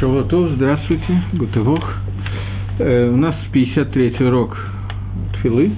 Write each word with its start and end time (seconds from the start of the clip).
Шавуатов, 0.00 0.52
здравствуйте, 0.52 1.22
Гутывох. 1.34 1.84
Э, 2.78 3.10
у 3.10 3.16
нас 3.18 3.34
53-й 3.52 4.26
урок 4.26 4.56
Тфилы, 5.34 5.72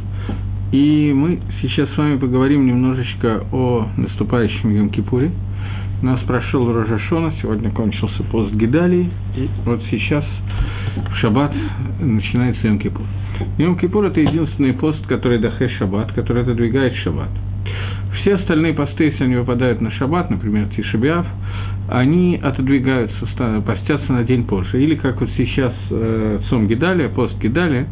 и 0.70 1.12
мы 1.12 1.40
сейчас 1.60 1.88
с 1.90 1.98
вами 1.98 2.18
поговорим 2.18 2.64
немножечко 2.64 3.42
о 3.50 3.88
наступающем 3.96 4.70
Йом-Кипуре. 4.70 5.32
У 6.02 6.06
нас 6.06 6.20
прошел 6.20 6.72
Рожашона, 6.72 7.32
сегодня 7.42 7.72
кончился 7.72 8.22
пост 8.30 8.54
Гидалии, 8.54 9.10
и 9.36 9.48
вот 9.64 9.82
сейчас 9.90 10.24
в 10.96 11.16
Шаббат 11.16 11.52
начинается 12.00 12.66
Йом-Кипур. 12.66 13.04
Йом-Кипур– 13.58 14.06
это 14.08 14.20
единственный 14.20 14.72
пост, 14.72 15.06
который 15.06 15.38
дахэ 15.38 15.68
Шаббат, 15.68 16.12
который 16.12 16.42
отодвигает 16.42 16.94
Шаббат. 16.96 17.30
Все 18.20 18.34
остальные 18.34 18.74
посты, 18.74 19.04
если 19.04 19.24
они 19.24 19.36
выпадают 19.36 19.80
на 19.80 19.90
шаббат, 19.92 20.30
например, 20.30 20.68
Тишебиав, 20.76 21.26
они 21.88 22.38
отодвигаются, 22.42 23.26
постятся 23.66 24.12
на 24.12 24.22
день 24.22 24.44
позже. 24.44 24.82
Или 24.82 24.94
как 24.94 25.20
вот 25.20 25.30
сейчас 25.36 25.72
э, 25.90 26.40
Цом 26.48 26.68
Гидалия, 26.68 27.08
пост 27.08 27.36
Гидалия, 27.40 27.86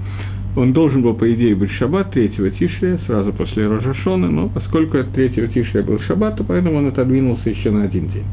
он 0.57 0.73
должен 0.73 1.03
был, 1.03 1.15
по 1.15 1.33
идее, 1.33 1.55
быть 1.55 1.71
шаббат 1.73 2.11
3 2.11 2.29
Тишрия, 2.59 2.99
сразу 3.07 3.33
после 3.33 3.69
Рожашона, 3.69 4.29
но 4.31 4.49
поскольку 4.49 4.99
от 4.99 5.13
3 5.13 5.49
Тишрия 5.55 5.83
был 5.83 6.01
шаббат, 6.01 6.37
то 6.37 6.45
поэтому 6.45 6.79
он 6.79 6.89
отодвинулся 6.89 7.49
еще 7.49 7.71
на 7.71 7.85
один 7.85 8.09
день. 8.09 8.25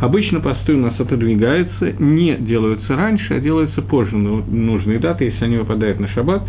Обычно 0.00 0.40
посты 0.40 0.74
у 0.74 0.78
нас 0.78 0.98
отодвигаются, 0.98 1.92
не 1.98 2.36
делаются 2.36 2.96
раньше, 2.96 3.34
а 3.34 3.40
делаются 3.40 3.82
позже 3.82 4.16
нужные 4.16 4.98
даты, 4.98 5.26
если 5.26 5.44
они 5.44 5.58
выпадают 5.58 6.00
на 6.00 6.08
шаббат, 6.08 6.42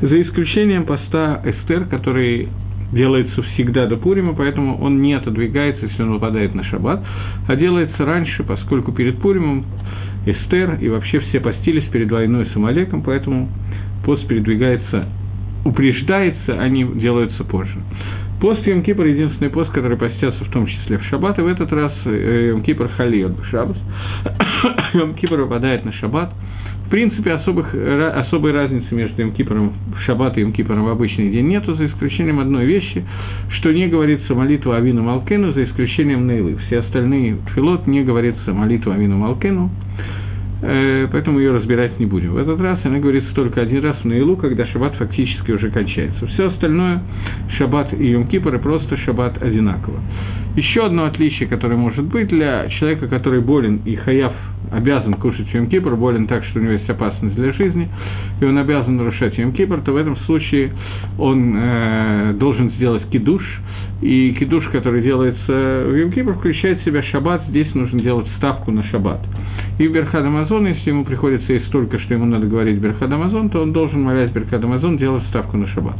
за 0.00 0.22
исключением 0.22 0.84
поста 0.84 1.42
Эстер, 1.44 1.84
который 1.84 2.48
делается 2.92 3.42
всегда 3.42 3.86
до 3.86 3.96
Пурима, 3.96 4.34
поэтому 4.34 4.80
он 4.80 5.02
не 5.02 5.12
отодвигается, 5.12 5.86
если 5.86 6.02
он 6.02 6.12
выпадает 6.14 6.54
на 6.54 6.64
шаббат, 6.64 7.04
а 7.46 7.54
делается 7.54 8.04
раньше, 8.04 8.42
поскольку 8.44 8.92
перед 8.92 9.18
Пуримом 9.18 9.66
Эстер 10.26 10.78
и 10.80 10.88
вообще 10.88 11.20
все 11.20 11.40
постились 11.40 11.84
перед 11.84 12.10
войной 12.10 12.46
с 12.46 12.56
Амалеком, 12.56 13.02
поэтому 13.02 13.48
пост 14.04 14.26
передвигается, 14.26 15.06
упреждается, 15.64 16.60
они 16.60 16.84
делаются 16.84 17.44
позже. 17.44 17.78
Пост 18.40 18.64
Йом 18.66 18.82
Кипр– 18.82 19.04
единственный 19.06 19.50
пост, 19.50 19.70
который 19.72 19.96
постятся 19.96 20.44
в 20.44 20.50
том 20.50 20.66
числе 20.66 20.98
в 20.98 21.04
шаббат, 21.04 21.38
и 21.38 21.42
в 21.42 21.46
этот 21.48 21.72
раз 21.72 21.92
э, 22.04 22.50
Йом 22.50 22.62
Кипр 22.62 22.88
халиот 22.96 23.38
в 23.38 23.44
шаббат. 23.46 23.76
Йом 24.94 25.14
Кипр 25.14 25.40
выпадает 25.40 25.84
на 25.84 25.92
шаббат– 25.92 26.32
в 26.88 26.90
принципе, 26.90 27.32
особых, 27.32 27.74
особой 27.74 28.52
разницы 28.52 28.94
между 28.94 29.20
Имкипром 29.20 29.74
в 29.94 30.00
шаббат 30.06 30.38
и 30.38 30.42
Имкипром 30.42 30.84
в 30.84 30.88
обычный 30.88 31.28
день 31.28 31.46
нету, 31.46 31.74
за 31.74 31.86
исключением 31.86 32.40
одной 32.40 32.64
вещи, 32.64 33.04
что 33.58 33.70
не 33.72 33.88
говорится 33.88 34.34
молитва 34.34 34.78
Авину 34.78 35.02
Малкену, 35.02 35.52
за 35.52 35.64
исключением 35.64 36.26
Нейлы. 36.26 36.56
Все 36.66 36.78
остальные 36.78 37.36
филот 37.54 37.86
не 37.86 38.02
говорится 38.02 38.54
молитва 38.54 38.94
Авину 38.94 39.18
Малкену, 39.18 39.70
поэтому 40.60 41.38
ее 41.38 41.52
разбирать 41.52 41.98
не 42.00 42.06
будем. 42.06 42.32
В 42.32 42.38
этот 42.38 42.60
раз 42.60 42.80
она 42.84 42.98
говорится 42.98 43.32
только 43.34 43.60
один 43.60 43.82
раз 43.82 43.96
в 43.98 44.04
Наилу, 44.04 44.36
когда 44.36 44.66
шаббат 44.66 44.94
фактически 44.96 45.52
уже 45.52 45.70
кончается. 45.70 46.26
Все 46.26 46.48
остальное, 46.48 47.02
шаббат 47.56 47.92
и 47.92 48.14
Йом-Кипр, 48.14 48.54
и 48.56 48.58
просто 48.58 48.96
шаббат 48.98 49.40
одинаково. 49.42 50.00
Еще 50.56 50.84
одно 50.84 51.04
отличие, 51.04 51.48
которое 51.48 51.76
может 51.76 52.04
быть 52.04 52.28
для 52.28 52.68
человека, 52.68 53.06
который 53.06 53.40
болен 53.40 53.80
и 53.84 53.94
хаяв 53.94 54.32
обязан 54.72 55.14
кушать 55.14 55.52
Йом 55.52 55.68
Кипр, 55.68 55.94
болен 55.96 56.26
так, 56.26 56.44
что 56.44 56.58
у 56.58 56.62
него 56.62 56.72
есть 56.72 56.88
опасность 56.88 57.34
для 57.34 57.52
жизни, 57.52 57.88
и 58.40 58.44
он 58.44 58.58
обязан 58.58 58.96
нарушать 58.96 59.36
Йом 59.38 59.52
Кипр, 59.52 59.80
то 59.80 59.92
в 59.92 59.96
этом 59.96 60.16
случае 60.18 60.72
он 61.18 61.54
э, 61.56 62.34
должен 62.38 62.70
сделать 62.72 63.08
кидуш, 63.10 63.42
и 64.00 64.32
кидуш, 64.38 64.66
который 64.68 65.02
делается 65.02 65.84
в 65.86 65.94
Йом 65.94 66.12
Кипр, 66.12 66.34
включает 66.34 66.80
в 66.80 66.84
себя 66.84 67.02
шаббат, 67.02 67.42
здесь 67.48 67.74
нужно 67.74 68.00
делать 68.00 68.26
ставку 68.36 68.70
на 68.70 68.84
шаббат. 68.84 69.20
И 69.78 69.86
в 69.86 69.92
Берхад 69.92 70.24
Амазон, 70.24 70.66
если 70.66 70.90
ему 70.90 71.04
приходится 71.04 71.52
есть 71.52 71.66
столько, 71.66 71.98
что 72.00 72.14
ему 72.14 72.26
надо 72.26 72.46
говорить 72.46 72.78
Берхад 72.78 73.10
Амазон, 73.10 73.50
то 73.50 73.62
он 73.62 73.72
должен, 73.72 74.02
молясь 74.02 74.30
Берхад 74.30 74.62
Амазон, 74.62 74.98
делать 74.98 75.24
ставку 75.30 75.56
на 75.56 75.66
шаббат. 75.68 75.96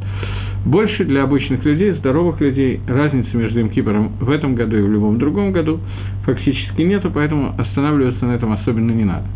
Больше 0.65 1.05
для 1.05 1.23
обычных 1.23 1.65
людей, 1.65 1.93
здоровых 1.93 2.41
людей, 2.41 2.81
разницы 2.87 3.37
между 3.37 3.61
им 3.61 3.71
Кипром 3.71 4.13
в 4.21 4.31
этом 4.31 4.55
году 4.55 4.77
и 4.77 4.83
в 4.83 4.91
любом 4.91 5.19
другом 5.19 5.53
году 5.53 5.81
фактически 6.25 6.83
нету, 6.83 7.11
поэтому 7.13 7.55
останавливаться 7.57 8.27
на 8.27 8.33
этом 8.33 8.53
особенно 8.61 8.93
не 8.93 9.05
надо. 9.05 9.27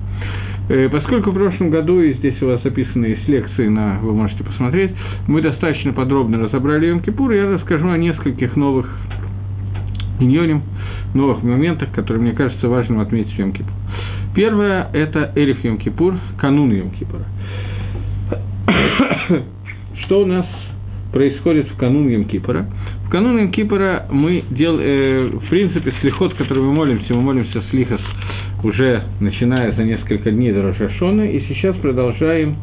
Э, 0.69 0.89
поскольку 0.89 1.31
в 1.31 1.35
прошлом 1.35 1.71
году, 1.71 2.01
и 2.01 2.15
здесь 2.15 2.41
у 2.43 2.47
вас 2.47 2.65
описаны 2.65 3.07
есть 3.07 3.29
лекции, 3.29 3.69
на, 3.69 3.99
вы 4.01 4.15
можете 4.15 4.45
посмотреть, 4.45 4.93
мы 5.27 5.43
достаточно 5.43 5.93
подробно 5.93 6.39
разобрали 6.39 6.87
Йом 6.87 7.01
я 7.33 7.51
расскажу 7.51 7.89
о 7.91 7.99
нескольких 7.99 8.57
новых 8.57 8.87
иньоним, 10.21 10.63
новых 11.15 11.43
моментах, 11.43 11.91
которые, 11.93 12.23
мне 12.23 12.33
кажется, 12.33 12.69
важным 12.69 13.01
отметить 13.01 13.35
в 13.35 13.39
Йом 13.39 13.53
Кипур. 13.53 13.73
Первое– 14.35 14.89
это 14.93 15.33
Эриф 15.35 15.63
Йом 15.65 15.79
канун 16.39 16.73
Йом 16.73 16.91
Кипура. 16.91 17.25
Что 20.05 20.23
у 20.23 20.27
нас 20.27 20.47
происходит 21.13 21.69
в 21.69 21.77
канун 21.77 22.09
Йом 22.09 22.25
Кипора. 22.25 22.67
В 23.02 23.02
канун 23.13 23.37
Йом 23.39 23.51
Кипора 23.53 24.07
мы 24.11 24.43
делаем, 24.51 24.81
э, 24.81 25.37
в 25.37 25.51
принципе, 25.51 25.93
слихот, 26.01 26.33
который 26.35 26.63
мы 26.63 26.73
молимся, 26.73 27.13
мы 27.13 27.21
молимся 27.21 27.63
слихос 27.71 28.01
уже 28.65 29.03
начиная 29.21 29.73
за 29.73 29.85
несколько 29.85 30.31
дней 30.31 30.51
до 30.51 30.63
Рожашона, 30.63 31.31
и 31.31 31.41
сейчас 31.47 31.77
продолжаем 31.77 32.57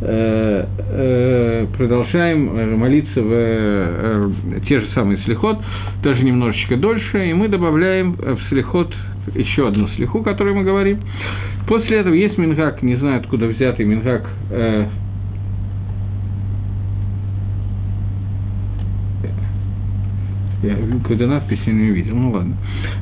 э, 0.00 0.66
э, 0.90 1.66
продолжаем 1.76 2.78
молиться 2.78 3.20
в 3.20 3.28
э, 3.30 4.30
те 4.66 4.80
же 4.80 4.86
самые 4.94 5.18
слихот, 5.18 5.58
даже 6.02 6.22
немножечко 6.22 6.78
дольше, 6.78 7.28
и 7.28 7.34
мы 7.34 7.48
добавляем 7.48 8.14
в 8.14 8.38
слихот 8.48 8.90
еще 9.34 9.68
одну 9.68 9.88
слиху, 9.88 10.20
о 10.20 10.24
которой 10.24 10.54
мы 10.54 10.64
говорим. 10.64 11.00
После 11.68 11.98
этого 11.98 12.14
есть 12.14 12.38
мингак, 12.38 12.82
не 12.82 12.96
знаю 12.96 13.20
откуда 13.20 13.46
взятый 13.48 13.84
мингак, 13.84 14.30
э, 14.50 14.86
Я 20.62 20.76
какую-то 20.76 21.26
надпись 21.26 21.60
я 21.66 21.72
не 21.72 21.90
увидел, 21.90 22.16
ну 22.16 22.30
ладно. 22.30 22.56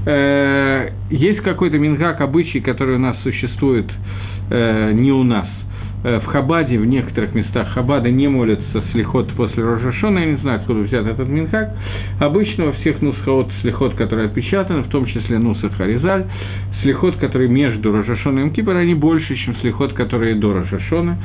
Э, 0.07 0.91
есть 1.11 1.41
какой-то 1.41 1.79
мингак 1.79 2.21
обычай, 2.21 2.61
который 2.61 2.97
у 2.97 2.99
нас 2.99 3.17
существует 3.23 3.87
э, 4.51 4.93
не 4.93 5.13
у 5.13 5.23
нас. 5.23 5.47
Э, 6.05 6.19
в 6.19 6.27
Хабаде, 6.27 6.79
в 6.79 6.87
некоторых 6.87 7.35
местах 7.35 7.69
Хабада 7.75 8.11
не 8.11 8.27
молятся 8.29 8.83
слихот 8.93 9.33
после 9.35 9.63
Рожашона, 9.63 10.19
я 10.19 10.27
не 10.27 10.37
знаю, 10.39 10.61
откуда 10.61 10.81
взят 10.81 11.07
этот 11.07 11.29
минхак. 11.29 11.71
Обычно 12.19 12.67
во 12.67 12.73
всех 12.73 13.01
нусхот 13.01 13.51
слихот, 13.61 13.95
которые 13.95 14.27
отпечатаны, 14.27 14.83
в 14.83 14.89
том 14.89 15.07
числе 15.07 15.39
нусах 15.39 15.73
Харизаль, 15.77 16.25
слихот, 16.83 17.17
которые 17.17 17.49
между 17.49 17.93
Рожашоном 17.93 18.49
и 18.49 18.51
Кипр, 18.51 18.75
они 18.75 18.95
больше, 18.95 19.37
чем 19.37 19.55
слихот, 19.57 19.93
которые 19.93 20.35
до 20.35 20.53
Рожашона. 20.53 21.19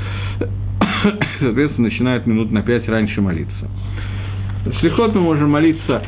Соответственно, 1.40 1.88
начинают 1.88 2.28
минут 2.28 2.52
на 2.52 2.62
пять 2.62 2.88
раньше 2.88 3.22
молиться. 3.22 3.68
Слихот 4.80 5.16
мы 5.16 5.22
можем 5.22 5.52
молиться, 5.52 6.04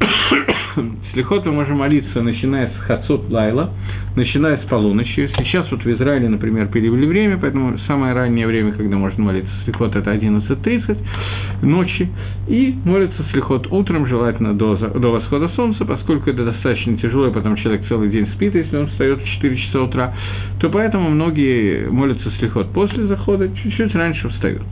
слихот 1.12 1.44
мы 1.46 1.52
можем 1.52 1.78
молиться, 1.78 2.22
начиная 2.22 2.70
с 2.70 2.80
Хацот 2.84 3.30
Лайла, 3.30 3.70
начиная 4.16 4.58
с 4.58 4.66
полуночи. 4.68 5.30
Сейчас 5.38 5.70
вот 5.70 5.84
в 5.84 5.90
Израиле, 5.90 6.28
например, 6.28 6.68
перевели 6.68 7.06
время, 7.06 7.38
поэтому 7.38 7.78
самое 7.86 8.14
раннее 8.14 8.46
время, 8.46 8.72
когда 8.72 8.96
можно 8.96 9.22
молиться 9.22 9.50
слихот, 9.64 9.96
это 9.96 10.12
11.30 10.12 10.96
ночи. 11.62 12.08
И 12.48 12.74
молится 12.84 13.22
слихот 13.32 13.66
утром, 13.70 14.06
желательно 14.06 14.54
до, 14.54 14.76
до 14.76 15.12
восхода 15.12 15.48
солнца, 15.50 15.84
поскольку 15.84 16.30
это 16.30 16.44
достаточно 16.44 16.96
тяжело, 16.96 17.28
и 17.28 17.32
потом 17.32 17.56
человек 17.56 17.86
целый 17.88 18.08
день 18.08 18.26
спит, 18.34 18.54
если 18.54 18.76
он 18.76 18.88
встает 18.88 19.20
в 19.20 19.24
4 19.24 19.56
часа 19.56 19.82
утра, 19.82 20.14
то 20.60 20.70
поэтому 20.70 21.10
многие 21.10 21.88
молятся 21.90 22.30
слихот 22.38 22.72
после 22.72 23.06
захода, 23.06 23.48
чуть-чуть 23.54 23.94
раньше 23.94 24.28
встают. 24.30 24.62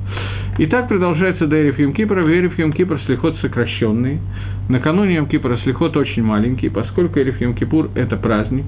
И 0.58 0.66
так 0.66 0.88
продолжается 0.88 1.46
до 1.46 1.60
Эриф 1.60 1.78
Йом-Кипра. 1.78 2.22
В 2.22 2.30
Эриф 2.30 2.58
Йом-Кипр 2.58 2.98
слихот 3.04 3.36
сокращенный. 3.40 4.20
Накануне 4.68 5.16
Йом-Кипра 5.16 5.62
слихот 5.62 5.96
очень 5.96 6.22
маленький, 6.22 6.68
поскольку 6.68 7.20
Эриф 7.20 7.40
Йом-Кипур– 7.40 7.90
это 7.94 8.16
праздник. 8.16 8.66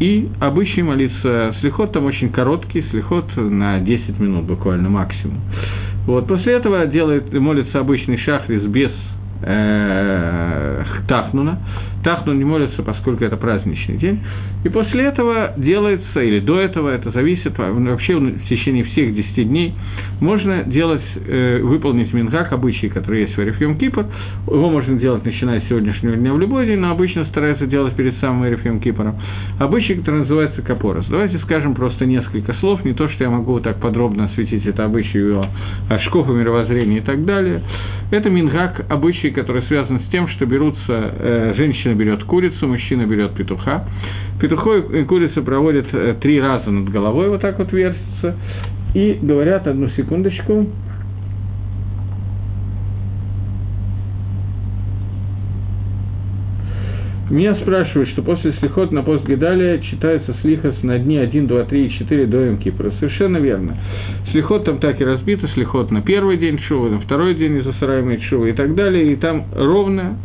И 0.00 0.30
обычай 0.40 0.82
молиться 0.82 1.54
слихот 1.60 1.92
там 1.92 2.06
очень 2.06 2.30
короткий, 2.30 2.82
слихот 2.90 3.36
на 3.36 3.80
10 3.80 4.18
минут 4.18 4.46
буквально 4.46 4.88
максимум. 4.88 5.40
Вот, 6.06 6.26
после 6.26 6.54
этого 6.54 6.86
делает, 6.86 7.32
молится 7.34 7.80
обычный 7.80 8.16
шахрис 8.16 8.62
без 8.62 8.90
э, 9.42 10.84
Тахнуна. 11.08 11.58
Тахнун 12.02 12.38
не 12.38 12.44
молится, 12.44 12.82
поскольку 12.82 13.24
это 13.24 13.36
праздничный 13.36 13.96
день. 13.98 14.20
И 14.64 14.68
после 14.68 15.04
этого 15.04 15.52
делается, 15.56 16.20
или 16.20 16.40
до 16.40 16.58
этого, 16.58 16.88
это 16.88 17.10
зависит, 17.10 17.56
вообще 17.58 18.16
в 18.16 18.48
течение 18.48 18.84
всех 18.84 19.14
10 19.14 19.48
дней, 19.48 19.74
можно 20.20 20.64
делать, 20.64 21.02
э, 21.14 21.60
выполнить 21.62 22.12
мингак, 22.12 22.52
обычай, 22.52 22.88
который 22.88 23.22
есть 23.22 23.36
в 23.36 23.40
Эрифьем 23.40 23.76
Кипр. 23.78 24.06
Его 24.46 24.70
можно 24.70 24.98
делать, 24.98 25.24
начиная 25.24 25.60
с 25.60 25.68
сегодняшнего 25.68 26.16
дня 26.16 26.32
в 26.32 26.38
любой 26.38 26.66
день, 26.66 26.78
но 26.78 26.90
обычно 26.90 27.24
стараются 27.26 27.66
делать 27.66 27.94
перед 27.94 28.18
самым 28.20 28.46
Эрифьем 28.46 28.80
Кипром. 28.80 29.16
Обычай, 29.58 29.94
который 29.94 30.20
называется 30.20 30.62
Капорос. 30.62 31.06
Давайте 31.06 31.38
скажем 31.40 31.74
просто 31.74 32.06
несколько 32.06 32.54
слов, 32.54 32.84
не 32.84 32.92
то, 32.92 33.08
что 33.08 33.24
я 33.24 33.30
могу 33.30 33.60
так 33.60 33.80
подробно 33.80 34.26
осветить 34.26 34.66
это 34.66 34.84
обычай 34.84 35.20
о, 35.32 35.48
о 35.88 35.98
шкофе 36.00 36.32
мировоззрения 36.32 36.98
и 36.98 37.02
так 37.02 37.24
далее. 37.24 37.62
Это 38.10 38.28
мингак, 38.28 38.84
обычай, 38.88 39.29
который 39.30 39.62
связан 39.62 40.00
с 40.00 40.10
тем, 40.10 40.28
что 40.28 40.46
берутся, 40.46 40.80
э, 40.88 41.54
женщина 41.56 41.94
берет 41.94 42.24
курицу, 42.24 42.66
мужчина 42.66 43.06
берет 43.06 43.34
петуха, 43.34 43.84
Петухой 44.40 45.02
и 45.02 45.04
курица 45.04 45.42
проводят 45.42 45.86
э, 45.92 46.16
три 46.20 46.40
раза 46.40 46.70
над 46.70 46.88
головой, 46.88 47.28
вот 47.28 47.40
так 47.42 47.58
вот 47.58 47.72
вертятся, 47.72 48.36
и 48.94 49.18
говорят, 49.20 49.66
одну 49.66 49.88
секундочку, 49.90 50.66
Меня 57.30 57.54
спрашивают, 57.54 58.10
что 58.10 58.22
после 58.22 58.52
слихот 58.54 58.90
на 58.90 59.04
пост 59.04 59.24
Гедалия 59.24 59.78
читается 59.78 60.34
слихос 60.42 60.74
на 60.82 60.98
дни 60.98 61.16
1, 61.16 61.46
2, 61.46 61.62
3 61.62 61.86
и 61.86 61.90
4 61.90 62.26
до 62.26 62.38
Йом-Кипра. 62.38 62.92
Совершенно 62.98 63.36
верно. 63.36 63.76
Слихот 64.32 64.64
там 64.64 64.78
так 64.80 65.00
и 65.00 65.04
разбито, 65.04 65.46
слихот 65.54 65.92
на 65.92 66.02
первый 66.02 66.38
день 66.38 66.58
Шува, 66.58 66.88
на 66.88 66.98
второй 66.98 67.36
день 67.36 67.58
из 67.58 67.66
Асарайма 67.68 68.20
Шува 68.22 68.46
и 68.46 68.52
так 68.52 68.74
далее, 68.74 69.12
и 69.12 69.16
там 69.16 69.44
ровно 69.54 70.16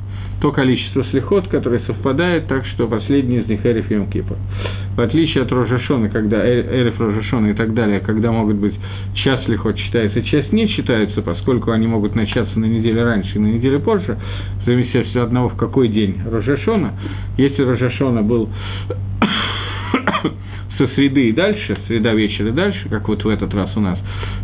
то 0.42 0.52
количество 0.52 1.04
слихот, 1.06 1.48
которое 1.48 1.80
совпадает, 1.82 2.48
так 2.48 2.66
что 2.68 2.88
последний 2.88 3.38
из 3.38 3.48
них 3.48 3.66
Эриф 3.66 3.90
Йом 3.90 4.10
Кипр. 4.10 4.36
В 4.96 5.02
отличие 5.02 5.44
от 5.44 5.52
Рожашона, 5.52 6.10
когда 6.10 6.46
э, 6.46 6.82
Эриф 6.82 7.00
Рожашона 7.00 7.48
и 7.48 7.54
так 7.54 7.74
далее, 7.74 8.00
когда 8.00 8.32
могут 8.32 8.58
быть 8.58 8.76
час 9.16 9.44
слихот 9.46 9.78
читается, 9.78 10.22
часть 10.24 10.52
не 10.52 10.68
читается, 10.70 11.22
поскольку 11.22 11.72
они 11.72 11.88
могут 11.88 12.16
начаться 12.16 12.60
на 12.60 12.66
неделю 12.66 13.04
раньше 13.04 13.36
и 13.36 13.40
на 13.40 13.48
неделю 13.48 13.80
позже, 13.80 14.18
в 14.62 14.66
зависимости 14.66 15.18
от 15.18 15.28
одного, 15.28 15.50
в 15.50 15.56
какой 15.56 15.88
день 15.88 16.18
Рожашона. 16.30 16.94
Если 17.38 17.62
Рожашона 17.62 18.22
был 18.22 18.50
со 20.78 20.88
среды 20.90 21.30
и 21.30 21.32
дальше, 21.32 21.78
среда 21.88 22.14
вечера 22.14 22.50
и 22.50 22.52
дальше, 22.52 22.90
как 22.90 23.08
вот 23.08 23.24
в 23.24 23.30
этот 23.30 23.54
раз 23.54 23.76
у 23.76 23.80
нас, 23.80 23.98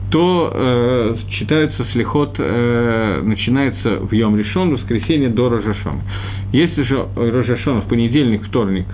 то 0.10 0.51
э, 0.54 1.16
читается 1.39 1.86
слихот, 1.92 2.36
э, 2.38 3.22
начинается 3.24 3.98
в 4.00 4.12
Йом 4.13 4.38
Решон, 4.38 4.72
воскресенье 4.72 5.30
до 5.30 5.50
Рожашона. 5.50 6.01
Если 6.51 6.83
же 6.83 7.06
Рожашон 7.16 7.81
в 7.81 7.88
понедельник, 7.88 8.44
вторник, 8.48 8.86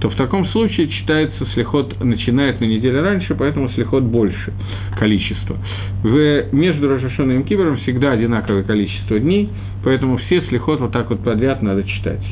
то 0.00 0.10
в 0.10 0.16
таком 0.16 0.46
случае 0.46 0.88
читается 0.88 1.46
слихот, 1.54 2.02
начинает 2.02 2.60
на 2.60 2.64
неделю 2.64 3.02
раньше, 3.02 3.36
поэтому 3.36 3.68
слихот 3.70 4.02
больше 4.02 4.52
количество. 4.98 5.56
В, 6.02 6.52
между 6.52 6.88
Рожашоном 6.88 7.40
и 7.40 7.44
Кибером 7.44 7.76
всегда 7.78 8.10
одинаковое 8.10 8.64
количество 8.64 9.20
дней, 9.20 9.48
поэтому 9.84 10.16
все 10.16 10.40
слихот 10.48 10.80
вот 10.80 10.92
так 10.92 11.08
вот 11.08 11.22
подряд 11.22 11.62
надо 11.62 11.84
читать, 11.84 12.24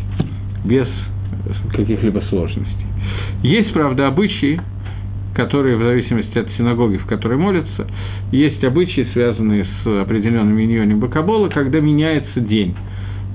без 0.65 0.89
каких-либо 1.73 2.21
сложностей. 2.29 2.90
Есть, 3.43 3.73
правда, 3.73 4.07
обычаи, 4.07 4.61
которые, 5.35 5.77
в 5.77 5.83
зависимости 5.83 6.37
от 6.39 6.49
синагоги, 6.57 6.97
в 6.97 7.07
которой 7.07 7.39
молятся, 7.39 7.87
есть 8.33 8.63
обычаи, 8.65 9.07
связанные 9.13 9.65
с 9.65 9.87
определенными 10.03 10.63
миньоне 10.63 10.97
Бакабола, 10.97 11.49
когда 11.49 11.81
меняется 11.81 12.41
день. 12.41 12.75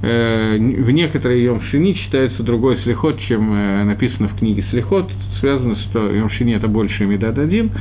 Э, 0.01 0.57
в 0.57 0.91
некоторые 0.91 1.45
Йомшини 1.45 1.93
читается 1.93 2.43
другой 2.43 2.77
слихот, 2.83 3.19
чем 3.21 3.51
э, 3.53 3.83
написано 3.85 4.27
в 4.27 4.37
книге 4.37 4.63
слихот. 4.69 5.09
Связано, 5.39 5.75
что 5.89 6.11
Йомшини– 6.11 6.53
это 6.55 6.67
больше 6.67 7.05
Медад 7.05 7.39
один, 7.39 7.71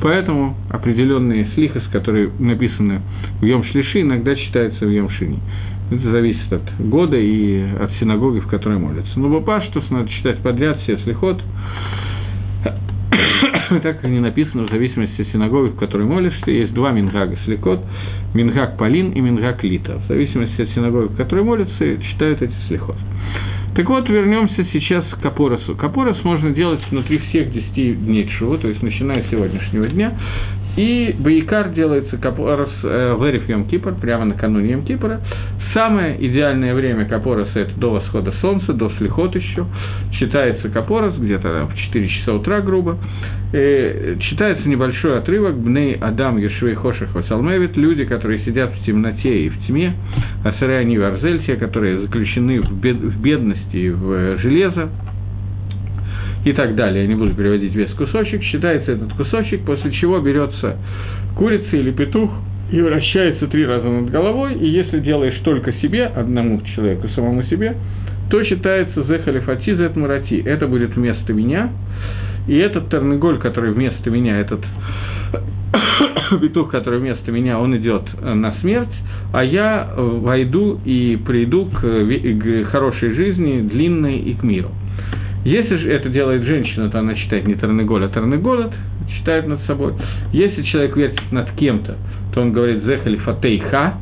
поэтому 0.00 0.54
определенные 0.70 1.48
слихос, 1.54 1.82
которые 1.90 2.30
написаны 2.38 3.00
в 3.40 3.44
Йомшлиши, 3.44 4.02
иногда 4.02 4.36
читаются 4.36 4.86
в 4.86 4.90
Йомшини. 4.90 5.40
Это 5.92 6.10
зависит 6.10 6.50
от 6.50 6.62
года 6.78 7.18
и 7.18 7.60
от 7.78 7.92
синагоги, 8.00 8.40
в 8.40 8.46
которой 8.46 8.78
молятся. 8.78 9.20
Но 9.20 9.28
Бапаштус 9.28 9.90
надо 9.90 10.08
читать 10.08 10.38
подряд 10.38 10.80
все 10.82 10.96
слихот, 10.98 11.42
так 13.82 13.82
как 13.82 14.04
они 14.04 14.18
написаны 14.18 14.66
в 14.68 14.70
зависимости 14.70 15.20
от 15.20 15.28
синагоги, 15.28 15.72
в 15.72 15.76
которой 15.76 16.06
молишься. 16.06 16.50
Есть 16.50 16.72
два 16.72 16.92
мингага 16.92 17.36
слихот, 17.44 17.80
мингаг 18.32 18.78
Полин 18.78 19.10
и 19.10 19.20
мингаг 19.20 19.62
Лита. 19.62 19.98
В 19.98 20.08
зависимости 20.08 20.62
от 20.62 20.70
синагоги, 20.70 21.12
в 21.12 21.16
которой 21.16 21.44
молятся, 21.44 22.02
читают 22.02 22.40
эти 22.40 22.54
слихот. 22.68 22.96
Так 23.74 23.88
вот, 23.88 24.08
вернемся 24.08 24.66
сейчас 24.72 25.04
к 25.22 25.24
Апоросу. 25.24 25.74
Капорос 25.76 26.22
можно 26.24 26.50
делать 26.50 26.80
внутри 26.90 27.18
всех 27.18 27.52
10 27.52 28.04
дней 28.04 28.28
Чува, 28.38 28.58
то 28.58 28.68
есть 28.68 28.82
начиная 28.82 29.24
с 29.24 29.30
сегодняшнего 29.30 29.88
дня, 29.88 30.12
и 30.76 31.14
Баикар 31.18 31.70
делается 31.70 32.16
Капорос 32.16 32.70
э, 32.82 33.14
в 33.14 33.28
Эриф 33.28 33.48
Йом 33.48 33.66
Кипр, 33.66 33.94
прямо 33.94 34.24
накануне 34.24 34.72
Йом 34.72 34.84
Кипра. 34.84 35.20
Самое 35.74 36.16
идеальное 36.26 36.74
время 36.74 37.04
Капороса– 37.04 37.50
это 37.58 37.78
до 37.78 37.90
восхода 37.90 38.32
солнца, 38.40 38.72
до 38.72 38.90
слихот 38.98 39.34
еще. 39.34 39.66
Читается 40.18 40.70
Капорос 40.70 41.16
где-то 41.16 41.68
в 41.70 41.76
4 41.76 42.08
часа 42.08 42.34
утра, 42.34 42.60
грубо. 42.60 42.96
И 43.52 43.56
э, 43.56 44.16
читается 44.30 44.66
небольшой 44.66 45.18
отрывок 45.18 45.56
«Бней 45.58 45.96
Адам 46.00 46.38
Ешвей 46.38 46.74
Хошах 46.74 47.14
Васалмевит»– 47.14 47.76
люди, 47.76 48.04
которые 48.04 48.40
сидят 48.40 48.72
в 48.72 48.84
темноте 48.84 49.44
и 49.44 49.48
в 49.50 49.66
тьме, 49.66 49.94
Асарай 50.42 50.80
Они 50.80 50.96
Варзель, 50.96 51.44
те, 51.44 51.56
которые 51.56 52.00
заключены 52.00 52.62
в, 52.62 52.80
бед, 52.80 52.96
в 52.96 53.20
бедности 53.20 53.76
и 53.76 53.90
в 53.90 54.10
э, 54.10 54.38
железо, 54.38 54.88
и 56.44 56.52
так 56.52 56.74
далее. 56.74 57.02
Я 57.02 57.08
не 57.08 57.14
буду 57.14 57.34
переводить 57.34 57.74
весь 57.74 57.90
кусочек. 57.90 58.42
Считается 58.42 58.92
этот 58.92 59.12
кусочек, 59.14 59.64
после 59.64 59.92
чего 59.92 60.20
берется 60.20 60.76
курица 61.36 61.76
или 61.76 61.90
петух 61.92 62.30
и 62.70 62.80
вращается 62.80 63.46
три 63.48 63.66
раза 63.66 63.88
над 63.88 64.10
головой, 64.10 64.54
и 64.54 64.66
если 64.66 65.00
делаешь 65.00 65.38
только 65.44 65.72
себе, 65.74 66.06
одному 66.06 66.60
человеку, 66.74 67.08
самому 67.08 67.42
себе, 67.44 67.76
то 68.30 68.42
считается 68.44 69.02
зехалифати 69.04 69.74
зет 69.74 69.94
мурати. 69.94 70.42
Это 70.44 70.66
будет 70.66 70.96
вместо 70.96 71.34
меня, 71.34 71.70
и 72.48 72.56
этот 72.56 72.88
терныголь, 72.88 73.38
который 73.38 73.72
вместо 73.72 74.10
меня, 74.10 74.38
этот 74.40 74.60
петух, 76.40 76.70
который 76.70 76.98
вместо 76.98 77.30
меня, 77.30 77.58
он 77.58 77.76
идет 77.76 78.04
на 78.22 78.54
смерть, 78.60 78.94
а 79.34 79.44
я 79.44 79.92
войду 79.96 80.80
и 80.84 81.18
приду 81.26 81.66
к, 81.66 81.80
к 81.80 82.64
хорошей 82.70 83.12
жизни, 83.12 83.60
длинной 83.60 84.16
и 84.16 84.34
к 84.34 84.42
миру. 84.42 84.70
Если 85.44 85.76
же 85.76 85.90
это 85.90 86.08
делает 86.08 86.42
женщина, 86.42 86.88
то 86.88 87.00
она 87.00 87.14
читает 87.14 87.46
не 87.46 87.54
Тарныголь, 87.54 88.04
а 88.04 88.08
Тарныголот, 88.08 88.72
читает 89.18 89.46
над 89.46 89.60
собой. 89.62 89.94
Если 90.32 90.62
человек 90.62 90.96
вертит 90.96 91.32
над 91.32 91.50
кем-то, 91.52 91.96
то 92.32 92.40
он 92.40 92.52
говорит 92.52 92.84
«Зехали 92.84 93.16
фатейха», 93.16 93.94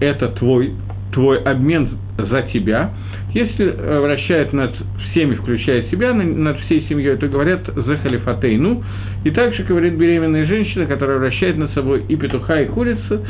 это 0.00 0.28
твой, 0.28 0.72
твой 1.12 1.38
обмен 1.42 1.98
за 2.16 2.42
тебя. 2.52 2.92
Если 3.34 3.66
э, 3.66 4.00
вращает 4.00 4.54
над 4.54 4.74
всеми, 5.10 5.34
включая 5.34 5.82
себя, 5.90 6.14
над 6.14 6.58
всей 6.60 6.86
семьей, 6.88 7.16
то 7.16 7.28
говорят 7.28 7.60
«Зехали 7.86 8.16
фатейну». 8.18 8.82
И 9.24 9.30
также 9.30 9.64
говорит 9.64 9.94
беременная 9.94 10.46
женщина, 10.46 10.86
которая 10.86 11.18
вращает 11.18 11.58
над 11.58 11.72
собой 11.72 12.04
и 12.08 12.16
петуха, 12.16 12.62
и 12.62 12.66
курицу, 12.66 13.20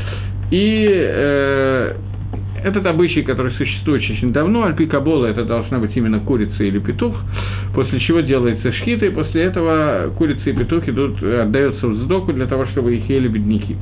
и 0.52 0.88
э, 0.88 1.94
этот 2.66 2.84
обычай, 2.86 3.22
который 3.22 3.52
существует 3.52 4.02
очень 4.02 4.32
давно, 4.32 4.64
альпи 4.64 4.86
кабола, 4.86 5.26
это 5.26 5.44
должна 5.44 5.78
быть 5.78 5.96
именно 5.96 6.18
курица 6.18 6.64
или 6.64 6.80
петух, 6.80 7.16
после 7.74 8.00
чего 8.00 8.20
делается 8.20 8.72
шхита, 8.72 9.06
и 9.06 9.10
после 9.10 9.44
этого 9.44 10.12
курица 10.18 10.50
и 10.50 10.52
петух 10.52 10.88
идут, 10.88 11.22
отдаются 11.22 11.86
в 11.86 11.94
сдоку 12.02 12.32
для 12.32 12.46
того, 12.46 12.66
чтобы 12.66 12.96
их 12.96 13.08
ели 13.08 13.28
бедняки. 13.28 13.76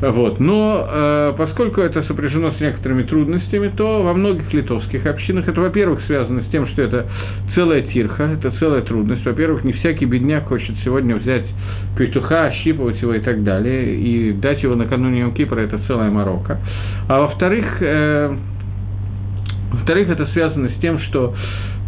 Вот. 0.00 0.38
Но 0.38 0.86
э, 0.88 1.34
поскольку 1.36 1.80
это 1.80 2.02
сопряжено 2.04 2.52
с 2.52 2.60
некоторыми 2.60 3.02
трудностями, 3.02 3.72
то 3.76 4.02
во 4.02 4.14
многих 4.14 4.52
литовских 4.52 5.04
общинах 5.06 5.48
это, 5.48 5.60
во-первых, 5.60 6.00
связано 6.06 6.42
с 6.42 6.46
тем, 6.46 6.68
что 6.68 6.82
это 6.82 7.06
целая 7.54 7.82
тирха, 7.82 8.24
это 8.24 8.52
целая 8.58 8.82
трудность. 8.82 9.24
Во-первых, 9.24 9.64
не 9.64 9.72
всякий 9.72 10.04
бедняк 10.04 10.46
хочет 10.46 10.76
сегодня 10.84 11.16
взять 11.16 11.44
петуха, 11.96 12.44
ощипывать 12.44 13.02
его 13.02 13.14
и 13.14 13.20
так 13.20 13.42
далее, 13.42 13.96
и 13.96 14.32
дать 14.32 14.62
его 14.62 14.76
накануне 14.76 15.20
Йом 15.20 15.34
Кипра, 15.34 15.60
это 15.60 15.78
целая 15.88 16.10
морока. 16.10 16.58
А 17.08 17.20
во-вторых, 17.22 17.64
э, 17.80 18.36
во-вторых, 19.72 20.08
это 20.10 20.26
связано 20.26 20.68
с 20.68 20.80
тем, 20.80 21.00
что 21.00 21.34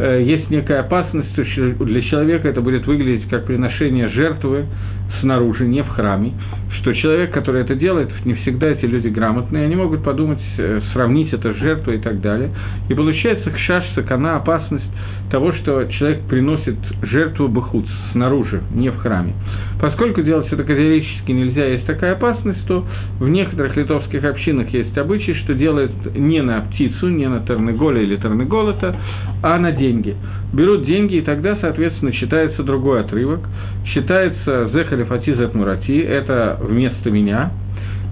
э, 0.00 0.22
есть 0.24 0.50
некая 0.50 0.80
опасность, 0.80 1.30
что 1.32 1.84
для 1.84 2.02
человека 2.02 2.48
это 2.48 2.60
будет 2.60 2.86
выглядеть 2.86 3.28
как 3.28 3.46
приношение 3.46 4.08
жертвы 4.08 4.66
снаружи, 5.20 5.66
не 5.66 5.82
в 5.82 5.88
храме, 5.88 6.32
что 6.80 6.92
человек, 6.94 7.32
который 7.32 7.62
это 7.62 7.74
делает, 7.74 8.10
не 8.24 8.34
всегда 8.34 8.68
эти 8.68 8.84
люди 8.84 9.08
грамотные, 9.08 9.64
они 9.64 9.76
могут 9.76 10.02
подумать, 10.02 10.40
э, 10.56 10.80
сравнить 10.92 11.32
это 11.32 11.52
с 11.52 11.56
жертвой 11.56 11.96
и 11.96 12.00
так 12.00 12.20
далее. 12.20 12.50
И 12.88 12.94
получается 12.94 13.50
кшаш, 13.50 13.84
сакана, 13.94 14.36
опасность 14.36 14.84
того, 15.30 15.52
что 15.52 15.84
человек 15.84 16.22
приносит 16.28 16.76
жертву 17.02 17.48
бахуц 17.48 17.86
снаружи, 18.12 18.62
не 18.74 18.90
в 18.90 18.98
храме. 18.98 19.34
Поскольку 19.80 20.22
делать 20.22 20.46
это 20.48 20.62
категорически 20.62 21.32
нельзя, 21.32 21.64
есть 21.66 21.86
такая 21.86 22.12
опасность, 22.12 22.66
то 22.66 22.84
в 23.18 23.28
некоторых 23.28 23.76
литовских 23.76 24.24
общинах 24.24 24.68
есть 24.70 24.96
обычай, 24.98 25.34
что 25.34 25.54
делают 25.54 25.92
не 26.14 26.42
на 26.42 26.60
птицу, 26.62 27.08
не 27.08 27.28
на 27.28 27.40
Тарныголя 27.40 28.02
или 28.02 28.16
Тарныголота, 28.16 28.96
а 29.42 29.58
на 29.58 29.72
деньги. 29.72 30.16
Берут 30.52 30.84
деньги, 30.84 31.16
и 31.16 31.20
тогда, 31.22 31.56
соответственно, 31.60 32.12
считается 32.12 32.62
другой 32.62 33.00
отрывок. 33.00 33.40
Считается 33.86 34.70
«Зехали 34.74 35.04
фатизет 35.04 35.54
мурати»– 35.54 35.98
это 36.00 36.58
вместо 36.60 37.10
меня, 37.10 37.52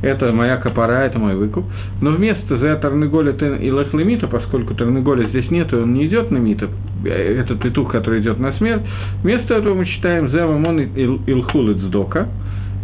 это 0.03 0.33
моя 0.33 0.57
копора, 0.59 1.05
это 1.05 1.19
мой 1.19 1.35
выкуп. 1.35 1.65
Но 2.01 2.11
вместо 2.13 2.59
«Зе 2.59 2.77
Тарныголя 2.77 3.33
и 3.33 3.71
Лехлемита», 3.71 4.29
поскольку 4.29 4.75
Тарныголя 4.75 5.29
здесь 5.29 5.51
нет, 5.51 5.73
и 5.73 5.77
он 5.77 5.93
не 5.93 6.07
идет 6.07 6.31
на 6.31 6.39
Мита, 6.39 6.69
э, 7.05 7.41
этот 7.41 7.61
петух, 7.61 7.91
который 7.91 8.21
идет 8.21 8.39
на 8.39 8.53
смерть, 8.55 8.83
вместо 9.23 9.55
этого 9.55 9.75
мы 9.75 9.87
читаем 9.87 10.31
«Зе 10.31 10.45
Мамон 10.45 10.81
Илхулит 10.81 11.79
Сдока», 11.79 12.29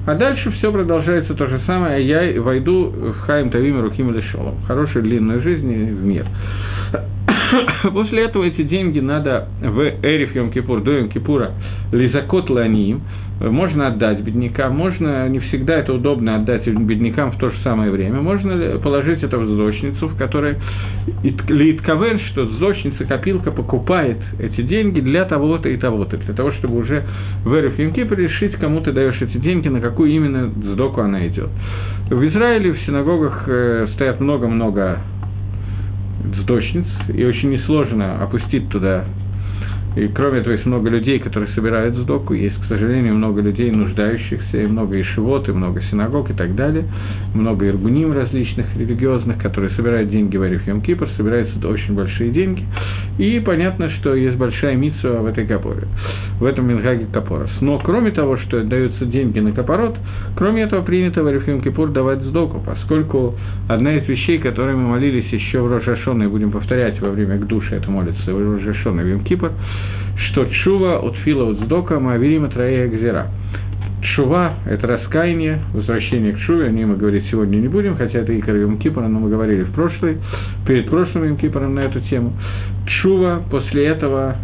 а 0.06 0.14
дальше 0.16 0.50
все 0.58 0.70
продолжается 0.70 1.34
то 1.34 1.46
же 1.46 1.60
самое, 1.66 1.96
а 1.96 1.98
я 1.98 2.42
войду 2.42 2.92
в 2.94 3.20
Хайм 3.20 3.48
Тавим 3.48 3.80
Руким 3.80 4.12
Лешолом, 4.12 4.56
хорошую 4.66 5.02
длинную 5.02 5.40
жизнь 5.42 5.66
в 5.66 6.04
мир. 6.04 6.26
После 7.92 8.24
этого 8.24 8.44
эти 8.44 8.62
деньги 8.64 9.00
надо 9.00 9.48
в 9.62 9.80
Эриф 10.02 10.34
Йом 10.34 10.50
Кипур, 10.50 10.82
до 10.82 10.92
Йом 10.92 11.08
Кипура, 11.08 11.52
Лизакот 11.90 12.50
Ланиим, 12.50 13.00
можно 13.40 13.88
отдать 13.88 14.20
беднякам, 14.20 14.76
можно, 14.76 15.28
не 15.28 15.40
всегда 15.40 15.76
это 15.76 15.92
удобно 15.92 16.36
отдать 16.36 16.66
беднякам 16.66 17.32
в 17.32 17.38
то 17.38 17.50
же 17.50 17.56
самое 17.62 17.90
время, 17.90 18.20
можно 18.20 18.78
положить 18.78 19.22
это 19.22 19.38
в 19.38 19.46
зочницу, 19.46 20.08
в 20.08 20.16
которой 20.16 20.56
Литковен, 21.22 22.20
что 22.30 22.46
зочница, 22.46 23.04
копилка 23.04 23.50
покупает 23.50 24.18
эти 24.38 24.62
деньги 24.62 25.00
для 25.00 25.24
того-то 25.24 25.68
и 25.68 25.76
того-то, 25.76 26.16
для 26.16 26.34
того, 26.34 26.52
чтобы 26.52 26.78
уже 26.78 27.02
в 27.44 27.54
Эриф 27.54 27.78
Йом 27.78 27.94
решить, 27.94 28.52
кому 28.56 28.80
ты 28.80 28.92
даешь 28.92 29.20
эти 29.20 29.36
деньги, 29.38 29.68
на 29.68 29.80
какую 29.80 30.10
именно 30.10 30.48
сдоку 30.48 31.00
она 31.00 31.26
идет. 31.26 31.50
В 32.10 32.28
Израиле 32.28 32.72
в 32.72 32.80
синагогах 32.80 33.44
э, 33.46 33.88
стоят 33.94 34.20
много-много 34.20 34.98
сдочниц, 36.42 36.86
и 37.12 37.24
очень 37.24 37.50
несложно 37.50 38.22
опустить 38.22 38.68
туда 38.68 39.04
и 39.96 40.08
кроме 40.08 40.40
этого, 40.40 40.52
есть 40.52 40.66
много 40.66 40.90
людей, 40.90 41.18
которые 41.18 41.52
собирают 41.54 41.94
сдоку, 41.96 42.34
есть, 42.34 42.56
к 42.62 42.66
сожалению, 42.66 43.14
много 43.14 43.40
людей 43.40 43.70
нуждающихся, 43.70 44.62
и 44.62 44.66
много 44.66 45.00
ишивот, 45.00 45.48
и 45.48 45.52
много 45.52 45.80
синагог 45.90 46.30
и 46.30 46.34
так 46.34 46.54
далее, 46.54 46.84
много 47.34 47.68
иргуним 47.68 48.12
различных 48.12 48.66
религиозных, 48.76 49.38
которые 49.38 49.70
собирают 49.72 50.10
деньги 50.10 50.36
в 50.36 50.42
Ариф 50.42 50.62
Кипр, 50.82 51.08
собираются 51.16 51.54
очень 51.68 51.94
большие 51.94 52.30
деньги, 52.30 52.64
и 53.18 53.40
понятно, 53.40 53.90
что 53.90 54.14
есть 54.14 54.36
большая 54.36 54.76
митсва 54.76 55.20
в 55.20 55.26
этой 55.26 55.46
капоре, 55.46 55.86
в 56.40 56.44
этом 56.44 56.66
Мингаге 56.66 57.06
Капорос. 57.12 57.50
Но 57.60 57.78
кроме 57.78 58.10
того, 58.10 58.36
что 58.38 58.62
даются 58.64 59.04
деньги 59.06 59.38
на 59.38 59.52
капорот, 59.52 59.96
кроме 60.36 60.62
этого 60.62 60.82
принято 60.82 61.22
в 61.22 61.26
Ариф 61.26 61.46
Йом 61.46 61.60
Кипур 61.60 61.90
давать 61.90 62.20
сдоку, 62.22 62.60
поскольку 62.64 63.34
одна 63.68 63.96
из 63.96 64.08
вещей, 64.08 64.38
которые 64.38 64.76
мы 64.76 64.88
молились 64.88 65.32
еще 65.32 65.60
в 65.60 65.70
Рожашон, 65.70 66.22
и 66.22 66.26
будем 66.26 66.50
повторять 66.50 67.00
во 67.00 67.10
время 67.10 67.38
к 67.38 67.46
душе 67.46 67.76
это 67.76 67.90
молится 67.90 68.32
в 68.32 68.56
Рожашон 68.56 69.00
и 69.00 69.04
в 69.14 69.24
Кипр, 69.24 69.52
что 70.16 70.46
чува 70.62 70.98
от 70.98 71.16
фила 71.18 71.50
от 71.50 71.60
сдока 71.60 71.98
маавирим 72.00 72.48
троея 72.50 72.88
гзира. 72.88 73.26
Чува– 74.14 74.54
это 74.66 74.86
раскаяние, 74.86 75.60
возвращение 75.72 76.32
к 76.32 76.38
чуве, 76.40 76.66
о 76.66 76.70
ней 76.70 76.84
мы 76.84 76.96
говорить 76.96 77.24
сегодня 77.30 77.56
не 77.56 77.68
будем, 77.68 77.96
хотя 77.96 78.18
это 78.18 78.32
и 78.32 78.38
Йом 78.38 78.78
Кипра, 78.78 79.08
но 79.08 79.18
мы 79.18 79.30
говорили 79.30 79.62
в 79.62 79.72
прошлый, 79.72 80.18
перед 80.66 80.90
прошлым 80.90 81.24
Йом 81.24 81.36
Кипром 81.36 81.74
на 81.74 81.80
эту 81.80 82.00
тему. 82.00 82.32
Чува 83.02 83.42
после 83.50 83.86
этого 83.86 84.36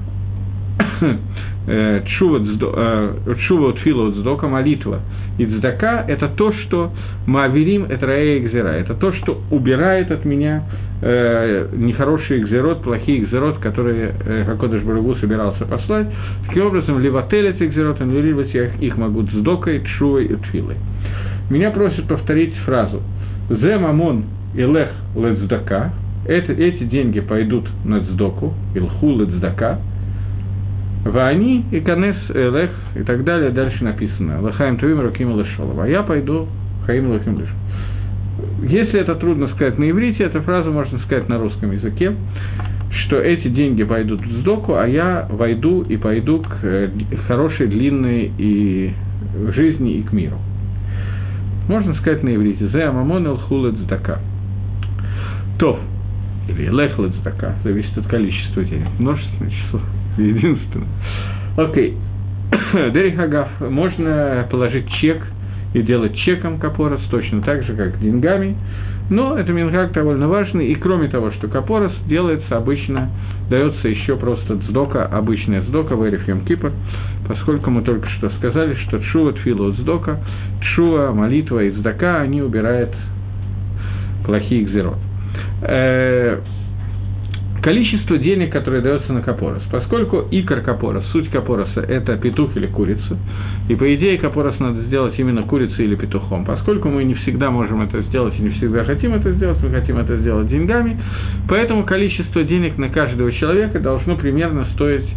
чува 2.18 3.68
от 3.68 3.78
фила 3.78 4.08
от 4.08 4.14
сдока, 4.16 4.48
молитва 4.48 5.00
и 5.40 5.46
цдака– 5.46 6.04
это 6.08 6.28
то, 6.28 6.52
что 6.52 6.90
мааверим– 7.26 7.84
это 7.88 8.06
раэ 8.06 8.38
экзера, 8.38 8.68
это 8.68 8.94
то, 8.94 9.12
что 9.14 9.40
убирает 9.50 10.10
от 10.10 10.24
меня 10.24 10.64
э, 11.00 11.68
нехороший 11.72 12.40
экзерот, 12.40 12.82
плохие 12.82 13.20
экзерот, 13.20 13.58
которые 13.58 14.12
э, 14.22 14.44
Хакодыш 14.44 14.82
Барагу 14.82 15.14
собирался 15.16 15.64
послать. 15.64 16.08
Таким 16.46 16.66
образом, 16.66 16.98
левотель 16.98 17.46
эти 17.46 17.64
экзерот, 17.64 18.00
либо 18.00 18.42
я 18.42 18.66
их 18.66 18.96
могу 18.98 19.22
цдокой, 19.22 19.82
чувой 19.98 20.26
и 20.26 20.36
тфилой. 20.36 20.76
Меня 21.48 21.70
просят 21.70 22.06
повторить 22.06 22.54
фразу 22.66 23.00
«Зе 23.48 23.78
мамон 23.78 24.24
илех 24.54 24.90
лецдака» 25.16 25.92
эти 26.26 26.84
деньги 26.84 27.20
пойдут 27.20 27.66
на 27.84 28.00
цдоку, 28.00 28.52
илху 28.74 29.16
лецдака– 29.16 29.78
Вани 31.04 31.64
Канес 31.84 32.16
Элех 32.34 32.70
и 32.94 33.02
так 33.02 33.24
далее, 33.24 33.50
дальше 33.50 33.82
написано. 33.82 34.40
Лахаем 34.42 34.76
Тувим 34.76 35.00
Раким. 35.00 35.30
А 35.80 35.86
я 35.86 36.02
пойду 36.02 36.46
Хаим 36.86 37.10
Лахим 37.10 37.36
Леш. 37.38 37.48
Если 38.62 39.00
это 39.00 39.14
трудно 39.16 39.48
сказать 39.48 39.78
на 39.78 39.90
иврите, 39.90 40.24
эту 40.24 40.40
фразу 40.42 40.70
можно 40.72 40.98
сказать 41.00 41.28
на 41.28 41.38
русском 41.38 41.72
языке, 41.72 42.12
что 43.04 43.16
эти 43.20 43.48
деньги 43.48 43.82
пойдут 43.82 44.20
в 44.20 44.40
сдоку, 44.40 44.74
а 44.74 44.86
я 44.86 45.26
войду 45.30 45.82
и 45.82 45.96
пойду 45.96 46.40
к 46.40 46.58
э, 46.62 46.88
хорошей, 47.26 47.66
длинной 47.66 48.32
и 48.36 48.92
жизни 49.54 49.94
и 49.94 50.02
к 50.02 50.12
миру. 50.12 50.38
Можно 51.68 51.94
сказать 51.94 52.22
на 52.22 52.34
иврите. 52.34 52.68
Зе 52.68 52.84
амамон 52.84 53.26
эл 53.26 53.36
хулет 53.38 53.74
здака. 53.74 54.18
То, 55.58 55.78
или 56.48 56.68
лехлет 56.68 57.14
здака, 57.16 57.54
зависит 57.62 57.96
от 57.96 58.06
количества 58.06 58.64
денег. 58.64 58.88
Множественное 58.98 59.50
число 59.50 59.80
единственное. 60.28 60.88
Окей. 61.56 61.96
Дерихагав, 62.92 63.48
можно 63.60 64.46
положить 64.50 64.90
чек 65.00 65.22
и 65.74 65.82
делать 65.82 66.16
чеком 66.18 66.58
капорос, 66.58 67.00
точно 67.10 67.42
так 67.42 67.62
же, 67.62 67.74
как 67.74 68.00
деньгами, 68.00 68.56
но 69.10 69.36
это 69.36 69.52
мингак 69.52 69.92
довольно 69.92 70.28
важный, 70.28 70.68
и 70.68 70.74
кроме 70.76 71.08
того, 71.08 71.32
что 71.32 71.48
капорос 71.48 71.92
делается 72.06 72.56
обычно, 72.56 73.10
дается 73.48 73.88
еще 73.88 74.16
просто 74.16 74.58
цдока, 74.68 75.04
обычная 75.06 75.62
цдока 75.62 75.96
в 75.96 76.08
Эрифем 76.08 76.44
Кипр, 76.44 76.72
поскольку 77.26 77.70
мы 77.70 77.82
только 77.82 78.08
что 78.10 78.30
сказали, 78.38 78.74
что 78.86 79.00
чува, 79.00 79.32
тфила, 79.32 79.72
цдока, 79.74 80.20
чува, 80.74 81.12
молитва 81.12 81.62
и 81.64 81.70
цдака, 81.72 82.20
они 82.20 82.40
убирают 82.42 82.94
плохие 84.24 84.64
гзерот. 84.64 84.98
Количество 87.62 88.16
денег, 88.16 88.52
которое 88.52 88.80
дается 88.80 89.12
на 89.12 89.20
капорос. 89.20 89.62
Поскольку 89.70 90.24
икор 90.30 90.60
капорос, 90.60 91.04
суть 91.12 91.28
капороса– 91.28 91.80
это 91.88 92.16
петух 92.16 92.56
или 92.56 92.66
курица, 92.66 93.18
и 93.68 93.74
по 93.74 93.94
идее 93.94 94.16
капорос 94.16 94.58
надо 94.58 94.80
сделать 94.82 95.18
именно 95.18 95.42
курицей 95.42 95.84
или 95.84 95.94
петухом. 95.94 96.46
Поскольку 96.46 96.88
мы 96.88 97.04
не 97.04 97.14
всегда 97.14 97.50
можем 97.50 97.82
это 97.82 98.00
сделать 98.02 98.34
и 98.38 98.42
не 98.42 98.50
всегда 98.50 98.84
хотим 98.84 99.14
это 99.14 99.32
сделать, 99.32 99.58
мы 99.62 99.70
хотим 99.70 99.98
это 99.98 100.16
сделать 100.16 100.48
деньгами, 100.48 100.98
поэтому 101.48 101.84
количество 101.84 102.42
денег 102.44 102.78
на 102.78 102.88
каждого 102.88 103.30
человека 103.32 103.78
должно 103.78 104.16
примерно 104.16 104.66
стоить 104.74 105.08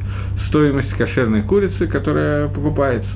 стоимость 0.48 0.92
кошерной 0.92 1.44
курицы, 1.44 1.88
которая 1.88 2.48
покупается. 2.48 3.10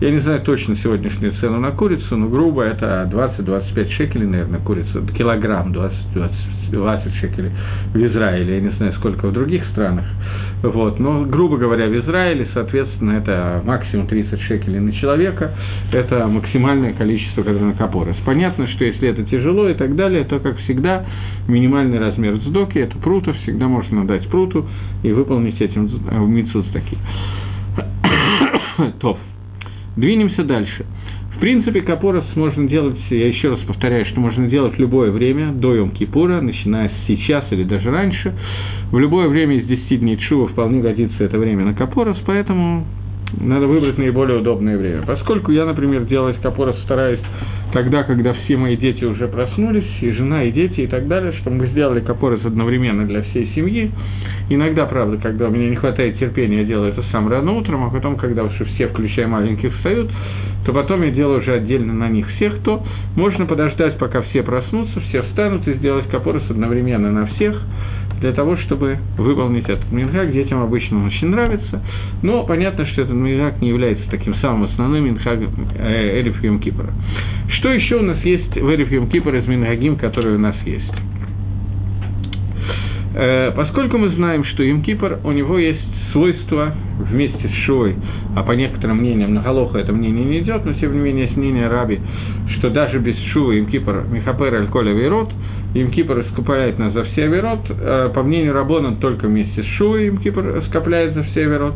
Я 0.00 0.10
не 0.10 0.20
знаю 0.20 0.40
точно 0.42 0.76
сегодняшнюю 0.82 1.34
цену 1.40 1.58
на 1.58 1.72
курицу, 1.72 2.16
но 2.16 2.28
грубо 2.28 2.62
это 2.62 3.08
20-25 3.12 3.90
шекелей, 3.92 4.26
наверное, 4.26 4.60
курица, 4.60 5.00
килограмм 5.16 5.72
20, 5.72 5.96
20, 6.14 6.36
20 6.70 7.14
шекелей 7.16 7.50
в 7.92 7.96
Израиле, 7.96 8.56
я 8.56 8.60
не 8.60 8.70
знаю, 8.76 8.92
сколько 8.94 9.26
в 9.26 9.32
других 9.32 9.64
странах. 9.72 10.04
Вот. 10.62 10.98
Но, 10.98 11.24
грубо 11.24 11.56
говоря, 11.56 11.86
в 11.86 11.96
Израиле, 11.98 12.48
соответственно, 12.52 13.12
это 13.12 13.62
максимум 13.64 14.06
30 14.06 14.40
шекелей 14.42 14.80
на 14.80 14.92
человека, 14.92 15.52
это 15.92 16.26
максимальное 16.26 16.92
количество, 16.92 17.42
капорос. 17.78 18.16
Понятно, 18.24 18.66
что 18.68 18.84
если 18.84 19.08
это 19.08 19.24
тяжело 19.24 19.68
и 19.68 19.74
так 19.74 19.94
далее, 19.94 20.24
то, 20.24 20.38
как 20.40 20.58
всегда, 20.58 21.04
минимальный 21.46 21.98
размер 21.98 22.36
сдоки, 22.38 22.78
это 22.78 22.96
прута, 22.98 23.32
всегда 23.44 23.68
можно 23.68 24.06
дать 24.06 24.28
пруту 24.28 24.66
и 25.02 25.12
выполнить 25.12 25.60
этим 25.60 25.88
э, 26.10 26.18
митцу 26.58 26.72
таки. 26.72 26.96
Топ. 29.00 29.18
Двинемся 29.96 30.44
дальше. 30.44 30.86
В 31.34 31.40
принципе, 31.40 31.82
капорос 31.82 32.24
можно 32.34 32.68
делать, 32.68 32.96
я 33.10 33.28
еще 33.28 33.50
раз 33.50 33.60
повторяю, 33.60 34.04
что 34.06 34.18
можно 34.18 34.48
делать 34.48 34.74
в 34.74 34.78
любое 34.80 35.12
время, 35.12 35.52
до 35.52 35.72
Йом 35.72 35.90
Кипура, 35.90 36.40
начиная 36.40 36.88
с 36.88 37.06
сейчас 37.06 37.44
или 37.52 37.62
даже 37.62 37.90
раньше. 37.90 38.34
В 38.90 38.98
любое 38.98 39.28
время 39.28 39.56
из 39.56 39.66
10 39.66 40.00
дней 40.00 40.16
Чува 40.16 40.48
вполне 40.48 40.80
годится 40.80 41.22
это 41.22 41.38
время 41.38 41.64
на 41.64 41.74
капорос, 41.74 42.18
поэтому 42.26 42.84
надо 43.32 43.66
выбрать 43.66 43.98
наиболее 43.98 44.38
удобное 44.38 44.76
время. 44.76 45.02
Поскольку 45.06 45.52
я, 45.52 45.64
например, 45.64 46.04
делать 46.04 46.40
капорос 46.40 46.76
стараюсь 46.84 47.20
тогда, 47.72 48.02
когда 48.02 48.32
все 48.32 48.56
мои 48.56 48.76
дети 48.76 49.04
уже 49.04 49.28
проснулись, 49.28 49.84
и 50.00 50.10
жена, 50.12 50.44
и 50.44 50.52
дети, 50.52 50.80
и 50.80 50.86
так 50.86 51.06
далее, 51.06 51.32
чтобы 51.40 51.56
мы 51.56 51.66
сделали 51.66 52.00
капорос 52.00 52.44
одновременно 52.44 53.06
для 53.06 53.22
всей 53.22 53.50
семьи. 53.54 53.90
Иногда, 54.48 54.86
правда, 54.86 55.18
когда 55.18 55.48
у 55.48 55.50
меня 55.50 55.68
не 55.68 55.76
хватает 55.76 56.18
терпения, 56.18 56.58
я 56.58 56.64
делаю 56.64 56.92
это 56.92 57.02
сам 57.12 57.28
рано 57.28 57.52
утром, 57.52 57.84
а 57.84 57.90
потом, 57.90 58.16
когда 58.16 58.44
уже 58.44 58.64
все, 58.64 58.88
включая 58.88 59.26
маленьких, 59.26 59.74
встают, 59.76 60.10
то 60.64 60.72
потом 60.72 61.02
я 61.02 61.10
делаю 61.10 61.40
уже 61.40 61.52
отдельно 61.52 61.92
на 61.92 62.08
них 62.08 62.26
всех, 62.36 62.62
то 62.62 62.82
можно 63.14 63.44
подождать, 63.44 63.98
пока 63.98 64.22
все 64.22 64.42
проснутся, 64.42 65.00
все 65.08 65.22
встанут 65.22 65.68
и 65.68 65.74
сделать 65.74 66.08
капорос 66.08 66.44
одновременно 66.48 67.12
на 67.12 67.26
всех– 67.26 67.60
для 68.20 68.32
того, 68.32 68.56
чтобы 68.58 68.98
выполнить 69.16 69.68
этот 69.68 69.90
минхаг. 69.92 70.32
Детям 70.32 70.62
обычно 70.62 70.98
он 70.98 71.06
очень 71.06 71.28
нравится, 71.28 71.82
но 72.22 72.44
понятно, 72.44 72.86
что 72.86 73.02
этот 73.02 73.14
минхаг 73.14 73.60
не 73.60 73.68
является 73.68 74.08
таким 74.10 74.34
самым 74.36 74.64
основным 74.64 75.04
минхагом 75.04 75.52
Эриф 75.78 76.42
Йом 76.42 76.60
Кипра. 76.60 76.92
Что 77.58 77.70
еще 77.70 77.96
у 77.96 78.02
нас 78.02 78.22
есть 78.24 78.54
в 78.54 78.70
Эриф 78.70 78.90
Йом 78.90 79.08
Кипр 79.08 79.34
из 79.34 79.46
минхагим, 79.46 79.96
который 79.96 80.34
у 80.34 80.38
нас 80.38 80.56
есть? 80.64 80.94
Э, 83.18 83.50
поскольку 83.50 83.98
мы 83.98 84.10
знаем, 84.10 84.44
что 84.44 84.62
Йом 84.62 84.82
Кипр, 84.82 85.18
у 85.24 85.32
него 85.32 85.58
есть 85.58 85.82
свойство 86.12 86.72
вместе 87.00 87.48
с 87.48 87.52
Шой, 87.66 87.96
а 88.36 88.44
по 88.44 88.52
некоторым 88.52 88.98
мнениям 88.98 89.34
на 89.34 89.42
Галоха 89.42 89.78
это 89.78 89.92
мнение 89.92 90.24
не 90.24 90.38
идет, 90.38 90.64
но 90.64 90.72
тем 90.74 90.92
не 90.92 91.00
менее 91.00 91.24
есть 91.24 91.36
мнение 91.36 91.66
Раби, 91.66 91.98
что 92.56 92.70
даже 92.70 93.00
без 93.00 93.16
Шува 93.32 93.50
Йом 93.50 93.66
Кипр 93.66 94.04
Михапер 94.08 94.54
Аль 94.54 94.68
Коля 94.68 94.92
Вейрот– 94.92 95.32
им 95.74 95.90
Кипр 95.90 96.20
искупает 96.20 96.78
нас 96.78 96.94
за 96.94 97.04
все 97.04 97.26
верот. 97.26 97.60
По 98.14 98.22
мнению 98.22 98.54
Рабона, 98.54 98.96
только 98.96 99.26
вместе 99.26 99.62
с 99.62 99.66
Шуей 99.76 100.08
Им 100.08 100.18
Кипр 100.18 100.64
скопляет 100.68 101.14
за 101.14 101.24
все 101.24 101.44
верот. 101.44 101.74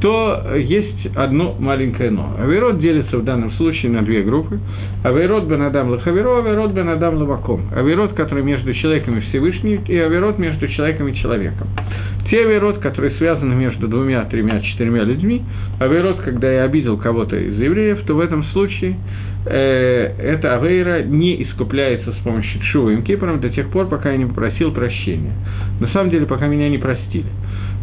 То 0.00 0.54
есть 0.56 1.14
одно 1.14 1.54
маленькое 1.58 2.10
«но». 2.10 2.34
Аверот 2.38 2.80
делится 2.80 3.18
в 3.18 3.24
данном 3.24 3.52
случае 3.52 3.92
на 3.92 4.02
две 4.02 4.22
группы. 4.22 4.58
Аверот 5.04 5.44
бен 5.44 5.60
Адам 5.62 5.90
лахаверо, 5.90 6.38
Аверот 6.38 6.72
бен 6.72 6.88
Адам 6.88 7.16
лаваком. 7.16 7.62
Аверот, 7.74 8.14
который 8.14 8.42
между 8.42 8.72
человеком 8.72 9.18
и 9.18 9.20
Всевышним, 9.28 9.82
и 9.86 9.96
Аверот 9.96 10.38
между 10.38 10.68
человеком 10.68 11.08
и 11.08 11.14
человеком. 11.16 11.68
Те 12.30 12.46
Аверот, 12.46 12.78
которые 12.78 13.12
связаны 13.16 13.54
между 13.54 13.88
двумя, 13.88 14.24
тремя, 14.24 14.60
четырьмя 14.60 15.02
людьми, 15.02 15.42
Аверот, 15.80 16.20
когда 16.20 16.50
я 16.50 16.64
обидел 16.64 16.96
кого-то 16.96 17.36
из 17.36 17.60
евреев, 17.60 18.00
то 18.06 18.14
в 18.14 18.20
этом 18.20 18.44
случае 18.52 18.96
э, 19.44 20.14
эта 20.18 20.54
Авейра 20.54 21.02
не 21.02 21.42
искупляется 21.42 22.12
с 22.12 22.16
помощью 22.24 22.58
Чува 22.72 22.90
и 22.90 23.02
Кипром 23.02 23.40
до 23.40 23.50
тех 23.50 23.70
пор, 23.70 23.88
пока 23.88 24.12
я 24.12 24.16
не 24.16 24.26
попросил 24.26 24.72
прощения. 24.72 25.32
На 25.78 25.88
самом 25.88 26.10
деле, 26.10 26.24
пока 26.24 26.46
меня 26.46 26.70
не 26.70 26.78
простили. 26.78 27.26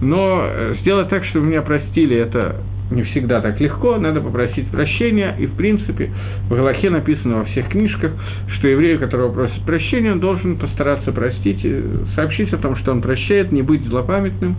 Но 0.02 0.46
э, 0.46 0.76
сделать 0.82 1.10
так, 1.10 1.26
чтобы 1.26 1.48
меня 1.48 1.62
простили, 1.62 2.16
это 2.18 2.56
не 2.92 3.04
всегда 3.04 3.42
так 3.42 3.60
легко, 3.60 3.98
надо 3.98 4.22
попросить 4.22 4.68
прощения, 4.68 5.36
и, 5.38 5.46
в 5.46 5.56
принципе, 5.56 6.12
в 6.50 6.56
Галахе 6.56 6.90
написано 6.90 7.40
во 7.40 7.46
всех 7.46 7.68
книжках, 7.70 8.12
что 8.58 8.68
еврею, 8.68 9.00
которого 9.00 9.32
просит 9.32 9.62
прощения, 9.64 10.12
он 10.12 10.20
должен 10.20 10.58
постараться 10.58 11.12
простить, 11.12 11.66
сообщить 12.16 12.52
о 12.54 12.58
том, 12.58 12.76
что 12.78 12.92
он 12.92 13.02
прощает, 13.02 13.52
не 13.52 13.62
быть 13.62 13.84
злопамятным, 13.84 14.56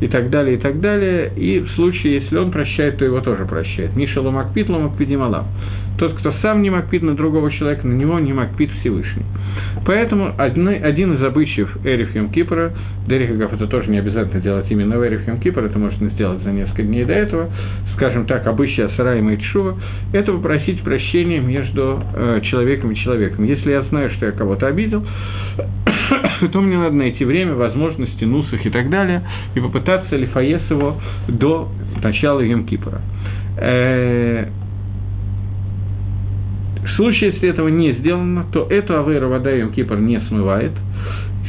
и 0.00 0.08
так 0.08 0.30
далее, 0.30 0.56
и 0.56 0.58
так 0.58 0.80
далее. 0.80 1.32
И 1.36 1.60
в 1.60 1.70
случае, 1.70 2.16
если 2.16 2.36
он 2.36 2.50
прощает, 2.50 2.98
то 2.98 3.04
его 3.04 3.20
тоже 3.20 3.46
прощает. 3.46 3.96
Миша 3.96 4.20
ломакпит, 4.20 4.68
ломакпидим 4.68 5.22
алам. 5.22 5.46
Тот, 5.98 6.14
кто 6.18 6.32
сам 6.42 6.60
не 6.60 6.68
макпит 6.68 7.02
на 7.02 7.16
другого 7.16 7.50
человека, 7.50 7.86
на 7.86 7.94
него 7.94 8.18
не 8.18 8.34
макпит 8.34 8.70
Всевышний. 8.80 9.24
Поэтому 9.86 10.34
один, 10.36 10.68
один 10.68 11.14
из 11.14 11.22
обычаев 11.22 11.74
Эриф 11.84 12.14
Йом 12.14 12.30
Кипра, 12.30 12.72
Дерихагов 13.08 13.54
это 13.54 13.66
тоже 13.66 13.90
не 13.90 13.98
обязательно 13.98 14.42
делать 14.42 14.66
именно 14.68 14.98
в 14.98 15.06
Эриф 15.06 15.26
Йом 15.26 15.40
Кипр, 15.40 15.64
это 15.64 15.78
можно 15.78 16.10
сделать 16.10 16.42
за 16.42 16.50
несколько 16.50 16.82
дней 16.82 17.06
до 17.06 17.14
этого, 17.14 17.50
скажем 17.96 18.26
так, 18.26 18.46
обычай 18.46 18.82
Асара 18.82 19.18
и 19.18 19.22
Майтшува, 19.22 19.76
это 20.12 20.32
попросить 20.32 20.82
прощения 20.82 21.40
между 21.40 22.02
э, 22.14 22.40
человеком 22.42 22.92
и 22.92 22.96
человеком. 22.96 23.44
Если 23.44 23.70
я 23.70 23.82
знаю, 23.82 24.10
что 24.10 24.26
я 24.26 24.32
кого-то 24.32 24.66
обидел, 24.66 25.04
то 26.52 26.60
мне 26.60 26.76
надо 26.76 26.94
найти 26.94 27.24
время, 27.24 27.54
возможности, 27.54 28.24
нусах 28.24 28.64
и 28.64 28.70
так 28.70 28.90
далее, 28.90 29.22
и 29.54 29.60
попытаться 29.60 30.14
лифаес 30.14 30.62
его 30.70 31.00
до 31.28 31.68
начала 32.02 32.40
Йом 32.40 32.66
Кипра. 32.66 33.00
Э, 33.58 34.46
в 36.84 36.90
случае, 36.96 37.32
если 37.32 37.48
этого 37.48 37.68
не 37.68 37.92
сделано, 37.92 38.44
то 38.52 38.66
эту 38.68 38.98
авейру 38.98 39.28
вода 39.28 39.50
Йом 39.50 39.72
Кипр 39.72 39.96
не 39.96 40.20
смывает. 40.28 40.72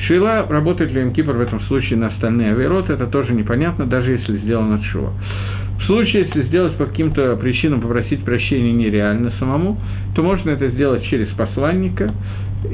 Шила, 0.08 0.46
работает 0.48 0.92
ли 0.92 1.02
Йом 1.02 1.12
Кипр 1.12 1.34
в 1.34 1.42
этом 1.42 1.60
случае 1.62 2.00
на 2.00 2.08
остальные 2.08 2.52
авейроты, 2.52 2.94
это 2.94 3.08
тоже 3.08 3.34
непонятно, 3.34 3.86
даже 3.86 4.12
если 4.12 4.38
сделано 4.38 4.82
шува. 4.84 5.12
В 5.80 5.84
случае, 5.84 6.24
если 6.24 6.44
сделать 6.44 6.76
по 6.78 6.86
каким-то 6.86 7.36
причинам, 7.36 7.82
попросить 7.82 8.24
прощения 8.24 8.74
нереально 8.74 9.32
самому, 9.40 9.80
то 10.16 10.24
можно 10.24 10.50
это 10.50 10.70
сделать 10.70 11.04
через 11.06 11.28
посланника, 11.30 12.14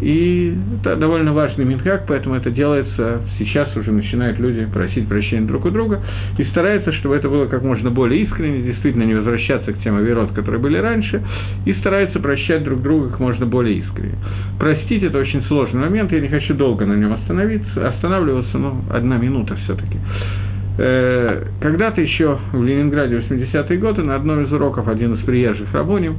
и 0.02 0.58
это 0.80 0.96
довольно 0.96 1.34
важный 1.34 1.66
минхак, 1.66 2.06
поэтому 2.08 2.36
это 2.36 2.50
делается, 2.50 3.22
сейчас 3.38 3.76
уже 3.76 3.92
начинают 3.92 4.40
люди 4.40 4.66
просить 4.66 5.08
прощения 5.08 5.46
друг 5.46 5.66
у 5.66 5.70
друга, 5.70 6.02
и 6.38 6.44
стараются, 6.46 6.94
чтобы 6.94 7.16
это 7.16 7.30
было 7.30 7.48
как 7.48 7.64
можно 7.64 7.92
более 7.92 8.24
искренне, 8.24 8.62
действительно 8.62 9.04
не 9.04 9.14
возвращаться 9.14 9.74
к 9.74 9.80
тем 9.84 9.98
авирот, 9.98 10.32
которые 10.32 10.62
были 10.62 10.78
раньше, 10.78 11.22
и 11.66 11.74
стараются 11.76 12.20
прощать 12.20 12.64
друг 12.64 12.82
друга 12.82 13.10
как 13.10 13.20
можно 13.20 13.46
более 13.46 13.80
искренне. 13.80 14.16
Простить– 14.58 15.04
это 15.04 15.18
очень 15.18 15.44
сложный 15.44 15.82
момент, 15.82 16.12
я 16.12 16.22
не 16.22 16.30
хочу 16.30 16.54
долго 16.54 16.86
на 16.86 16.94
нем 16.94 17.14
остановиться, 17.14 17.88
останавливаться, 17.88 18.58
но 18.58 18.82
одна 18.90 19.18
минута 19.18 19.56
все-таки. 19.66 19.98
Э, 19.98 20.53
когда-то 20.76 22.02
еще 22.02 22.40
в 22.52 22.64
Ленинграде 22.64 23.18
80-е 23.20 23.78
годы 23.78 24.02
на 24.02 24.16
одном 24.16 24.44
из 24.44 24.52
уроков 24.52 24.88
один 24.88 25.14
из 25.14 25.24
приезжих 25.24 25.72
рабоним 25.74 26.18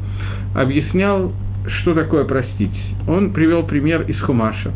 объяснял 0.55 1.33
что 1.67 1.95
такое 1.95 2.25
простить? 2.25 2.77
Он 3.09 3.33
привел 3.33 3.65
пример 3.65 4.03
из 4.03 4.21
Хумаша. 4.21 4.73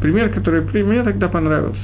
Пример, 0.00 0.30
который 0.30 0.62
мне 0.82 1.02
тогда 1.04 1.28
понравился. 1.28 1.78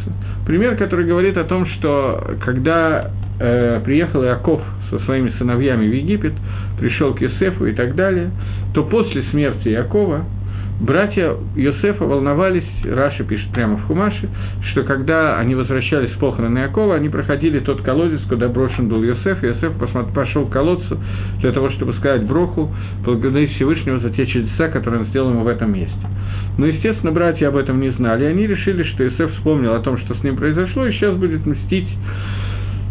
Пример, 0.45 0.77
который 0.77 1.07
говорит 1.07 1.37
о 1.37 1.45
том, 1.45 1.67
что 1.67 2.37
когда 2.45 3.13
э, 3.39 3.81
приехал 3.85 4.25
Иаков 4.25 4.61
со 4.91 4.99
своими 5.01 5.31
сыновьями 5.39 5.87
в 5.87 5.95
Египет, 5.95 6.33
пришел 6.81 7.15
к 7.15 7.21
Юсефу 7.21 7.67
и 7.67 7.75
так 7.75 7.95
далее, 7.95 8.31
то 8.75 8.83
после 8.85 9.23
смерти 9.31 9.69
Иакова 9.69 10.25
братья 10.81 11.35
Йосефа 11.57 12.05
волновались, 12.05 12.65
Раша 12.85 13.25
пишет 13.25 13.51
прямо 13.51 13.77
в 13.77 13.87
Хумаше, 13.87 14.29
что 14.71 14.83
когда 14.85 15.39
они 15.39 15.55
возвращались 15.55 16.13
с 16.15 16.19
похорон 16.19 16.59
Иакова, 16.59 16.95
они 16.95 17.09
проходили 17.09 17.61
тот 17.61 17.83
колодец, 17.83 18.21
куда 18.29 18.49
брошен 18.49 18.89
был 18.89 19.03
Йосеф, 19.03 19.43
и 19.43 19.47
Йосеф 19.49 19.73
пошел 20.15 20.47
к 20.47 20.53
колодцу 20.53 20.99
для 21.41 21.53
того, 21.53 21.71
чтобы 21.71 21.95
сказать 21.95 22.25
Броху, 22.25 22.71
благодарить 23.05 23.53
Всевышнего 23.57 23.99
за 24.01 24.11
те 24.11 24.27
чудеса, 24.27 24.69
которые 24.69 25.03
он 25.03 25.07
сделал 25.09 25.31
ему 25.31 25.43
в 25.43 25.49
этом 25.49 25.73
месте. 25.73 25.97
Но, 26.59 26.67
естественно, 26.67 27.13
братья 27.13 27.49
об 27.49 27.57
этом 27.57 27.81
не 27.81 27.91
знали, 27.91 28.25
и 28.25 28.27
они 28.27 28.47
решили, 28.47 28.83
что 28.85 29.05
Йосеф 29.05 29.33
вспомнил 29.37 29.75
о 29.75 29.81
том, 29.81 29.99
что 29.99 30.15
с 30.15 30.23
ним 30.23 30.37
произошло, 30.37 30.87
и 30.87 30.93
сейчас 30.93 31.15
будет 31.17 31.47
мстить 31.47 31.89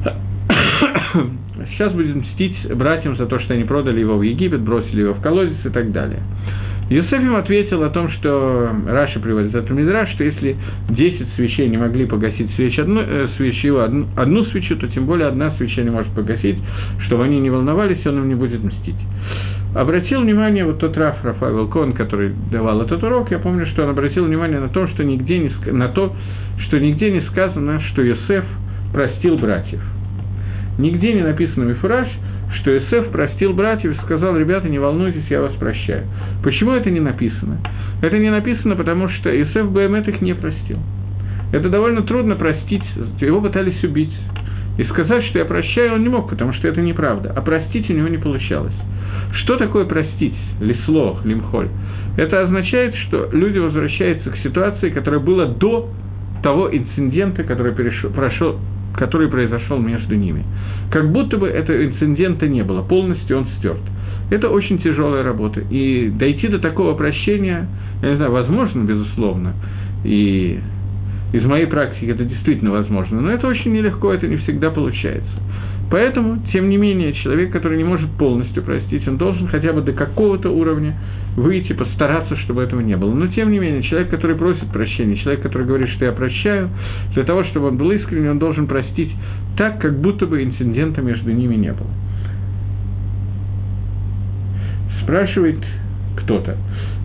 сейчас 1.71 1.91
будет 1.93 2.15
мстить 2.15 2.55
братьям 2.75 3.17
за 3.17 3.25
то, 3.25 3.39
что 3.39 3.53
они 3.53 3.63
продали 3.63 3.99
его 3.99 4.17
в 4.17 4.21
Египет, 4.21 4.61
бросили 4.61 5.01
его 5.01 5.13
в 5.13 5.21
колодец 5.21 5.57
и 5.65 5.69
так 5.69 5.91
далее. 5.91 6.21
Юсеф 6.89 7.21
им 7.21 7.35
ответил 7.35 7.83
о 7.83 7.89
том, 7.89 8.09
что 8.11 8.71
Раша 8.87 9.19
приводит 9.19 9.53
от 9.53 9.69
Мидраш, 9.69 10.09
что 10.11 10.23
если 10.23 10.55
10 10.89 11.27
свечей 11.35 11.67
не 11.67 11.75
могли 11.75 12.05
погасить 12.05 12.49
свеч 12.55 12.79
одну, 12.79 13.01
э, 13.01 13.27
свечу, 13.35 13.77
одну, 13.79 14.07
одну 14.15 14.45
свечу, 14.45 14.77
то 14.77 14.87
тем 14.87 15.05
более 15.05 15.27
одна 15.27 15.51
свеча 15.57 15.81
не 15.81 15.89
может 15.89 16.13
погасить, 16.13 16.57
чтобы 17.05 17.25
они 17.25 17.41
не 17.41 17.49
волновались, 17.49 18.05
он 18.05 18.19
им 18.19 18.29
не 18.29 18.35
будет 18.35 18.63
мстить. 18.63 18.95
Обратил 19.75 20.21
внимание 20.21 20.63
вот 20.63 20.79
тот 20.79 20.95
Раф 20.95 21.23
Рафаэл 21.25 21.67
Кон, 21.67 21.91
который 21.91 22.33
давал 22.51 22.81
этот 22.81 23.03
урок, 23.03 23.31
я 23.31 23.39
помню, 23.39 23.65
что 23.65 23.83
он 23.83 23.89
обратил 23.89 24.23
внимание 24.23 24.59
на 24.59 24.69
то, 24.69 24.87
что 24.87 25.03
нигде 25.03 25.39
не, 25.39 25.51
на 25.71 25.89
то, 25.89 26.15
что 26.67 26.79
нигде 26.79 27.11
не 27.11 27.21
сказано, 27.21 27.81
что 27.81 28.01
Юсеф 28.01 28.45
простил 28.93 29.37
братьев. 29.37 29.81
Нигде 30.77 31.13
не 31.13 31.21
написано 31.21 31.65
Мифураж, 31.65 32.07
что 32.55 32.77
Исеф 32.77 33.09
простил 33.11 33.53
братьев 33.53 33.91
и 33.91 34.05
сказал, 34.05 34.37
ребята, 34.37 34.69
не 34.69 34.79
волнуйтесь, 34.79 35.25
я 35.29 35.41
вас 35.41 35.53
прощаю. 35.53 36.05
Почему 36.43 36.71
это 36.71 36.89
не 36.89 36.99
написано? 36.99 37.57
Это 38.01 38.17
не 38.17 38.29
написано, 38.29 38.75
потому 38.75 39.09
что 39.09 39.29
Исеф 39.29 39.71
Баэмет 39.71 40.07
их 40.07 40.21
не 40.21 40.33
простил. 40.33 40.79
Это 41.51 41.69
довольно 41.69 42.03
трудно 42.03 42.35
простить, 42.35 42.83
его 43.19 43.41
пытались 43.41 43.83
убить. 43.83 44.13
И 44.77 44.83
сказать, 44.83 45.25
что 45.25 45.39
я 45.39 45.45
прощаю, 45.45 45.95
он 45.95 46.03
не 46.03 46.09
мог, 46.09 46.29
потому 46.29 46.53
что 46.53 46.67
это 46.67 46.81
неправда. 46.81 47.33
А 47.35 47.41
простить 47.41 47.89
у 47.89 47.93
него 47.93 48.07
не 48.07 48.17
получалось. 48.17 48.75
Что 49.33 49.57
такое 49.57 49.85
простить? 49.85 50.35
Лисло, 50.61 51.19
лимхоль. 51.23 51.69
Это 52.15 52.41
означает, 52.41 52.95
что 52.95 53.29
люди 53.31 53.57
возвращаются 53.57 54.29
к 54.29 54.37
ситуации, 54.37 54.89
которая 54.89 55.19
была 55.19 55.45
до 55.45 55.89
того 56.43 56.69
инцидента, 56.75 57.43
который 57.43 57.73
перешел, 57.73 58.11
прошел, 58.11 58.59
который 58.97 59.29
произошел 59.29 59.79
между 59.79 60.15
ними. 60.15 60.43
Как 60.91 61.11
будто 61.11 61.37
бы 61.37 61.47
этого 61.47 61.85
инцидента 61.85 62.47
не 62.47 62.63
было, 62.63 62.81
полностью 62.81 63.37
он 63.37 63.47
стерт. 63.57 63.81
Это 64.29 64.49
очень 64.49 64.79
тяжелая 64.79 65.23
работа. 65.23 65.61
И 65.69 66.09
дойти 66.09 66.47
до 66.47 66.59
такого 66.59 66.95
прощения, 66.95 67.67
я 68.01 68.09
не 68.09 68.15
знаю, 68.17 68.31
возможно, 68.31 68.83
безусловно. 68.83 69.53
И 70.03 70.59
из 71.31 71.45
моей 71.45 71.67
практики 71.67 72.09
это 72.09 72.25
действительно 72.25 72.71
возможно. 72.71 73.21
Но 73.21 73.31
это 73.31 73.47
очень 73.47 73.71
нелегко, 73.71 74.11
это 74.11 74.27
не 74.27 74.37
всегда 74.37 74.71
получается. 74.71 75.31
Поэтому, 75.89 76.39
тем 76.51 76.69
не 76.69 76.77
менее, 76.77 77.13
человек, 77.13 77.51
который 77.51 77.77
не 77.77 77.83
может 77.85 78.09
полностью 78.11 78.61
простить, 78.61 79.07
он 79.07 79.17
должен 79.17 79.47
хотя 79.47 79.71
бы 79.71 79.81
до 79.81 79.93
какого-то 79.93 80.49
уровня 80.49 80.95
выйти, 81.37 81.71
постараться, 81.73 82.35
чтобы 82.37 82.63
этого 82.63 82.81
не 82.81 82.97
было. 82.97 83.13
Но, 83.13 83.27
тем 83.27 83.51
не 83.51 83.59
менее, 83.59 83.83
человек, 83.83 84.09
который 84.09 84.35
просит 84.35 84.69
прощения, 84.71 85.15
человек, 85.17 85.41
который 85.43 85.65
говорит, 85.65 85.89
что 85.89 86.05
я 86.05 86.11
прощаю, 86.11 86.69
для 87.13 87.23
того, 87.23 87.45
чтобы 87.45 87.67
он 87.67 87.77
был 87.77 87.91
искренний, 87.91 88.27
он 88.27 88.39
должен 88.39 88.67
простить 88.67 89.11
так, 89.55 89.79
как 89.79 89.99
будто 90.01 90.25
бы 90.25 90.43
инцидента 90.43 91.01
между 91.01 91.31
ними 91.31 91.55
не 91.55 91.71
было. 91.71 91.89
Спрашивает 95.03 95.63
кто-то, 96.17 96.57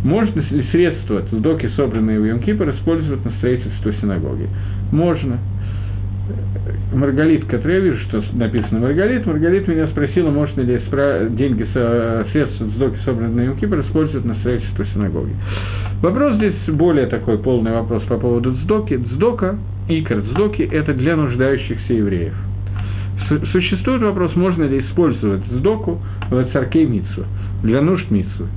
можно 0.03 0.41
ли 0.41 0.65
средства 0.73 1.23
цдоки, 1.31 1.71
собранные 1.77 2.19
в 2.19 2.25
Йом-Кипр, 2.25 2.75
использовать 2.77 3.25
на 3.25 3.31
строительство 3.33 3.93
синагоги? 4.01 4.49
Можно. 4.91 5.39
Маргалит, 6.93 7.47
который 7.47 7.77
я 7.77 7.81
вижу, 7.81 7.99
что 8.09 8.23
написано 8.35 8.81
Маргалит, 8.81 9.27
Маргалит 9.27 9.67
меня 9.67 9.87
спросила, 9.89 10.31
можно 10.31 10.61
ли 10.61 10.81
деньги, 11.31 11.67
средства 12.33 12.67
сдоки, 12.67 12.99
собранные 13.05 13.51
на 13.51 13.57
Кипр, 13.57 13.81
использовать 13.81 14.25
на 14.25 14.35
строительство 14.37 14.85
синагоги. 14.87 15.35
Вопрос 16.03 16.37
здесь 16.37 16.55
более 16.69 17.07
такой 17.07 17.39
полный 17.39 17.73
вопрос 17.73 18.03
по 18.05 18.19
поводу 18.19 18.53
сдоки. 18.63 18.97
Сдока, 19.15 19.57
икор 19.89 20.21
сдоки– 20.33 20.63
это 20.73 20.93
для 20.95 21.17
нуждающихся 21.17 21.93
евреев. 21.93 22.35
Существует 23.53 24.03
вопрос, 24.03 24.35
можно 24.37 24.65
ли 24.65 24.81
использовать 24.81 25.45
сдоку 25.47 26.01
в 26.29 26.45
царке 26.53 26.85
Митсу, 26.85 27.25
для 27.63 27.81
нужд 27.81 28.11
Митсу. 28.11 28.49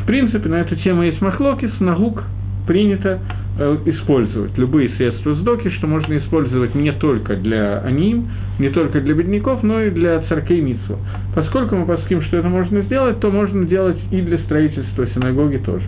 В 0.00 0.06
принципе, 0.06 0.48
на 0.48 0.56
эту 0.56 0.76
тему 0.76 1.02
есть 1.02 1.20
махлокис, 1.20 1.70
нагук, 1.80 2.22
принято 2.66 3.18
использовать 3.56 4.56
любые 4.58 4.90
средства 4.90 5.34
сдоки, 5.36 5.70
что 5.70 5.86
можно 5.86 6.18
использовать 6.18 6.74
не 6.74 6.92
только 6.92 7.36
для 7.36 7.78
аним, 7.80 8.28
не 8.58 8.70
только 8.70 9.00
для 9.00 9.14
бедняков, 9.14 9.62
но 9.62 9.80
и 9.80 9.90
для 9.90 10.20
царкей 10.22 10.60
Митсу. 10.60 10.98
Поскольку 11.34 11.76
мы 11.76 11.86
посмотрим, 11.86 12.22
что 12.22 12.36
это 12.38 12.48
можно 12.48 12.82
сделать, 12.82 13.20
то 13.20 13.30
можно 13.30 13.64
делать 13.64 13.98
и 14.10 14.20
для 14.20 14.38
строительства 14.38 15.06
синагоги 15.06 15.58
тоже. 15.58 15.86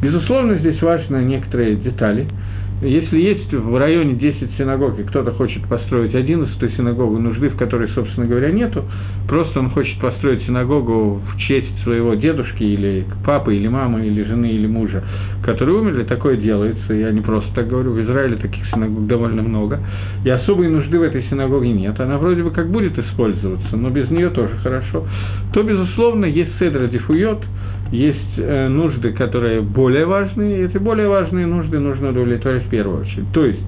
Безусловно, 0.00 0.54
здесь 0.58 0.80
важны 0.82 1.18
некоторые 1.18 1.76
детали– 1.76 2.26
если 2.82 3.20
есть 3.20 3.52
в 3.52 3.76
районе 3.76 4.14
10 4.14 4.56
синагог, 4.58 4.98
и 4.98 5.04
кто-то 5.04 5.32
хочет 5.32 5.62
построить 5.68 6.14
11 6.14 6.76
синагогу, 6.76 7.18
нужды 7.18 7.48
в 7.48 7.56
которой, 7.56 7.88
собственно 7.90 8.26
говоря, 8.26 8.50
нету, 8.50 8.84
просто 9.28 9.60
он 9.60 9.70
хочет 9.70 9.98
построить 10.00 10.42
синагогу 10.44 11.20
в 11.24 11.38
честь 11.38 11.82
своего 11.84 12.14
дедушки 12.14 12.62
или 12.62 13.06
папы, 13.24 13.54
или 13.54 13.68
мамы, 13.68 14.06
или 14.06 14.24
жены, 14.24 14.46
или 14.46 14.66
мужа, 14.66 15.04
которые 15.44 15.78
умерли, 15.78 16.02
такое 16.04 16.36
делается, 16.36 16.92
я 16.92 17.12
не 17.12 17.20
просто 17.20 17.54
так 17.54 17.68
говорю, 17.68 17.92
в 17.92 18.02
Израиле 18.02 18.36
таких 18.36 18.66
синагог 18.66 19.06
довольно 19.06 19.42
много, 19.42 19.80
и 20.24 20.30
особой 20.30 20.68
нужды 20.68 20.98
в 20.98 21.02
этой 21.02 21.22
синагоге 21.30 21.70
нет, 21.72 21.98
она 22.00 22.18
вроде 22.18 22.42
бы 22.42 22.50
как 22.50 22.70
будет 22.70 22.98
использоваться, 22.98 23.76
но 23.76 23.90
без 23.90 24.10
нее 24.10 24.30
тоже 24.30 24.56
хорошо, 24.62 25.06
то, 25.52 25.62
безусловно, 25.62 26.24
есть 26.24 26.58
седра 26.58 26.86
дифуйот, 26.86 27.44
есть 27.92 28.38
э, 28.38 28.68
нужды, 28.68 29.12
которые 29.12 29.60
более 29.60 30.06
важные, 30.06 30.60
и 30.60 30.64
эти 30.64 30.78
более 30.78 31.08
важные 31.08 31.46
нужды 31.46 31.78
нужно 31.78 32.08
удовлетворять 32.08 32.64
в 32.64 32.70
первую 32.70 33.02
очередь. 33.02 33.30
То 33.32 33.44
есть 33.44 33.60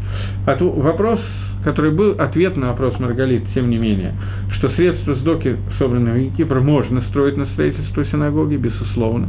от, 0.46 0.60
вопрос, 0.62 1.20
который 1.62 1.92
был, 1.92 2.12
ответ 2.18 2.56
на 2.56 2.68
вопрос 2.68 2.98
Маргалит, 2.98 3.42
тем 3.52 3.68
не 3.68 3.76
менее, 3.76 4.14
что 4.56 4.70
средства 4.70 5.14
сдоки, 5.16 5.56
собранные 5.78 6.30
в 6.30 6.36
Кипр, 6.36 6.60
можно 6.60 7.02
строить 7.10 7.36
на 7.36 7.44
строительство 7.46 8.04
синагоги, 8.06 8.56
безусловно. 8.56 9.28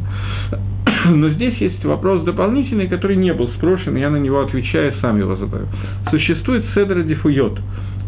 Но 1.10 1.30
здесь 1.30 1.58
есть 1.58 1.84
вопрос 1.84 2.24
дополнительный, 2.24 2.88
который 2.88 3.18
не 3.18 3.34
был 3.34 3.50
спрошен, 3.50 3.98
я 3.98 4.10
на 4.10 4.18
него 4.18 4.42
отвечаю, 4.42 4.94
сам 5.02 5.20
его 5.20 5.36
задаю. 5.36 5.66
Существует 6.10 6.64
седра 6.74 7.02
дифуйот. 7.04 7.60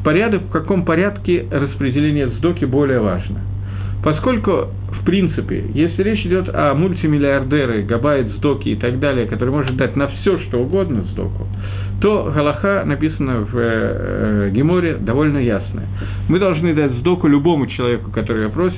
Порядок, 0.06 0.44
в 0.44 0.52
каком 0.52 0.86
порядке 0.86 1.46
распределение 1.52 2.30
сдоки 2.30 2.64
более 2.64 3.02
важно– 3.02 3.42
Поскольку, 4.04 4.68
в 4.92 5.06
принципе, 5.06 5.66
если 5.74 6.04
речь 6.04 6.26
идет 6.26 6.50
о 6.54 6.74
мультимиллиардере, 6.74 7.82
габайт, 7.82 8.28
сдоки 8.38 8.70
и 8.70 8.76
так 8.76 9.00
далее, 9.00 9.26
который 9.26 9.50
может 9.50 9.76
дать 9.76 9.96
на 9.96 10.08
все, 10.08 10.40
что 10.42 10.60
угодно 10.60 11.04
сдоку, 11.12 11.48
то 12.00 12.32
Галаха 12.34 12.84
написано 12.86 13.48
в 13.52 13.56
э, 13.56 14.52
Геморе 14.54 14.98
довольно 14.98 15.40
ясная. 15.40 15.88
Мы 16.30 16.40
должны 16.40 16.74
дать 16.76 16.92
сдоку 17.00 17.28
любому 17.28 17.66
человеку, 17.68 18.12
который 18.12 18.44
ее 18.44 18.50
просит, 18.50 18.78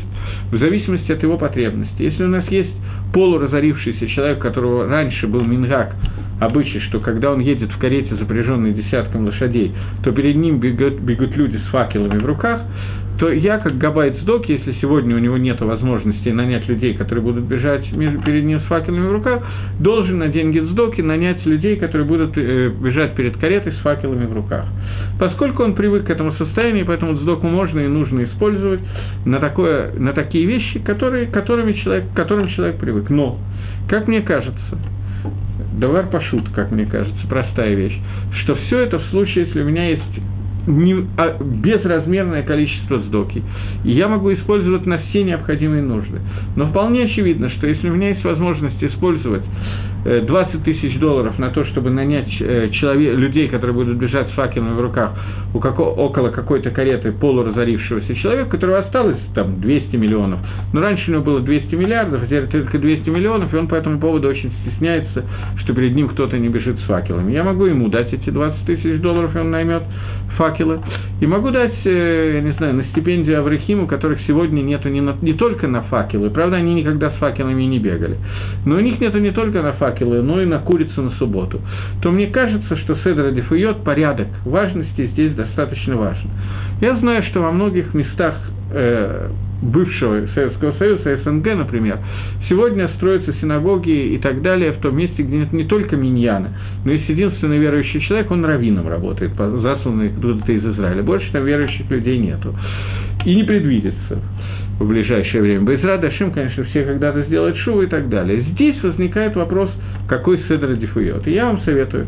в 0.52 0.58
зависимости 0.58 1.12
от 1.12 1.22
его 1.22 1.38
потребности. 1.38 2.02
Если 2.02 2.24
у 2.24 2.30
нас 2.30 2.48
есть 2.50 2.72
полуразорившийся 3.14 4.08
человек, 4.08 4.40
которого 4.40 4.88
раньше 4.88 5.28
был 5.28 5.44
мингак, 5.44 5.96
обычай, 6.40 6.80
что 6.82 7.00
когда 7.00 7.32
он 7.32 7.40
едет 7.40 7.72
в 7.72 7.78
карете, 7.78 8.16
запряженной 8.16 8.72
десятком 8.72 9.26
лошадей, 9.26 9.74
то 10.04 10.12
перед 10.12 10.36
ним 10.36 10.60
бегут, 10.60 11.00
бегут 11.02 11.36
люди 11.36 11.58
с 11.58 11.72
факелами 11.72 12.20
в 12.20 12.26
руках, 12.26 12.62
то 13.20 13.30
я, 13.30 13.58
как 13.58 13.78
Габайт 13.78 14.18
Сдок, 14.22 14.48
если 14.48 14.74
сегодня 14.82 15.14
у 15.14 15.20
него 15.20 15.38
нет 15.38 15.60
возможности 15.60 16.30
нанять 16.30 16.68
людей, 16.70 16.94
которые 16.94 17.22
будут 17.22 17.44
бежать 17.44 17.84
перед 17.90 18.46
ним 18.46 18.62
с 18.62 18.64
факелами 18.64 19.08
в 19.08 19.12
руках, 19.12 19.44
должен 19.80 20.20
на 20.20 20.30
деньги 20.30 20.60
Сдоки 20.60 21.02
нанять 21.02 21.46
людей, 21.46 21.76
которые 21.76 22.08
будут 22.08 22.38
э, 22.38 22.70
бежать 22.70 23.16
перед 23.16 23.36
каретой 23.38 23.74
с 23.74 23.78
факелами 23.80 24.26
в 24.26 24.34
руках. 24.34 24.66
Поскольку 25.20 25.64
он 25.64 25.76
привык 25.76 26.06
к 26.06 26.10
этому 26.10 26.32
состоянию, 26.34 26.86
поэтому 26.86 27.16
Сдоку 27.16 27.46
можно 27.48 27.82
и 27.82 27.88
нужно 27.88 28.24
использовать 28.24 28.80
на, 29.26 29.40
такое, 29.40 29.92
на 30.00 30.14
такие 30.14 30.46
вещи, 30.46 30.80
которые, 30.80 31.28
которыми 31.28 31.74
человек, 31.74 32.06
к 32.14 32.16
которым 32.16 32.48
человек 32.50 32.80
привык. 32.80 33.10
Но, 33.10 33.38
как 33.90 34.08
мне 34.08 34.22
кажется, 34.22 34.80
Давар 35.78 36.08
пошут, 36.08 36.48
как 36.56 36.72
мне 36.72 36.86
кажется, 36.86 37.28
простая 37.28 37.76
вещь, 37.76 38.00
что 38.44 38.56
все 38.56 38.80
это 38.80 38.98
в 39.00 39.04
случае, 39.08 39.46
если 39.46 39.62
у 39.62 39.66
меня 39.66 39.90
есть 39.90 40.04
не, 40.68 41.06
а, 41.18 41.38
безразмерное 41.42 42.44
количество 42.44 43.00
сдоки. 43.00 43.44
И 43.84 43.92
я 43.92 44.08
могу 44.08 44.34
использовать 44.34 44.86
на 44.86 45.00
все 45.00 45.24
необходимые 45.24 45.82
нужды. 45.82 46.20
Но 46.56 46.68
вполне 46.68 47.04
очевидно, 47.04 47.50
что 47.52 47.68
если 47.68 47.90
у 47.90 47.94
меня 47.94 48.10
есть 48.10 48.24
возможность 48.24 48.84
использовать 48.84 49.44
20 50.06 50.56
э, 50.56 50.58
тысяч 50.64 50.98
долларов 51.00 51.38
на 51.40 51.50
то, 51.50 51.66
чтобы 51.66 51.90
нанять 51.90 52.30
э, 52.40 52.70
человек, 52.72 53.18
людей, 53.18 53.48
которые 53.48 53.74
будут 53.74 53.98
бежать 53.98 54.30
с 54.30 54.34
факелами 54.34 54.76
в 54.76 54.82
руках 54.82 55.14
у 55.54 55.60
како, 55.60 55.84
около 55.84 56.30
какой-то 56.30 56.70
кареты 56.72 57.12
полуразорившегося 57.12 58.16
человека, 58.16 58.52
которого 58.52 58.80
осталось 58.80 59.18
там 59.34 59.60
200 59.60 59.96
миллионов, 59.96 60.40
но 60.74 60.82
раньше 60.82 61.10
у 61.10 61.14
него 61.16 61.24
было 61.24 61.40
200 61.42 61.76
миллиардов, 61.76 62.24
а 62.24 62.26
теперь 62.26 62.48
только 62.48 62.78
200 62.78 63.10
миллионов, 63.10 63.54
и 63.54 63.58
он 63.58 63.68
по 63.68 63.76
этому 63.76 64.00
поводу 64.00 64.30
очень 64.30 64.52
стесняется, 64.62 65.26
что 65.58 65.74
перед 65.74 65.96
ним 65.96 66.10
кто-то 66.10 66.38
не 66.38 66.50
бежит 66.50 66.80
с 66.80 66.84
факелами. 66.84 67.32
Я 67.32 67.44
могу 67.44 67.66
ему 67.66 67.90
дать 67.90 68.14
эти 68.14 68.30
20 68.30 68.66
тысяч 68.66 69.02
долларов, 69.02 69.36
и 69.36 69.40
он 69.40 69.52
наймет 69.52 69.84
факелы. 70.38 70.82
И 71.22 71.28
могу 71.28 71.52
дать, 71.52 71.76
э, 71.86 72.32
я 72.36 72.42
не 72.42 72.52
знаю, 72.54 72.76
на 72.76 72.84
стипендию 72.86 73.40
Аврахиму, 73.40 73.88
которых 73.88 74.20
сегодня 74.28 74.62
нету 74.62 74.90
не, 74.90 75.02
на, 75.02 75.16
не 75.22 75.34
только 75.34 75.68
на 75.68 75.82
факелы, 75.84 76.30
правда, 76.30 76.58
они 76.58 76.74
никогда 76.74 77.12
с 77.12 77.16
факелами 77.16 77.64
не 77.64 77.80
бегали, 77.80 78.18
но 78.66 78.76
у 78.76 78.80
них 78.80 79.00
нету 79.00 79.20
не 79.20 79.32
только 79.32 79.62
на 79.62 79.74
факелы, 79.74 80.22
но 80.22 80.42
и 80.42 80.46
на 80.46 80.60
курицу 80.60 81.02
на 81.02 81.12
субботу. 81.12 81.60
То 82.02 82.12
мне 82.12 82.28
кажется, 82.28 82.78
что 82.78 82.96
Седра 83.04 83.32
Дефуйот, 83.32 83.84
порядок 83.84 84.28
важности 84.46 85.08
здесь 85.08 85.34
достаточно 85.34 85.96
важен. 85.98 86.30
Я 86.82 86.96
знаю, 86.98 87.24
что 87.24 87.42
во 87.42 87.52
многих 87.52 87.94
местах 87.94 88.36
э, 88.72 89.30
бывшего 89.62 90.28
Советского 90.34 90.72
Союза, 90.74 91.18
СНГ, 91.24 91.46
например, 91.56 92.00
сегодня 92.48 92.88
строятся 92.96 93.34
синагоги 93.42 94.14
и 94.14 94.18
так 94.18 94.42
далее 94.42 94.72
в 94.72 94.80
том 94.80 94.96
месте, 94.96 95.24
где 95.24 95.38
нет 95.38 95.54
не 95.54 95.66
только 95.66 95.96
миньяна, 95.96 96.50
но 96.86 96.92
есть 96.92 97.10
единственный 97.10 97.58
верующий 97.58 98.02
человек, 98.02 98.32
он 98.32 98.46
раввином 98.46 98.88
работает, 98.88 99.32
засланный 99.36 100.10
куда-то 100.10 100.52
из 100.52 100.66
Израиля. 100.66 101.04
Больше 101.04 101.32
там 101.32 101.46
верующих 101.46 101.90
людей 101.90 102.18
нету. 102.20 102.56
И 103.26 103.36
не 103.36 103.44
предвидится 103.44 104.20
в 104.80 104.88
ближайшее 104.88 105.42
время. 105.42 105.66
Байзра 105.66 105.98
Дашим, 105.98 106.32
конечно, 106.32 106.64
все 106.66 106.84
когда-то 106.84 107.24
сделают 107.24 107.58
шувы 107.58 107.86
и 107.86 107.88
так 107.88 108.08
далее. 108.08 108.42
Здесь 108.54 108.82
возникает 108.82 109.36
вопрос, 109.36 109.70
какой 110.08 110.40
седр 110.48 110.74
дифует. 110.76 111.28
И 111.28 111.32
я 111.32 111.48
вам 111.48 111.62
советую 111.62 112.08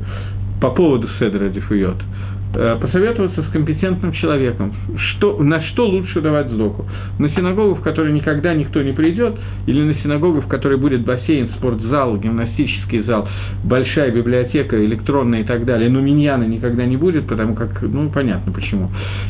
по 0.61 0.69
поводу 0.69 1.09
седра 1.19 1.49
Э, 1.49 2.40
посоветоваться 2.53 3.43
с 3.43 3.51
компетентным 3.51 4.11
человеком, 4.13 4.73
что, 4.97 5.41
на 5.41 5.61
что 5.63 5.87
лучше 5.87 6.21
давать 6.21 6.47
сдоку. 6.47 6.85
На 7.19 7.29
синагогу, 7.29 7.75
в 7.75 7.81
которой 7.81 8.11
никогда 8.11 8.53
никто 8.53 8.81
не 8.81 8.91
придет, 8.91 9.35
или 9.67 9.81
на 9.81 9.95
синагогу, 9.95 10.41
в 10.41 10.47
которой 10.47 10.77
будет 10.77 11.05
бассейн, 11.05 11.49
спортзал, 11.57 12.17
гимнастический 12.17 13.03
зал, 13.03 13.27
большая 13.63 14.11
библиотека, 14.11 14.83
электронная 14.83 15.41
и 15.41 15.43
так 15.43 15.65
далее, 15.65 15.89
но 15.89 16.01
миньяна 16.01 16.43
никогда 16.43 16.85
не 16.85 16.97
будет, 16.97 17.27
потому 17.27 17.55
как, 17.55 17.81
ну, 17.81 18.09
понятно 18.09 18.51
почему. 18.51 18.89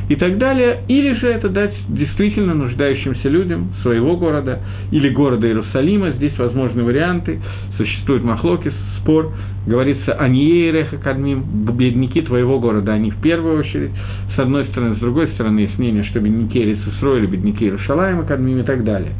И 0.10 0.16
так 0.16 0.38
далее. 0.38 0.82
Или 0.88 1.14
же 1.14 1.28
это 1.28 1.50
дать 1.50 1.74
действительно 1.90 2.54
нуждающимся 2.54 3.30
людям 3.30 3.72
своего 3.82 4.18
города 4.18 4.60
или 4.92 5.10
города 5.10 5.48
Иерусалима. 5.48 6.12
Здесь 6.12 6.38
возможны 6.38 6.84
варианты, 6.84 7.40
существует 7.78 8.24
махлокис, 8.24 8.74
спор, 9.00 9.32
говорится 9.65 10.13
о 10.13 10.28
Ниереха 10.28 10.97
Кадмим, 10.97 11.43
бедняки 11.78 12.21
твоего 12.21 12.60
города, 12.60 12.93
они 12.93 13.12
в 13.12 13.21
первую 13.21 13.60
очередь, 13.60 13.91
с 14.36 14.39
одной 14.39 14.65
стороны, 14.67 14.95
с 14.95 15.00
другой 15.00 15.28
стороны, 15.30 15.60
есть 15.60 15.78
мнение, 15.78 16.04
что 16.06 16.19
бедняки 16.19 16.63
Рисусроили, 16.63 17.28
бедняки 17.28 17.65
Иерушалаема 17.65 18.24
Кадмим 18.24 18.60
и 18.60 18.63
так 18.63 18.84
далее. 18.84 19.13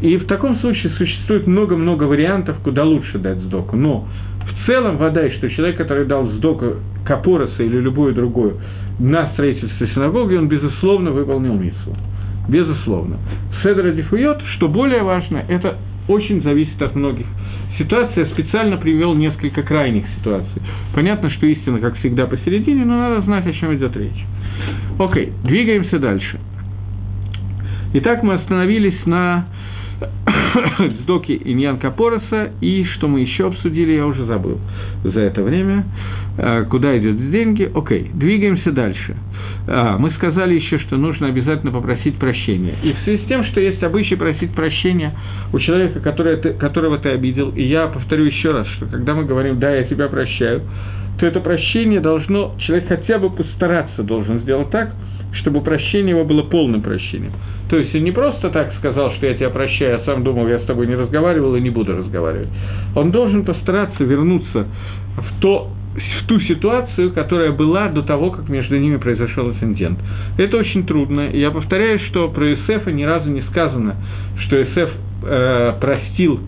И 0.00 0.16
в 0.16 0.26
таком 0.26 0.56
случае 0.58 0.92
существует 0.92 1.46
много-много 1.46 2.04
вариантов, 2.04 2.56
куда 2.62 2.84
лучше 2.84 3.18
дать 3.18 3.38
сдоку. 3.38 3.76
Но 3.76 4.06
в 4.40 4.66
целом 4.66 4.96
вода, 4.96 5.28
что 5.30 5.50
человек, 5.50 5.76
который 5.76 6.06
дал 6.06 6.26
сдоку 6.30 6.76
Капороса 7.04 7.62
или 7.62 7.78
любую 7.78 8.14
другую 8.14 8.58
на 8.98 9.30
строительство 9.32 9.86
синагоги, 9.88 10.36
он, 10.36 10.48
безусловно, 10.48 11.10
выполнил 11.10 11.54
миссу. 11.54 11.96
Безусловно. 12.48 13.18
Седра 13.62 13.90
Дифуйот, 13.90 14.40
что 14.56 14.68
более 14.68 15.02
важно, 15.02 15.44
это 15.48 15.76
очень 16.08 16.42
зависит 16.42 16.80
от 16.80 16.94
многих 16.94 17.26
ситуаций. 17.82 18.24
Я 18.24 18.28
специально 18.30 18.76
привел 18.76 19.14
несколько 19.14 19.62
крайних 19.62 20.04
ситуаций. 20.18 20.62
Понятно, 20.94 21.30
что 21.30 21.46
истина, 21.46 21.78
как 21.78 21.96
всегда, 21.98 22.26
посередине, 22.26 22.84
но 22.84 22.96
надо 22.96 23.22
знать, 23.22 23.46
о 23.46 23.52
чем 23.52 23.74
идет 23.74 23.96
речь. 23.96 24.24
Окей, 24.98 25.32
двигаемся 25.44 25.98
дальше. 25.98 26.38
Итак, 27.94 28.22
мы 28.22 28.34
остановились 28.34 29.04
на 29.06 29.46
Сдоки 31.02 31.40
Иньян 31.44 31.78
Капороса, 31.78 32.50
и 32.60 32.84
что 32.84 33.08
мы 33.08 33.20
еще 33.20 33.46
обсудили, 33.46 33.92
я 33.92 34.06
уже 34.06 34.24
забыл 34.26 34.58
за 35.04 35.20
это 35.20 35.42
время. 35.42 35.84
А, 36.38 36.64
куда 36.64 36.96
идут 36.98 37.30
деньги? 37.30 37.70
Окей, 37.74 38.10
двигаемся 38.14 38.72
дальше. 38.72 39.16
А, 39.68 39.98
мы 39.98 40.10
сказали 40.12 40.54
еще, 40.54 40.78
что 40.80 40.96
нужно 40.96 41.28
обязательно 41.28 41.72
попросить 41.72 42.16
прощения. 42.16 42.74
И 42.82 42.92
в 42.92 42.98
связи 43.04 43.24
с 43.24 43.28
тем, 43.28 43.44
что 43.44 43.60
есть 43.60 43.82
обычай 43.82 44.16
просить 44.16 44.52
прощения 44.54 45.12
у 45.52 45.58
человека, 45.58 46.00
ты, 46.00 46.54
которого 46.54 46.98
ты 46.98 47.10
обидел, 47.10 47.50
и 47.50 47.62
я 47.62 47.86
повторю 47.86 48.24
еще 48.24 48.52
раз, 48.52 48.66
что 48.76 48.86
когда 48.86 49.14
мы 49.14 49.24
говорим 49.24 49.58
«да, 49.58 49.74
я 49.74 49.84
тебя 49.84 50.08
прощаю», 50.08 50.62
то 51.18 51.26
это 51.26 51.40
прощение 51.40 52.00
должно, 52.00 52.54
человек 52.58 52.88
хотя 52.88 53.18
бы 53.18 53.30
постараться 53.30 54.02
должен 54.02 54.40
сделать 54.40 54.70
так, 54.70 54.94
чтобы 55.34 55.60
прощение 55.62 56.10
его 56.10 56.24
было 56.24 56.42
полным 56.42 56.82
прощением. 56.82 57.32
То 57.68 57.76
есть 57.78 57.94
он 57.94 58.04
не 58.04 58.12
просто 58.12 58.50
так 58.50 58.74
сказал, 58.78 59.12
что 59.14 59.26
я 59.26 59.34
тебя 59.34 59.50
прощаю, 59.50 59.96
а 59.96 60.04
сам 60.04 60.24
думал, 60.24 60.46
я 60.48 60.58
с 60.58 60.64
тобой 60.64 60.86
не 60.86 60.94
разговаривал 60.94 61.54
и 61.56 61.60
не 61.60 61.70
буду 61.70 61.96
разговаривать. 61.96 62.48
Он 62.94 63.10
должен 63.10 63.44
постараться 63.44 64.04
вернуться 64.04 64.66
в 65.16 65.40
то 65.40 65.70
в 65.94 66.26
ту 66.26 66.40
ситуацию, 66.40 67.12
которая 67.12 67.52
была 67.52 67.88
до 67.88 68.02
того, 68.02 68.30
как 68.30 68.48
между 68.48 68.78
ними 68.78 68.96
произошел 68.96 69.50
инцидент. 69.50 69.98
Это 70.38 70.56
очень 70.56 70.86
трудно. 70.86 71.28
Я 71.32 71.50
повторяю, 71.50 71.98
что 72.08 72.28
про 72.28 72.46
Юсефа 72.46 72.90
ни 72.90 73.02
разу 73.02 73.28
не 73.28 73.42
сказано, 73.42 73.96
что 74.38 74.56
Юсеф 74.56 74.90
э, 75.24 75.72
простил 75.80 76.40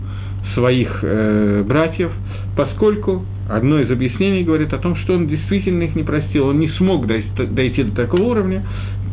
своих 0.55 0.99
э, 1.03 1.63
братьев, 1.63 2.11
поскольку 2.57 3.23
одно 3.49 3.79
из 3.79 3.89
объяснений 3.91 4.43
говорит 4.43 4.73
о 4.73 4.77
том, 4.77 4.95
что 4.97 5.13
он 5.13 5.27
действительно 5.27 5.83
их 5.83 5.95
не 5.95 6.03
простил, 6.03 6.47
он 6.47 6.59
не 6.59 6.69
смог 6.69 7.05
дойти 7.07 7.83
до 7.83 7.95
такого 7.95 8.23
уровня, 8.23 8.63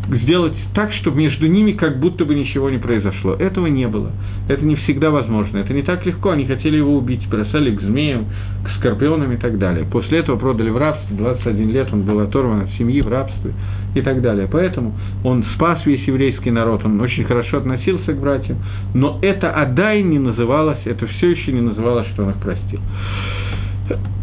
сделать 0.09 0.55
так, 0.75 0.93
чтобы 0.95 1.19
между 1.19 1.47
ними 1.47 1.73
как 1.73 2.01
будто 2.01 2.25
бы 2.25 2.35
ничего 2.35 2.71
не 2.71 2.79
произошло. 2.79 3.35
Этого 3.35 3.67
не 3.67 3.87
было. 3.87 4.11
Это 4.49 4.65
не 4.65 4.77
всегда 4.77 5.11
возможно. 5.11 5.59
Это 5.59 5.73
не 5.73 5.83
так 5.83 6.05
легко. 6.05 6.31
Они 6.31 6.45
хотели 6.45 6.77
его 6.77 6.97
убить, 6.97 7.27
бросали 7.29 7.75
к 7.75 7.81
змеям, 7.81 8.27
к 8.65 8.79
скорпионам 8.79 9.33
и 9.33 9.37
так 9.37 9.59
далее. 9.59 9.87
После 9.91 10.19
этого 10.19 10.37
продали 10.37 10.71
в 10.71 10.77
рабство. 10.77 11.17
21 11.17 11.71
лет 11.71 11.89
он 11.93 12.03
был 12.03 12.21
оторван 12.21 12.63
от 12.63 12.71
семьи 12.73 13.01
в 13.01 13.09
рабстве 13.09 13.53
и 13.95 14.01
так 14.01 14.21
далее. 14.23 14.49
Поэтому 14.51 14.95
он 15.25 15.45
спас 15.55 15.85
весь 15.87 16.07
еврейский 16.07 16.51
народ, 16.51 16.85
он 16.85 17.01
очень 17.01 17.25
хорошо 17.25 17.59
относился 17.59 18.13
к 18.13 18.21
братьям, 18.21 18.59
но 18.95 19.19
это 19.23 19.51
Адай 19.51 20.03
не 20.03 20.19
называлось, 20.19 20.79
это 20.87 21.07
все 21.07 21.31
еще 21.31 21.53
не 21.53 21.61
называлось, 21.61 22.09
что 22.09 22.25
он 22.25 22.31
их 22.31 22.37
простил. 22.37 22.81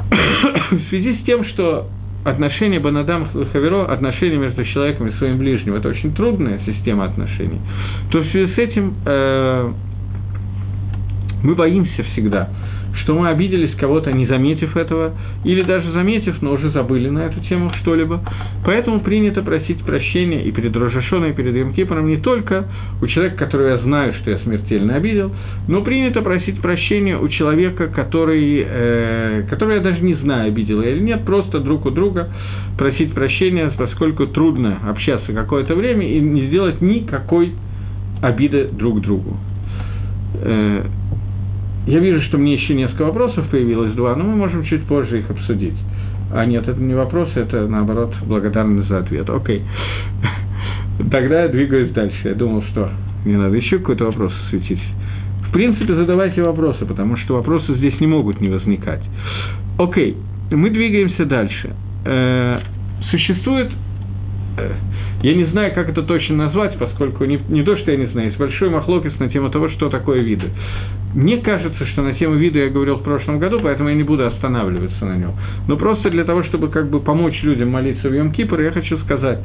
В 0.09 0.89
связи 0.89 1.15
с 1.15 1.25
тем, 1.25 1.45
что 1.45 1.87
отношения 2.25 2.79
Банадам 2.79 3.29
Хаверо, 3.51 3.85
отношения 3.85 4.37
между 4.37 4.63
человеком 4.65 5.07
и 5.07 5.11
своим 5.13 5.37
ближним, 5.37 5.75
это 5.75 5.89
очень 5.89 6.13
трудная 6.13 6.59
система 6.65 7.05
отношений, 7.05 7.59
то 8.11 8.19
в 8.19 8.27
связи 8.27 8.53
с 8.53 8.57
этим 8.57 8.93
э, 9.05 9.71
мы 11.43 11.55
боимся 11.55 12.03
всегда, 12.11 12.49
что 13.01 13.15
мы 13.15 13.29
обиделись 13.29 13.75
кого-то, 13.75 14.11
не 14.11 14.25
заметив 14.27 14.75
этого, 14.75 15.13
или 15.43 15.61
даже 15.63 15.91
заметив, 15.91 16.41
но 16.41 16.53
уже 16.53 16.69
забыли 16.71 17.09
на 17.09 17.19
эту 17.19 17.39
тему 17.41 17.71
что-либо. 17.81 18.21
Поэтому 18.65 18.99
принято 19.01 19.41
просить 19.41 19.83
прощения 19.83 20.43
и 20.43 20.51
перед 20.51 20.75
Рожашоной, 20.75 21.31
и 21.31 21.33
перед 21.33 21.55
Емкипором 21.55 22.07
не 22.07 22.17
только 22.17 22.65
у 23.01 23.07
человека, 23.07 23.37
которого 23.37 23.67
я 23.67 23.77
знаю, 23.79 24.13
что 24.15 24.31
я 24.31 24.39
смертельно 24.39 24.95
обидел, 24.95 25.31
но 25.67 25.81
принято 25.81 26.21
просить 26.21 26.61
прощения 26.61 27.17
у 27.17 27.27
человека, 27.29 27.87
который, 27.87 28.65
э, 28.67 29.43
который 29.49 29.77
я 29.77 29.81
даже 29.81 30.01
не 30.01 30.15
знаю, 30.15 30.49
обидел 30.49 30.81
или 30.81 30.99
нет, 30.99 31.23
просто 31.25 31.59
друг 31.59 31.85
у 31.85 31.91
друга 31.91 32.29
просить 32.77 33.13
прощения, 33.13 33.71
поскольку 33.77 34.27
трудно 34.27 34.79
общаться 34.87 35.33
какое-то 35.33 35.75
время 35.75 36.07
и 36.07 36.19
не 36.19 36.47
сделать 36.47 36.81
никакой 36.81 37.53
обиды 38.21 38.69
друг 38.71 39.01
другу. 39.01 39.37
Я 41.87 41.99
вижу, 41.99 42.21
что 42.23 42.37
мне 42.37 42.53
еще 42.55 42.73
несколько 42.73 43.03
вопросов 43.03 43.49
появилось, 43.49 43.93
два, 43.93 44.15
но 44.15 44.23
мы 44.23 44.35
можем 44.35 44.63
чуть 44.63 44.83
позже 44.83 45.19
их 45.19 45.29
обсудить. 45.29 45.75
А 46.31 46.45
нет, 46.45 46.67
это 46.67 46.79
не 46.79 46.93
вопрос, 46.93 47.29
это, 47.35 47.67
наоборот, 47.67 48.13
благодарность 48.25 48.87
за 48.87 48.99
ответ. 48.99 49.29
Окей. 49.29 49.63
Тогда 51.11 51.43
я 51.43 51.47
двигаюсь 51.47 51.91
дальше. 51.91 52.29
Я 52.29 52.35
думал, 52.35 52.63
что 52.71 52.89
мне 53.25 53.37
надо 53.37 53.55
еще 53.55 53.79
какой-то 53.79 54.05
вопрос 54.05 54.33
осветить. 54.47 54.81
В 55.47 55.51
принципе, 55.51 55.95
задавайте 55.95 56.43
вопросы, 56.43 56.85
потому 56.85 57.17
что 57.17 57.35
вопросы 57.35 57.73
здесь 57.75 57.99
не 57.99 58.07
могут 58.07 58.39
не 58.39 58.49
возникать. 58.49 59.01
Окей, 59.79 60.15
мы 60.51 60.69
двигаемся 60.69 61.25
дальше. 61.25 61.71
Э, 62.05 62.59
существует 63.09 63.71
я 65.21 65.33
не 65.33 65.45
знаю, 65.45 65.73
как 65.73 65.89
это 65.89 66.03
точно 66.03 66.35
назвать, 66.35 66.77
поскольку 66.77 67.25
не, 67.25 67.39
не 67.49 67.63
то, 67.63 67.75
что 67.77 67.91
я 67.91 67.97
не 67.97 68.05
знаю, 68.07 68.27
есть 68.27 68.39
большой 68.39 68.69
махлокис 68.69 69.19
на 69.19 69.27
тему 69.27 69.49
того, 69.49 69.69
что 69.69 69.89
такое 69.89 70.21
виды. 70.21 70.49
Мне 71.13 71.37
кажется, 71.37 71.85
что 71.87 72.03
на 72.03 72.13
тему 72.13 72.35
вида 72.35 72.59
я 72.59 72.69
говорил 72.69 72.97
в 72.97 73.03
прошлом 73.03 73.39
году, 73.39 73.59
поэтому 73.61 73.89
я 73.89 73.95
не 73.95 74.03
буду 74.03 74.25
останавливаться 74.27 75.05
на 75.05 75.17
нем. 75.17 75.31
Но 75.67 75.75
просто 75.75 76.09
для 76.09 76.23
того, 76.23 76.43
чтобы 76.43 76.69
как 76.69 76.89
бы 76.89 76.99
помочь 76.99 77.41
людям 77.41 77.69
молиться 77.69 78.07
в 78.07 78.13
Йом 78.13 78.31
Кипр, 78.31 78.61
я 78.61 78.71
хочу 78.71 78.97
сказать, 78.99 79.39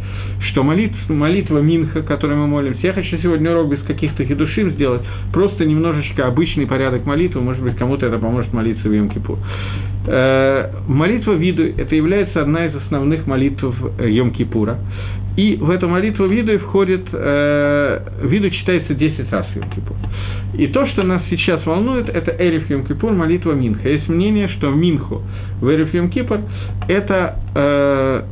что 0.50 0.62
молитва, 0.62 1.12
молитва 1.12 1.58
Минха, 1.58 2.02
которой 2.02 2.36
мы 2.36 2.46
молимся, 2.46 2.86
я 2.86 2.92
хочу 2.92 3.16
сегодня 3.18 3.50
урок 3.50 3.70
без 3.70 3.82
каких-то 3.84 4.24
хидушим 4.24 4.72
сделать, 4.72 5.02
просто 5.32 5.64
немножечко 5.64 6.26
обычный 6.26 6.66
порядок 6.66 7.06
молитвы, 7.06 7.40
может 7.40 7.62
быть, 7.62 7.76
кому-то 7.76 8.06
это 8.06 8.18
поможет 8.18 8.52
молиться 8.52 8.86
в 8.86 8.92
Йом 8.92 9.08
Кипур. 9.08 9.38
Э, 10.06 10.70
молитва 10.86 11.32
виду– 11.32 11.62
это 11.78 11.96
является 11.96 12.42
одна 12.42 12.66
из 12.66 12.74
основных 12.76 13.26
молитв 13.26 13.64
э, 13.98 14.10
Йом 14.10 14.32
Кипура. 14.32 14.78
И 15.36 15.56
в 15.56 15.70
эту 15.70 15.88
молитву 15.88 16.26
виду 16.26 16.56
входит, 16.60 17.08
э, 17.12 18.00
виду 18.22 18.50
читается 18.50 18.94
10 18.94 19.32
раз 19.32 19.46
Йом 19.56 19.68
Кипур. 19.70 19.96
И 20.56 20.68
то, 20.68 20.86
что 20.86 21.02
нас 21.02 21.22
сейчас 21.28 21.66
волнует, 21.66 22.08
это 22.08 22.34
Эриф 22.38 22.70
Йом 22.70 22.86
Кипур, 22.86 23.12
молитва 23.12 23.52
Минха. 23.52 23.88
Есть 23.88 24.08
мнение, 24.08 24.48
что 24.48 24.70
Минху 24.70 25.22
в 25.60 25.68
Эриф 25.68 25.92
Йом 25.92 26.10
Кипур– 26.10 26.38
это 26.88 27.36
э, 27.56 28.22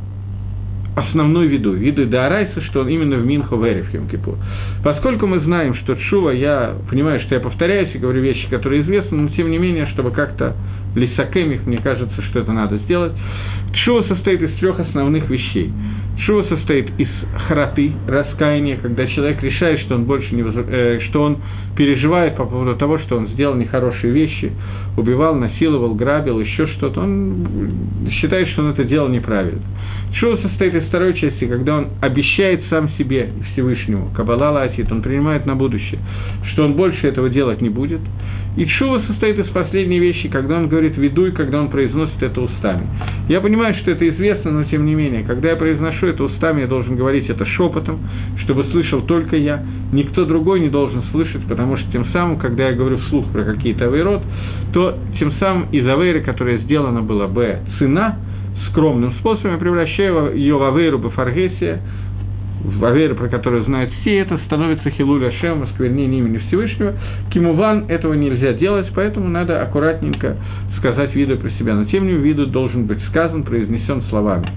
основной 0.95 1.47
виду, 1.47 1.73
виду 1.73 2.05
Даарайса, 2.05 2.61
что 2.61 2.81
он 2.81 2.87
именно 2.87 3.17
в 3.17 3.25
Минху 3.25 3.57
в 3.57 3.67
Эриф 3.67 3.93
Йом 3.93 4.07
Кипур. 4.07 4.35
Поскольку 4.81 5.27
мы 5.27 5.41
знаем, 5.41 5.75
что 5.75 5.95
Чува, 5.95 6.29
я 6.31 6.75
понимаю, 6.89 7.19
что 7.19 7.35
я 7.35 7.41
повторяюсь 7.41 7.93
и 7.93 7.97
говорю 7.97 8.21
вещи, 8.21 8.47
которые 8.49 8.81
известны, 8.83 9.17
но 9.17 9.29
тем 9.29 9.51
не 9.51 9.57
менее, 9.57 9.87
чтобы 9.87 10.11
как-то 10.11 10.55
лисакемих, 10.95 11.65
мне 11.65 11.79
кажется, 11.79 12.21
что 12.29 12.39
это 12.39 12.53
надо 12.53 12.77
сделать. 12.77 13.11
Чува 13.83 14.03
состоит 14.03 14.41
из 14.41 14.53
трех 14.59 14.79
основных 14.79 15.29
вещей– 15.29 15.69
Шува 16.19 16.43
состоит 16.43 16.89
из 16.99 17.07
храты, 17.47 17.91
раскаяния, 18.07 18.77
когда 18.77 19.05
человек 19.07 19.41
решает, 19.41 19.79
что 19.81 19.95
он 19.95 20.05
больше 20.05 20.33
не 20.35 20.43
воз... 20.43 20.53
э, 20.55 20.99
что 21.09 21.23
он 21.23 21.37
переживает 21.75 22.35
по 22.35 22.45
поводу 22.45 22.75
того, 22.75 22.99
что 22.99 23.17
он 23.17 23.29
сделал 23.29 23.55
нехорошие 23.55 24.13
вещи, 24.13 24.51
убивал, 24.95 25.35
насиловал, 25.35 25.95
грабил, 25.95 26.39
еще 26.39 26.67
что-то. 26.67 27.01
Он 27.01 27.45
считает, 28.11 28.47
что 28.49 28.61
он 28.61 28.71
это 28.71 28.83
делал 28.83 29.09
неправильно. 29.09 29.61
Шува 30.13 30.37
состоит 30.37 30.75
из 30.75 30.83
второй 30.83 31.15
части, 31.15 31.45
когда 31.45 31.77
он 31.77 31.87
обещает 32.01 32.61
сам 32.69 32.89
себе 32.97 33.29
Всевышнему, 33.51 34.11
Каббала 34.15 34.51
Латит, 34.51 34.91
он 34.91 35.01
принимает 35.01 35.45
на 35.45 35.55
будущее, 35.55 35.99
что 36.51 36.65
он 36.65 36.73
больше 36.73 37.07
этого 37.07 37.29
делать 37.29 37.61
не 37.61 37.69
будет. 37.69 37.99
И 38.55 38.67
чува 38.67 39.01
состоит 39.07 39.39
из 39.39 39.47
последней 39.47 39.97
вещи, 39.97 40.29
когда 40.29 40.57
он 40.57 40.67
говорит 40.67 40.95
«веду» 40.95 41.25
и 41.25 41.31
когда 41.31 41.59
он 41.59 41.69
произносит 41.69 42.21
это 42.21 42.39
устами. 42.39 42.85
Я 43.27 43.41
понимаю, 43.41 43.73
что 43.81 43.89
это 43.89 44.07
известно, 44.07 44.51
но 44.51 44.63
тем 44.65 44.85
не 44.85 44.93
менее, 44.93 45.23
когда 45.23 45.49
я 45.49 45.55
произношу 45.55 46.05
это 46.05 46.23
устами, 46.23 46.61
я 46.61 46.67
должен 46.67 46.95
говорить 46.95 47.27
это 47.29 47.47
шепотом, 47.47 47.99
чтобы 48.43 48.65
слышал 48.65 49.01
только 49.01 49.37
я, 49.37 49.63
никто 49.91 50.25
другой 50.25 50.59
не 50.59 50.69
должен 50.69 51.01
слышать, 51.11 51.41
потому 51.47 51.77
что 51.77 51.91
тем 51.91 52.05
самым, 52.13 52.37
когда 52.37 52.69
я 52.69 52.75
говорю 52.75 52.99
вслух 52.99 53.31
про 53.31 53.43
какие-то 53.43 53.85
авейрот, 53.85 54.21
то 54.71 54.99
тем 55.17 55.31
самым 55.39 55.71
из 55.71 55.87
авейры, 55.87 56.21
которая 56.21 56.59
сделана 56.59 57.01
была 57.01 57.25
бы 57.25 57.57
цена, 57.79 58.19
скромным 58.69 59.13
способом, 59.19 59.59
превращаю 59.59 60.35
ее 60.35 60.57
в 60.57 60.63
авейру 60.63 60.99
бафаргесия, 60.99 61.81
в 62.63 62.85
Авере, 62.85 63.13
про 63.13 63.27
которую 63.27 63.65
знают 63.65 63.91
все, 64.01 64.19
это 64.19 64.37
становится 64.45 64.89
Хилуля 64.89 65.31
Шем, 65.33 65.63
осквернение 65.63 66.19
имени 66.19 66.37
Всевышнего. 66.47 66.93
Кимуван 67.29 67.85
этого 67.89 68.13
нельзя 68.13 68.53
делать, 68.53 68.87
поэтому 68.95 69.27
надо 69.27 69.61
аккуратненько 69.61 70.37
сказать 70.77 71.13
виду 71.13 71.37
про 71.37 71.49
себя. 71.51 71.75
Но 71.75 71.85
тем 71.85 72.05
не 72.05 72.13
менее, 72.13 72.23
виду 72.23 72.47
должен 72.47 72.85
быть 72.85 72.99
сказан, 73.09 73.43
произнесен 73.43 74.03
словами. 74.09 74.47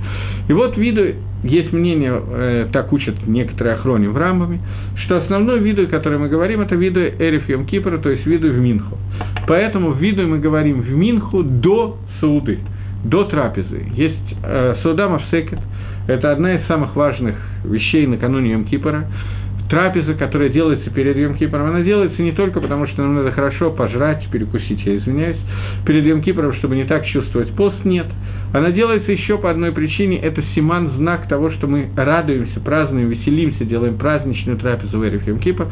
И 0.48 0.52
вот 0.52 0.76
виду, 0.76 1.02
есть 1.42 1.72
мнение, 1.72 2.12
э, 2.14 2.66
так 2.72 2.92
учат 2.92 3.14
некоторые 3.26 3.74
охрони 3.74 4.06
в 4.06 4.16
Рамбаме, 4.16 4.60
что 5.04 5.16
основной 5.18 5.58
виду, 5.58 5.82
о 5.82 5.86
котором 5.86 6.22
мы 6.22 6.28
говорим, 6.28 6.60
это 6.60 6.76
виду 6.76 7.00
Эриф 7.00 7.48
Йом 7.48 7.66
Кипра, 7.66 7.98
то 7.98 8.10
есть 8.10 8.24
виду 8.24 8.48
в 8.48 8.58
Минху. 8.58 8.96
Поэтому 9.48 9.92
виду 9.92 10.26
мы 10.26 10.38
говорим 10.38 10.80
в 10.80 10.90
Минху 10.90 11.42
до 11.42 11.98
Сауды, 12.20 12.60
до 13.08 13.24
трапезы. 13.24 13.86
Есть 13.94 14.36
э, 14.42 14.76
Сауда 14.82 15.08
Мавсекет– 15.08 15.58
это 16.08 16.30
одна 16.30 16.54
из 16.54 16.66
самых 16.66 16.94
важных 16.94 17.34
вещей 17.64 18.06
накануне 18.06 18.52
Йом-Кипора. 18.52 19.06
Трапеза, 19.68 20.14
которая 20.14 20.48
делается 20.48 20.88
перед 20.90 21.16
Йом-Кипором, 21.16 21.70
она 21.70 21.80
делается 21.80 22.22
не 22.22 22.30
только 22.30 22.60
потому, 22.60 22.86
что 22.86 23.02
нам 23.02 23.16
надо 23.16 23.32
хорошо 23.32 23.72
пожрать, 23.72 24.24
перекусить, 24.30 24.86
я 24.86 24.96
извиняюсь, 24.98 25.38
перед 25.84 26.04
Йом-Кипором, 26.04 26.54
чтобы 26.58 26.76
не 26.76 26.84
так 26.84 27.04
чувствовать 27.06 27.50
пост, 27.56 27.84
нет. 27.84 28.06
Она 28.52 28.70
делается 28.70 29.10
еще 29.10 29.38
по 29.38 29.50
одной 29.50 29.72
причине, 29.72 30.20
это 30.20 30.40
симан, 30.54 30.92
знак 30.96 31.28
того, 31.28 31.50
что 31.50 31.66
мы 31.66 31.88
радуемся, 31.96 32.60
празднуем, 32.60 33.08
веселимся, 33.08 33.64
делаем 33.64 33.98
праздничную 33.98 34.56
трапезу 34.58 35.00
в 35.00 35.04
Эриф 35.04 35.26
Йом-Кипор, 35.26 35.66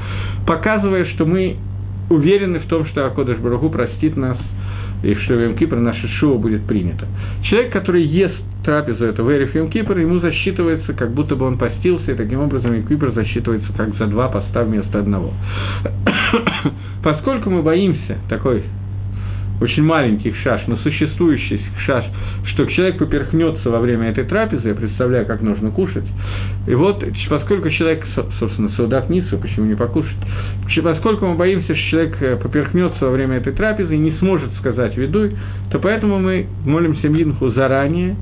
показывая, 0.45 1.05
что 1.15 1.25
мы 1.25 1.57
уверены 2.11 2.59
в 2.59 2.67
том, 2.67 2.87
что 2.87 3.07
Акодыш 3.07 3.39
Баруху 3.39 3.71
простит 3.71 4.17
нас, 4.17 4.39
и 5.05 5.15
что 5.17 5.35
в 5.35 5.39
Йом-Кипр 5.39 5.77
наше 5.77 6.09
шоу 6.19 6.39
будет 6.39 6.67
принято. 6.67 7.07
Человек, 7.43 7.73
который 7.73 8.03
ест 8.05 8.35
трапезу 8.65 9.05
это 9.05 9.23
в 9.23 9.31
Эриф 9.31 9.55
Йом 9.55 9.71
Кипр, 9.71 9.99
ему 9.99 10.19
засчитывается, 10.21 10.95
как 10.95 11.13
будто 11.13 11.37
бы 11.37 11.47
он 11.47 11.59
постился, 11.59 12.13
и 12.13 12.15
таким 12.15 12.41
образом 12.41 12.75
Йом 12.75 12.87
Кипр 12.87 13.13
засчитывается 13.13 13.73
как 13.77 13.95
за 13.97 14.07
два 14.07 14.29
поста 14.29 14.65
вместо 14.65 14.99
одного. 14.99 15.33
Поскольку 17.03 17.51
мы 17.51 17.63
боимся 17.63 18.17
такой 18.29 18.65
очень 19.65 19.83
маленький 19.83 20.31
хшаш, 20.31 20.67
но 20.67 20.77
существующий 20.79 21.61
хшаш, 21.79 22.05
что 22.53 22.67
человек 22.67 22.99
поперхнется 22.99 23.71
во 23.71 23.81
время 23.81 24.11
этой 24.11 24.25
трапезы, 24.25 24.69
я 24.69 24.75
представляю, 24.75 25.27
как 25.27 25.41
нужно 25.41 25.71
кушать. 25.71 26.05
И 26.67 26.75
вот, 26.75 27.03
поскольку 27.31 27.71
человек, 27.71 28.05
собственно, 28.39 28.71
саудат 28.77 29.09
ницу, 29.09 29.39
почему 29.39 29.67
не 29.67 29.75
покушать, 29.75 30.17
поскольку 30.83 31.27
мы 31.27 31.35
боимся, 31.37 31.75
что 31.75 31.91
человек 31.91 32.17
э, 32.21 32.37
поперхнется 32.37 33.07
во 33.07 33.11
время 33.11 33.39
этой 33.39 33.55
трапезы 33.55 33.95
и 33.95 33.99
не 33.99 34.13
сможет 34.19 34.51
сказать 34.59 34.97
видуй, 34.97 35.35
то 35.71 35.79
поэтому 35.79 36.19
мы 36.19 36.47
молимся 36.65 37.09
Минху 37.09 37.49
заранее, 37.51 38.17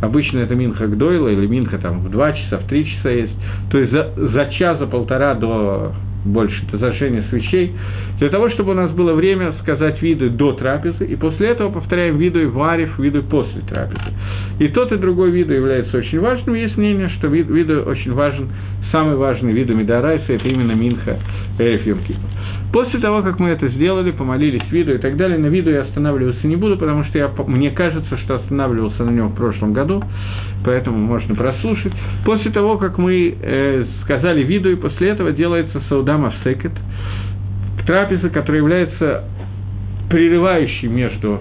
Обычно 0.00 0.38
это 0.38 0.54
Минха 0.54 0.86
Гдойла 0.86 1.26
или 1.26 1.48
Минха 1.48 1.76
там 1.78 2.04
в 2.04 2.10
два 2.10 2.32
часа, 2.32 2.58
в 2.58 2.68
три 2.68 2.86
часа 2.86 3.10
есть. 3.10 3.32
То 3.68 3.78
есть 3.78 3.90
за, 3.90 4.12
за 4.16 4.46
час, 4.52 4.78
за 4.78 4.86
полтора 4.86 5.34
до 5.34 5.92
больше, 6.28 6.64
до 6.70 6.78
зажжения 6.78 7.24
свечей, 7.30 7.72
для 8.18 8.28
того, 8.30 8.50
чтобы 8.50 8.72
у 8.72 8.74
нас 8.74 8.90
было 8.92 9.12
время 9.14 9.54
сказать 9.62 10.00
виды 10.02 10.30
до 10.30 10.52
трапезы, 10.52 11.04
и 11.04 11.16
после 11.16 11.48
этого 11.48 11.70
повторяем 11.70 12.16
виду 12.18 12.40
и 12.40 12.46
варив, 12.46 12.98
виду 12.98 13.22
после 13.22 13.60
трапезы. 13.62 14.12
И 14.58 14.68
тот, 14.68 14.92
и 14.92 14.96
другой 14.96 15.30
виду 15.30 15.52
является 15.52 15.96
очень 15.96 16.20
важным. 16.20 16.54
Есть 16.54 16.76
мнение, 16.76 17.08
что 17.18 17.28
вид, 17.28 17.48
виду 17.48 17.82
очень 17.82 18.12
важен, 18.12 18.48
самый 18.90 19.16
важный 19.16 19.52
вид 19.52 19.68
Медарайса– 19.68 20.24
это 20.32 20.48
именно 20.48 20.72
Минха 20.72 21.18
Эриф 21.58 21.86
После 22.72 23.00
того, 23.00 23.22
как 23.22 23.38
мы 23.38 23.48
это 23.48 23.68
сделали, 23.68 24.10
помолились 24.10 24.70
виду 24.70 24.94
и 24.94 24.98
так 24.98 25.16
далее, 25.16 25.38
на 25.38 25.46
виду 25.46 25.70
я 25.70 25.82
останавливаться 25.82 26.46
не 26.46 26.56
буду, 26.56 26.76
потому 26.76 27.04
что 27.04 27.16
я, 27.18 27.30
мне 27.46 27.70
кажется, 27.70 28.18
что 28.18 28.36
останавливался 28.36 29.04
на 29.04 29.10
нем 29.10 29.28
в 29.28 29.34
прошлом 29.34 29.72
году, 29.72 30.02
поэтому 30.64 30.98
можно 30.98 31.34
прослушать. 31.34 31.92
После 32.26 32.50
того, 32.50 32.76
как 32.76 32.98
мы 32.98 33.34
э, 33.40 33.84
сказали 34.04 34.44
виду, 34.44 34.70
и 34.70 34.76
после 34.76 35.08
этого 35.08 35.32
делается 35.32 35.80
саудам 35.88 36.26
авсекет, 36.26 36.72
трапеза, 37.86 38.28
которая 38.28 38.60
является 38.60 39.24
прерывающей 40.10 40.88
между 40.88 41.40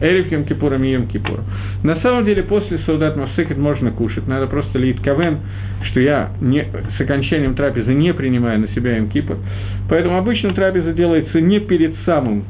Эриф 0.00 0.30
Йом 0.30 0.44
Кипуром 0.44 0.84
и 0.84 0.92
Йом 0.92 1.06
Кипуром. 1.08 1.44
На 1.82 1.96
самом 2.00 2.24
деле, 2.24 2.42
после 2.42 2.78
Саудат 2.86 3.16
Масекет 3.16 3.58
можно 3.58 3.90
кушать, 3.90 4.26
надо 4.26 4.46
просто 4.46 4.78
лить 4.78 4.98
кавен, 5.02 5.38
что 5.90 6.00
я 6.00 6.30
не, 6.40 6.64
с 6.96 7.00
окончанием 7.00 7.54
трапезы 7.54 7.92
не 7.94 8.12
принимаю 8.14 8.60
на 8.60 8.68
себя 8.68 8.96
Йом 8.96 9.10
Кипур. 9.10 9.36
Поэтому 9.88 10.18
обычно 10.18 10.52
трапеза 10.54 10.92
делается 10.92 11.40
не 11.40 11.60
перед 11.60 11.94
самым, 12.04 12.44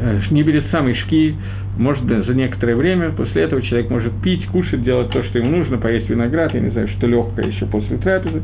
э, 0.00 0.20
не 0.30 0.44
перед 0.44 0.66
самой 0.70 0.94
шки, 0.94 1.34
может 1.78 2.04
за 2.04 2.34
некоторое 2.34 2.74
время, 2.74 3.10
после 3.10 3.42
этого 3.42 3.62
человек 3.62 3.88
может 3.88 4.12
пить, 4.20 4.44
кушать, 4.46 4.82
делать 4.82 5.10
то, 5.10 5.22
что 5.22 5.38
ему 5.38 5.50
нужно, 5.56 5.78
поесть 5.78 6.08
виноград, 6.10 6.52
я 6.52 6.60
не 6.60 6.70
знаю, 6.70 6.88
что 6.88 7.06
легкое 7.06 7.46
еще 7.46 7.66
после 7.66 7.98
трапезы. 7.98 8.42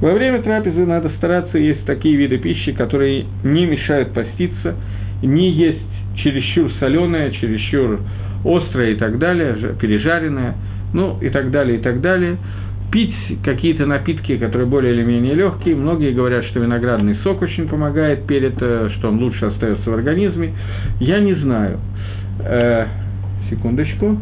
Во 0.00 0.12
время 0.12 0.42
трапезы 0.42 0.84
надо 0.84 1.08
стараться 1.16 1.56
есть 1.56 1.86
такие 1.86 2.16
виды 2.16 2.36
пищи, 2.36 2.72
которые 2.72 3.24
не 3.44 3.64
мешают 3.64 4.12
поститься, 4.12 4.74
не 5.22 5.50
есть 5.52 5.95
чересчур 6.16 6.70
соленое, 6.78 7.30
чересчур 7.32 8.00
острое 8.44 8.92
и 8.92 8.94
так 8.96 9.18
далее, 9.18 9.74
пережаренное, 9.80 10.54
ну 10.92 11.18
и 11.20 11.30
так 11.30 11.50
далее, 11.50 11.78
и 11.78 11.82
так 11.82 12.00
далее. 12.00 12.36
Пить 12.92 13.14
какие-то 13.44 13.84
напитки, 13.84 14.36
которые 14.36 14.66
более 14.66 14.94
или 14.94 15.02
менее 15.02 15.34
легкие. 15.34 15.74
Многие 15.74 16.12
говорят, 16.12 16.44
что 16.46 16.60
виноградный 16.60 17.16
сок 17.24 17.42
очень 17.42 17.68
помогает 17.68 18.26
перед, 18.26 18.54
э, 18.60 18.90
что 18.96 19.08
он 19.08 19.18
лучше 19.18 19.46
остается 19.46 19.90
в 19.90 19.92
организме. 19.92 20.52
Я 21.00 21.18
не 21.18 21.34
знаю. 21.34 21.80
Э, 22.40 22.86
секундочку. 23.50 24.20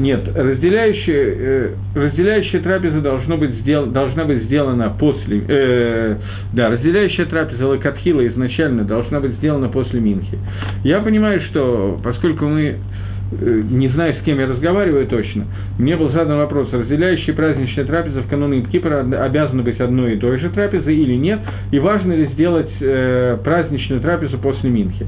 Нет, 0.00 0.26
разделяющая, 0.34 1.34
э, 1.36 1.70
разделяющая 1.94 2.60
трапеза 2.60 3.02
должно 3.02 3.36
быть 3.36 3.50
сдел, 3.60 3.84
должна 3.84 4.24
быть 4.24 4.44
сделана 4.44 4.96
после... 4.98 5.42
Э, 5.46 6.16
да, 6.54 6.70
разделяющая 6.70 7.26
трапеза 7.26 7.66
Лакатхила 7.66 8.26
изначально 8.28 8.84
должна 8.84 9.20
быть 9.20 9.32
сделана 9.32 9.68
после 9.68 10.00
Минхи. 10.00 10.38
Я 10.84 11.00
понимаю, 11.00 11.42
что 11.50 12.00
поскольку 12.02 12.46
мы 12.46 12.76
э, 13.42 13.62
не 13.70 13.88
знаю, 13.88 14.14
с 14.14 14.24
кем 14.24 14.38
я 14.38 14.46
разговариваю 14.46 15.06
точно, 15.06 15.44
мне 15.78 15.98
был 15.98 16.10
задан 16.12 16.38
вопрос, 16.38 16.72
разделяющая 16.72 17.34
праздничная 17.34 17.84
трапеза 17.84 18.22
в 18.22 18.28
кануне 18.30 18.62
Кипра 18.72 19.00
обязана 19.00 19.62
быть 19.62 19.80
одной 19.80 20.14
и 20.14 20.18
той 20.18 20.40
же 20.40 20.48
трапезой 20.48 20.96
или 20.96 21.14
нет, 21.14 21.40
и 21.72 21.78
важно 21.78 22.14
ли 22.14 22.28
сделать 22.28 22.70
э, 22.80 23.36
праздничную 23.44 24.00
трапезу 24.00 24.38
после 24.38 24.70
Минхи. 24.70 25.04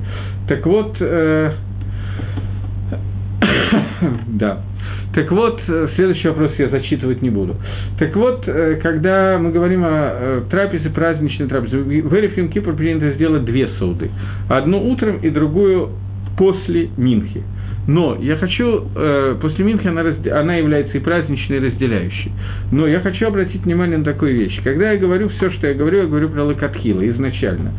Так 0.49 0.67
вот, 0.67 0.97
э, 1.01 1.53
да. 4.27 4.61
Так 5.15 5.31
вот, 5.31 5.61
э, 5.69 5.89
следующий 5.95 6.29
вопрос 6.29 6.53
я 6.59 6.69
зачитывать 6.69 7.21
не 7.21 7.31
буду. 7.31 7.57
Так 7.99 8.17
вот, 8.17 8.45
э, 8.47 8.79
когда 8.83 9.39
мы 9.39 9.51
говорим 9.51 9.85
о 9.85 9.89
э, 9.91 10.43
трапезе, 10.51 10.89
праздничной 10.89 11.49
трапезе, 11.49 11.77
в 11.77 12.15
Эрифим 12.15 12.49
Кипр 12.49 12.75
принято 12.75 13.13
сделать 13.13 13.45
две 13.45 13.69
сауды. 13.79 14.11
Одну 14.49 14.83
утром 14.91 15.19
и 15.19 15.29
другую 15.29 15.91
после 16.39 16.89
Минхи. 16.97 17.43
Но 17.89 18.17
я 18.21 18.37
хочу, 18.37 18.87
после 19.41 19.65
Минхи 19.65 19.89
она, 19.89 20.05
она 20.39 20.55
является 20.55 20.97
и 20.97 21.01
праздничной, 21.01 21.57
и 21.57 21.61
разделяющей. 21.67 22.31
Но 22.71 22.87
я 22.87 23.01
хочу 23.01 23.27
обратить 23.27 23.65
внимание 23.65 23.99
на 23.99 24.05
такую 24.05 24.37
вещь. 24.37 24.61
Когда 24.63 24.93
я 24.93 24.99
говорю 24.99 25.31
все, 25.31 25.51
что 25.51 25.67
я 25.67 25.75
говорю, 25.75 26.03
я 26.03 26.07
говорю 26.07 26.29
про 26.29 26.45
Лакатхила 26.45 27.05
изначально. 27.11 27.73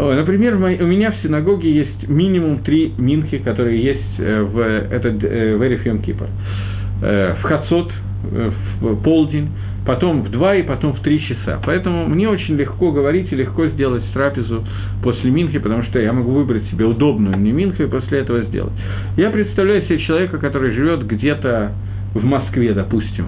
Например, 0.00 0.56
у 0.56 0.86
меня 0.86 1.12
в 1.12 1.16
синагоге 1.22 1.72
есть 1.72 2.08
минимум 2.08 2.60
три 2.60 2.92
минхи, 2.96 3.38
которые 3.38 3.82
есть 3.82 4.18
э, 4.18 4.42
в 4.42 4.58
этот 4.58 5.22
э, 5.24 5.56
в 5.56 5.64
Эриф 5.64 6.02
Кипр. 6.02 6.26
Э, 7.02 7.34
в 7.38 7.42
Хацот, 7.42 7.90
в 8.80 9.02
полдень, 9.02 9.48
потом 9.86 10.22
в 10.22 10.30
два 10.30 10.54
и 10.54 10.62
потом 10.62 10.92
в 10.92 11.00
три 11.00 11.20
часа. 11.20 11.60
Поэтому 11.64 12.06
мне 12.06 12.28
очень 12.28 12.56
легко 12.56 12.92
говорить 12.92 13.32
и 13.32 13.36
легко 13.36 13.66
сделать 13.66 14.02
трапезу 14.12 14.64
после 15.02 15.30
Минхи, 15.30 15.58
потому 15.58 15.82
что 15.84 15.98
я 15.98 16.12
могу 16.12 16.32
выбрать 16.32 16.64
себе 16.70 16.84
удобную 16.84 17.36
мне 17.36 17.52
Минху 17.52 17.82
и 17.82 17.86
после 17.86 18.20
этого 18.20 18.42
сделать. 18.42 18.72
Я 19.16 19.30
представляю 19.30 19.82
себе 19.82 19.98
человека, 20.00 20.38
который 20.38 20.72
живет 20.72 21.06
где-то 21.06 21.72
в 22.14 22.24
Москве, 22.24 22.74
допустим, 22.74 23.26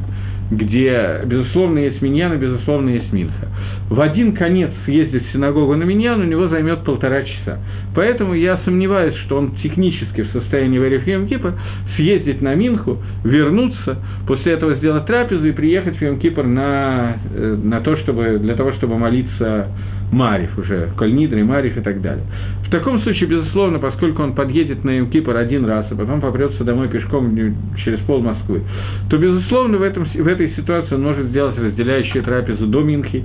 где, 0.56 1.22
безусловно, 1.24 1.78
есть 1.78 2.02
миньян 2.02 2.34
и, 2.34 2.36
безусловно, 2.36 2.90
есть 2.90 3.12
минха. 3.12 3.48
В 3.88 4.00
один 4.00 4.34
конец 4.34 4.70
съездить 4.84 5.26
в 5.26 5.32
синагогу 5.32 5.74
на 5.76 5.84
миньян 5.84 6.20
у 6.20 6.24
него 6.24 6.48
займет 6.48 6.84
полтора 6.84 7.22
часа. 7.22 7.58
Поэтому 7.94 8.34
я 8.34 8.58
сомневаюсь, 8.64 9.16
что 9.24 9.38
он 9.38 9.52
технически 9.62 10.22
в 10.22 10.30
состоянии 10.32 10.78
в 10.78 11.26
Кипр 11.26 11.54
съездить 11.96 12.42
на 12.42 12.54
Минху, 12.54 12.98
вернуться, 13.24 13.98
после 14.26 14.52
этого 14.52 14.74
сделать 14.74 15.06
трапезу 15.06 15.46
и 15.46 15.52
приехать 15.52 15.96
в 15.96 16.02
Йом 16.02 16.18
Кипр 16.18 16.44
на, 16.44 17.16
э, 17.34 17.58
на 17.62 17.80
то, 17.80 17.96
чтобы, 17.96 18.38
для 18.38 18.54
того, 18.54 18.72
чтобы 18.72 18.98
молиться 18.98 19.68
Марив 20.12 20.56
уже, 20.58 20.90
Кольнидры, 20.96 21.42
Марив 21.42 21.76
и 21.76 21.80
так 21.80 22.02
далее. 22.02 22.24
В 22.66 22.70
таком 22.70 23.00
случае, 23.00 23.28
безусловно, 23.28 23.78
поскольку 23.78 24.22
он 24.22 24.34
подъедет 24.34 24.84
на 24.84 24.90
Юмкипр 24.90 25.34
один 25.34 25.64
раз, 25.64 25.86
а 25.90 25.96
потом 25.96 26.20
попрется 26.20 26.62
домой 26.64 26.88
пешком 26.88 27.34
через 27.82 27.98
пол 28.00 28.20
Москвы, 28.20 28.62
то, 29.08 29.16
безусловно, 29.16 29.78
в, 29.78 29.82
этом, 29.82 30.04
в 30.04 30.26
этой 30.26 30.50
ситуации 30.54 30.94
он 30.94 31.02
может 31.02 31.28
сделать 31.28 31.58
разделяющую 31.58 32.22
трапезу 32.22 32.66
до 32.66 32.82
Минхи, 32.82 33.24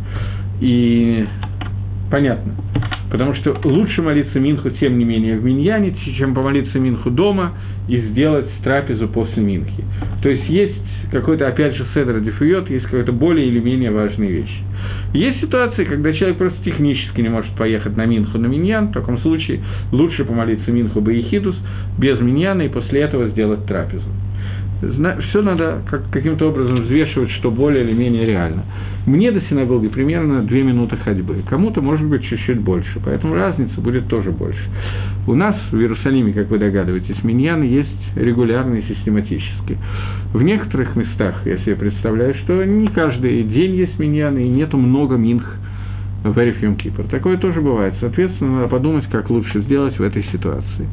и 0.62 1.26
понятно. 2.10 2.54
Потому 3.12 3.36
что 3.36 3.58
лучше 3.63 4.02
молиться 4.02 4.39
Минху, 4.39 4.69
тем 4.71 4.97
не 4.97 5.06
менее, 5.06 5.38
в 5.38 5.43
Миньяне, 5.43 5.93
чем 6.17 6.34
помолиться 6.34 6.80
Минху 6.80 7.10
дома 7.10 7.54
и 7.88 7.97
сделать 8.00 8.47
трапезу 8.63 9.08
после 9.10 9.43
Минхи. 9.43 9.84
То 10.21 10.30
есть 10.30 10.47
есть 10.50 10.87
какой-то, 11.12 11.48
опять 11.48 11.76
же, 11.76 11.86
седр 11.93 12.20
дефует, 12.20 12.70
есть 12.70 12.86
какая-то 12.86 13.12
более 13.12 13.48
или 13.48 13.60
менее 13.60 13.91
важная 13.91 14.30
вещь. 14.30 14.62
Есть 15.13 15.39
ситуации, 15.41 15.86
когда 15.86 16.13
человек 16.13 16.38
просто 16.38 16.63
технически 16.63 17.22
не 17.22 17.30
может 17.30 17.52
поехать 17.56 17.96
на 17.96 18.06
Минху 18.06 18.38
на 18.38 18.48
Миньян, 18.48 18.89
в 18.89 18.93
таком 18.93 19.20
случае 19.20 19.62
лучше 19.91 20.26
помолиться 20.26 20.72
Минху 20.72 21.02
Баехидус 21.02 21.56
без 21.98 22.20
Миньяна 22.20 22.63
и 22.63 22.70
после 22.70 23.02
этого 23.02 23.30
сделать 23.30 23.65
трапезу. 23.65 24.10
Все 24.80 25.42
надо 25.42 25.82
как, 25.90 26.10
каким-то 26.12 26.50
образом 26.50 26.84
взвешивать, 26.84 27.32
что 27.32 27.50
более 27.50 27.84
или 27.84 27.94
менее 27.94 28.26
реально. 28.26 28.63
Мне 29.08 29.32
до 29.32 29.42
синагоги 29.42 29.88
примерно 29.88 30.44
две 30.44 30.63
минуты 30.63 30.98
ходьбы, 30.98 31.38
кому-то 31.50 31.82
может 31.82 32.06
быть 32.06 32.24
чуть-чуть 32.24 32.60
больше, 32.60 33.00
поэтому 33.04 33.36
разница 33.36 33.80
будет 33.80 34.08
тоже 34.08 34.32
больше. 34.32 34.60
У 35.26 35.34
нас 35.34 35.56
в 35.72 35.78
Иерусалиме, 35.78 36.34
как 36.34 36.50
вы 36.50 36.60
догадываетесь, 36.60 37.24
миньяны 37.24 37.63
есть 37.63 38.18
регулярные 38.18 38.82
и 38.82 38.94
систематически. 38.94 39.78
В 40.34 40.42
некоторых 40.42 40.96
местах, 40.98 41.42
я 41.46 41.58
себе 41.60 41.76
представляю, 41.76 42.36
что 42.44 42.63
не 42.66 42.88
каждый 42.90 43.44
день 43.44 43.76
есть 43.76 43.98
миньяны 43.98 44.46
и 44.46 44.50
нету 44.50 44.78
много 44.78 45.16
минх 45.16 45.56
в 46.23 46.38
Эриф 46.39 46.77
Кипр. 46.77 47.03
Такое 47.10 47.38
тоже 47.38 47.62
бывает. 47.62 47.93
Соответственно, 47.99 48.58
надо 48.58 48.67
подумать, 48.67 49.06
как 49.08 49.30
лучше 49.30 49.62
сделать 49.62 49.97
в 49.97 50.03
этой 50.03 50.23
ситуации. 50.32 50.88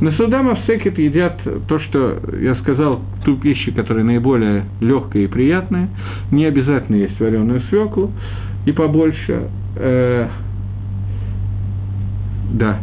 На 0.00 0.12
Судама 0.12 0.56
в 0.56 0.66
Секет 0.66 0.98
едят 0.98 1.40
то, 1.68 1.78
что 1.78 2.18
я 2.40 2.54
сказал, 2.56 3.00
ту 3.24 3.36
пищу, 3.36 3.72
которая 3.74 4.04
наиболее 4.04 4.64
легкая 4.80 5.24
и 5.24 5.26
приятная. 5.26 5.88
Не 6.30 6.46
обязательно 6.46 6.96
есть 6.96 7.18
вареную 7.20 7.62
свеклу 7.70 8.10
и 8.66 8.72
побольше. 8.72 9.48
Э, 9.76 10.28
да. 12.52 12.78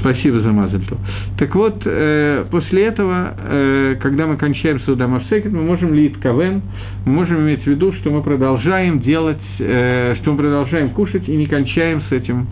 Спасибо 0.00 0.40
за 0.40 0.52
Мазальту. 0.52 0.98
Так 1.38 1.54
вот, 1.54 1.82
э, 1.84 2.44
после 2.50 2.86
этого, 2.86 3.34
э, 3.36 3.96
когда 4.00 4.26
мы 4.26 4.36
кончаем 4.36 4.80
Сауда 4.80 5.06
Мавсекет, 5.06 5.52
мы 5.52 5.62
можем 5.62 5.94
лить 5.94 6.14
кавен, 6.20 6.62
мы 7.04 7.12
можем 7.12 7.40
иметь 7.40 7.62
в 7.62 7.66
виду, 7.66 7.92
что 7.94 8.10
мы 8.10 8.22
продолжаем 8.22 9.00
делать, 9.00 9.40
э, 9.58 10.16
что 10.20 10.32
мы 10.32 10.38
продолжаем 10.38 10.90
кушать 10.90 11.28
и 11.28 11.36
не 11.36 11.46
кончаем 11.46 12.02
с 12.08 12.12
этим, 12.12 12.46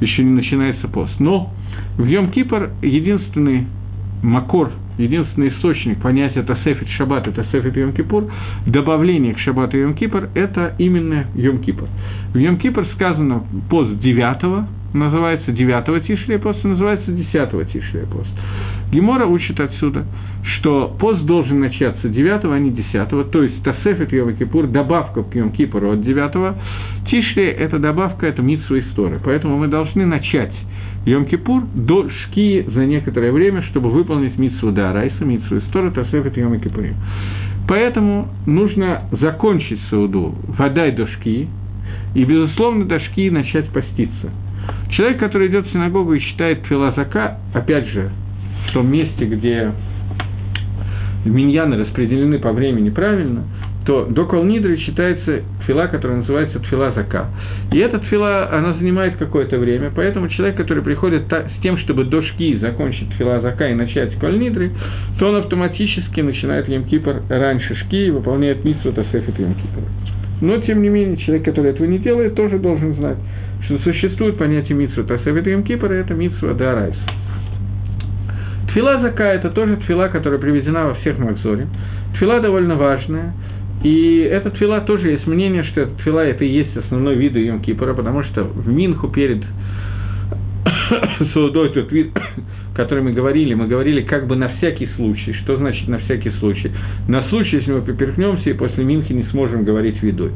еще 0.00 0.22
не 0.22 0.32
начинается 0.32 0.88
пост. 0.88 1.12
Но 1.18 1.52
в 1.98 2.04
Йом-Кипр 2.04 2.70
единственный 2.82 3.66
макор– 4.22 4.70
единственный 4.98 5.48
источник 5.48 6.00
понятия 6.00 6.42
Тасефит 6.42 6.88
Шаббат 6.90 7.28
и 7.28 7.30
Тасефит 7.32 7.76
Йом 7.76 7.92
Кипур, 7.92 8.32
добавление 8.66 9.34
к 9.34 9.38
Шаббату 9.38 9.76
Йом 9.76 9.94
Кипр– 9.94 10.30
это 10.34 10.74
именно 10.78 11.26
Йом 11.34 11.58
Кипр. 11.58 11.84
В 12.32 12.38
Йом 12.38 12.56
Кипр 12.56 12.86
сказано 12.94 13.44
пост 13.68 13.98
9 14.00 14.66
называется 14.98 15.52
9 15.52 16.06
Тишрия 16.06 16.38
пост, 16.38 16.62
называется 16.64 17.10
10 17.10 17.72
Тишрия 17.72 18.06
пост. 18.06 18.30
Гемора 18.90 19.26
учит 19.26 19.58
отсюда, 19.58 20.04
что 20.58 20.94
пост 20.98 21.22
должен 21.24 21.60
начаться 21.60 22.08
9, 22.08 22.44
а 22.44 22.58
не 22.58 22.70
10, 22.70 23.30
то 23.30 23.42
есть 23.42 23.62
Тасефит 23.62 24.12
Йом 24.12 24.36
Кипур, 24.36 24.66
добавка 24.66 25.22
к 25.22 25.34
Йом 25.34 25.52
Кипуру 25.52 25.92
от 25.92 26.02
9, 26.02 26.56
Тишрия– 27.10 27.50
это 27.58 27.78
добавка, 27.78 28.26
это 28.26 28.42
митсва 28.42 28.78
истории, 28.78 29.18
поэтому 29.24 29.58
мы 29.58 29.68
должны 29.68 30.06
начать 30.06 30.52
Йом-Кипур 31.06 31.66
до 31.74 32.08
Шки 32.10 32.66
за 32.66 32.84
некоторое 32.84 33.30
время, 33.30 33.62
чтобы 33.62 33.90
выполнить 33.90 34.36
митсву 34.38 34.72
Дарайса, 34.72 35.24
митсву 35.24 35.58
Истора, 35.58 35.92
Тасефет 35.92 36.36
Йом-Кипурим. 36.36 36.94
Поэтому 37.68 38.28
нужно 38.44 39.02
закончить 39.12 39.80
Сауду 39.88 40.34
водай 40.58 40.90
до 40.90 41.06
Шки, 41.06 41.48
и, 42.14 42.24
безусловно, 42.24 42.86
до 42.86 42.98
Шки 42.98 43.30
начать 43.30 43.68
поститься. 43.68 44.30
Человек, 44.90 45.18
который 45.18 45.48
идет 45.48 45.66
в 45.66 45.72
синагогу 45.72 46.14
и 46.14 46.20
читает 46.20 46.60
филозака, 46.68 47.38
опять 47.54 47.86
же, 47.88 48.10
в 48.68 48.72
том 48.72 48.90
месте, 48.90 49.24
где 49.24 49.72
миньяны 51.24 51.76
распределены 51.78 52.38
по 52.38 52.52
времени 52.52 52.90
правильно– 52.90 53.44
то 53.86 54.04
до 54.04 54.26
Колнидры 54.26 54.76
читается 54.78 55.42
фила, 55.64 55.86
которая 55.86 56.18
называется 56.18 56.58
тфила 56.58 56.90
зака. 56.92 57.28
И 57.72 57.78
эта 57.78 58.00
фила, 58.00 58.50
она 58.52 58.74
занимает 58.74 59.16
какое-то 59.16 59.58
время, 59.58 59.92
поэтому 59.94 60.28
человек, 60.28 60.56
который 60.56 60.82
приходит 60.82 61.32
с 61.32 61.62
тем, 61.62 61.78
чтобы 61.78 62.04
до 62.04 62.20
шки 62.22 62.58
закончить 62.58 63.12
фила 63.12 63.40
зака 63.40 63.68
и 63.68 63.74
начать 63.74 64.16
Колнидры, 64.16 64.72
то 65.18 65.28
он 65.28 65.36
автоматически 65.36 66.20
начинает 66.20 66.68
Емкипр 66.68 67.22
раньше 67.30 67.76
шки 67.76 68.08
и 68.08 68.10
выполняет 68.10 68.64
митсу 68.64 68.92
Тасефит 68.92 69.38
Емкипр. 69.38 69.82
Но, 70.40 70.58
тем 70.58 70.82
не 70.82 70.88
менее, 70.88 71.16
человек, 71.18 71.44
который 71.44 71.70
этого 71.70 71.86
не 71.86 71.98
делает, 71.98 72.34
тоже 72.34 72.58
должен 72.58 72.94
знать, 72.94 73.16
что 73.66 73.78
существует 73.80 74.38
понятие 74.38 74.76
митсу 74.76 75.04
Тасефит 75.04 75.46
Емкипр, 75.46 75.92
и 75.92 75.96
это 75.96 76.14
митсу 76.14 76.50
Адарайса. 76.50 76.98
Тфила 78.68 79.00
зака– 79.00 79.24
это 79.34 79.50
тоже 79.50 79.76
тфила, 79.76 80.08
которая 80.08 80.38
приведена 80.38 80.86
во 80.86 80.94
всех 80.94 81.18
Макзоре. 81.18 81.66
Тфила 82.14 82.40
довольно 82.40 82.76
важная– 82.76 83.34
и 83.82 84.28
этот 84.32 84.56
фила 84.56 84.80
тоже 84.80 85.10
есть 85.10 85.26
мнение, 85.26 85.62
что 85.64 85.82
этот 85.82 86.00
фила 86.00 86.20
это 86.20 86.44
и 86.44 86.48
есть 86.48 86.76
основной 86.76 87.14
вид 87.14 87.36
Йом 87.36 87.62
потому 87.62 88.24
что 88.24 88.44
в 88.44 88.68
Минху 88.68 89.08
перед 89.08 89.44
Саудой 91.32 91.70
тот 91.70 91.92
вид, 91.92 92.10
который 92.76 93.02
мы 93.02 93.12
говорили, 93.12 93.54
мы 93.54 93.66
говорили 93.66 94.02
как 94.02 94.26
бы 94.26 94.36
на 94.36 94.48
всякий 94.56 94.88
случай. 94.96 95.32
Что 95.32 95.56
значит 95.56 95.88
на 95.88 95.98
всякий 96.00 96.30
случай? 96.38 96.70
На 97.08 97.26
случай, 97.28 97.56
если 97.56 97.72
мы 97.72 97.80
поперхнемся 97.80 98.50
и 98.50 98.52
после 98.52 98.84
Минхи 98.84 99.12
не 99.12 99.24
сможем 99.30 99.64
говорить 99.64 100.02
видой. 100.02 100.30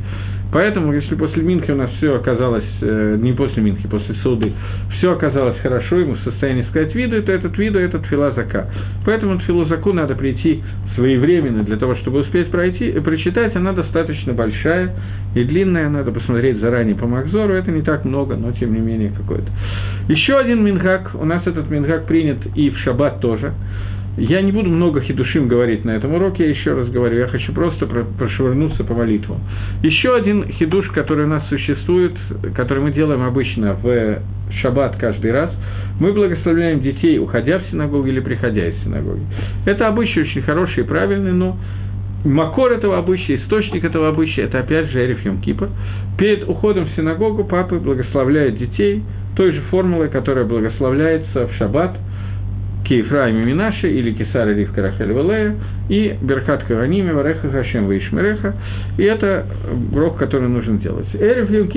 Поэтому, 0.53 0.93
если 0.93 1.15
после 1.15 1.43
Минхи 1.43 1.71
у 1.71 1.77
нас 1.77 1.91
все 1.99 2.15
оказалось, 2.17 2.65
э, 2.81 3.19
не 3.21 3.33
после 3.33 3.63
Минхи, 3.63 3.87
после 3.87 4.15
Суды, 4.17 4.53
все 4.99 5.13
оказалось 5.13 5.59
хорошо, 5.61 6.01
и 6.01 6.05
мы 6.05 6.17
в 6.17 6.21
состоянии 6.21 6.65
сказать 6.71 6.95
виду, 6.95 7.23
то 7.23 7.31
этот 7.31 7.57
виду– 7.57 7.79
это 7.81 8.01
филозака. 8.01 8.69
Поэтому 9.05 9.39
филозаку 9.41 9.93
надо 9.93 10.17
прийти 10.17 10.63
своевременно 10.97 11.63
для 11.63 11.77
того, 11.77 11.95
чтобы 11.97 12.21
успеть 12.21 12.51
пройти, 12.51 12.89
и 12.89 13.01
прочитать, 13.01 13.55
она 13.55 13.73
достаточно 13.73 14.33
большая 14.33 14.93
и 15.35 15.45
длинная, 15.45 15.89
надо 15.89 16.11
посмотреть 16.11 16.59
заранее 16.59 16.97
по 16.97 17.07
Макзору, 17.07 17.53
это 17.55 17.71
не 17.71 17.83
так 17.83 18.05
много, 18.05 18.35
но 18.37 18.51
тем 18.53 18.75
не 18.75 18.81
менее 18.81 19.13
какой-то. 19.17 19.49
Еще 20.09 20.37
один 20.37 20.65
мингак, 20.65 21.13
у 21.15 21.25
нас 21.25 21.47
этот 21.47 21.71
мингак 21.71 22.07
принят 22.07 22.30
и 22.55 22.71
в 22.71 22.79
шаббат 22.79 23.21
тоже– 23.21 23.53
я 24.17 24.43
не 24.43 24.51
буду 24.51 24.69
много 24.69 25.01
хидушим 25.01 25.47
говорить 25.49 25.85
на 25.85 25.93
этом 25.93 26.15
уроке, 26.15 26.45
я 26.45 26.51
еще 26.51 26.75
раз 26.75 26.89
говорю, 26.89 27.19
я 27.19 27.29
хочу 27.29 27.53
просто 27.53 27.87
прошвырнуться 27.87 28.85
по 28.85 28.93
молитвам. 28.93 29.41
Еще 29.83 30.15
один 30.15 30.47
хидуш, 30.47 30.89
который 30.89 31.25
у 31.25 31.29
нас 31.29 31.47
существует, 31.49 32.13
который 32.55 32.83
мы 32.83 32.93
делаем 32.93 33.23
обычно 33.23 33.75
в 33.75 34.19
шаббат 34.61 34.97
каждый 34.97 35.33
раз, 35.33 35.51
мы 36.01 36.13
благословляем 36.13 36.81
детей, 36.81 37.19
уходя 37.19 37.61
в 37.61 37.71
синагогу 37.71 38.09
или 38.09 38.21
приходя 38.21 38.67
из 38.67 38.83
синагоги. 38.83 39.23
Это 39.65 39.87
обычай 39.87 40.23
очень 40.23 40.43
хороший 40.43 40.85
и 40.85 40.87
правильный, 40.87 41.33
но 41.33 41.57
Макор 42.25 42.73
этого 42.73 42.99
обычая, 42.99 43.37
источник 43.37 43.85
этого 43.85 44.09
обычая, 44.09 44.43
это 44.43 44.59
опять 44.59 44.91
же 44.91 45.03
Эриф 45.03 45.25
Йом 45.25 45.41
Кипр. 45.41 45.71
Перед 46.19 46.47
уходом 46.47 46.87
в 46.87 46.91
синагогу 46.95 47.45
папы 47.45 47.79
благословляют 47.79 48.59
детей 48.59 49.03
той 49.37 49.53
же 49.53 49.63
формулой, 49.71 50.11
которая 50.11 50.45
благословляется 50.45 51.47
в 51.47 51.55
шаббат– 51.55 51.97
Кейфраим 52.91 53.37
и 53.37 53.45
Минаши, 53.45 53.89
или 53.89 54.11
Кесара 54.11 54.53
Ривка 54.53 54.83
Рахель 54.83 55.13
Валея, 55.13 55.55
и 55.89 56.17
Берхат 56.21 56.65
Каваними, 56.65 57.13
Вареха 57.13 57.49
Хашем 57.49 57.87
Ваишмереха, 57.87 58.53
и 58.99 59.05
это 59.05 59.47
брок, 59.93 60.19
который 60.19 60.49
нужно 60.49 60.79
делать. 60.79 61.07
Эрев 61.15 61.49
Йом 61.51 61.69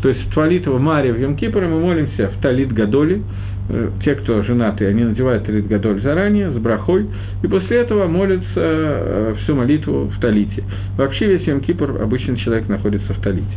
то 0.00 0.08
есть 0.08 0.30
Твалитова 0.32 0.78
Мария 0.78 1.12
в 1.12 1.20
Йом 1.20 1.36
мы 1.38 1.80
молимся 1.80 2.30
в 2.30 2.40
Талит 2.40 2.72
Гадоли, 2.72 3.20
э, 3.68 3.90
те, 4.02 4.14
кто 4.14 4.42
женаты, 4.42 4.86
они 4.86 5.04
надевают 5.04 5.44
Талит 5.44 5.68
Гадоль 5.68 6.00
заранее, 6.00 6.50
с 6.50 6.56
брахой, 6.56 7.06
и 7.42 7.46
после 7.46 7.80
этого 7.80 8.06
молятся 8.06 8.46
э, 8.56 9.34
всю 9.42 9.54
молитву 9.54 10.04
в 10.04 10.18
Талите. 10.18 10.64
Вообще 10.96 11.26
весь 11.26 11.46
Йом 11.46 11.60
Кипр 11.60 12.00
обычно 12.00 12.38
человек 12.38 12.70
находится 12.70 13.12
в 13.12 13.20
Талите. 13.20 13.54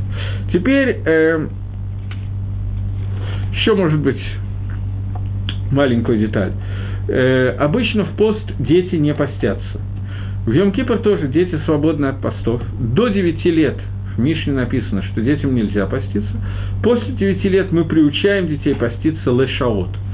Теперь, 0.51 0.99
э, 1.05 1.47
еще 3.53 3.75
может 3.75 4.01
быть 4.01 4.21
маленькую 5.71 6.19
деталь. 6.19 6.51
Э, 7.07 7.55
обычно 7.59 8.05
в 8.05 8.15
пост 8.15 8.43
дети 8.59 8.95
не 8.95 9.13
постятся. 9.13 9.79
В 10.45 10.51
Йом-Кипр 10.51 11.01
тоже 11.01 11.27
дети 11.27 11.59
свободны 11.65 12.07
от 12.07 12.21
постов. 12.21 12.61
До 12.79 13.07
9 13.07 13.45
лет 13.45 13.77
в 14.15 14.19
Мишне 14.19 14.53
написано, 14.53 15.03
что 15.03 15.21
детям 15.21 15.55
нельзя 15.55 15.85
поститься. 15.85 16.31
После 16.83 17.13
9 17.13 17.43
лет 17.45 17.71
мы 17.71 17.85
приучаем 17.85 18.47
детей 18.47 18.75
поститься 18.75 19.29
лешаот– 19.29 19.89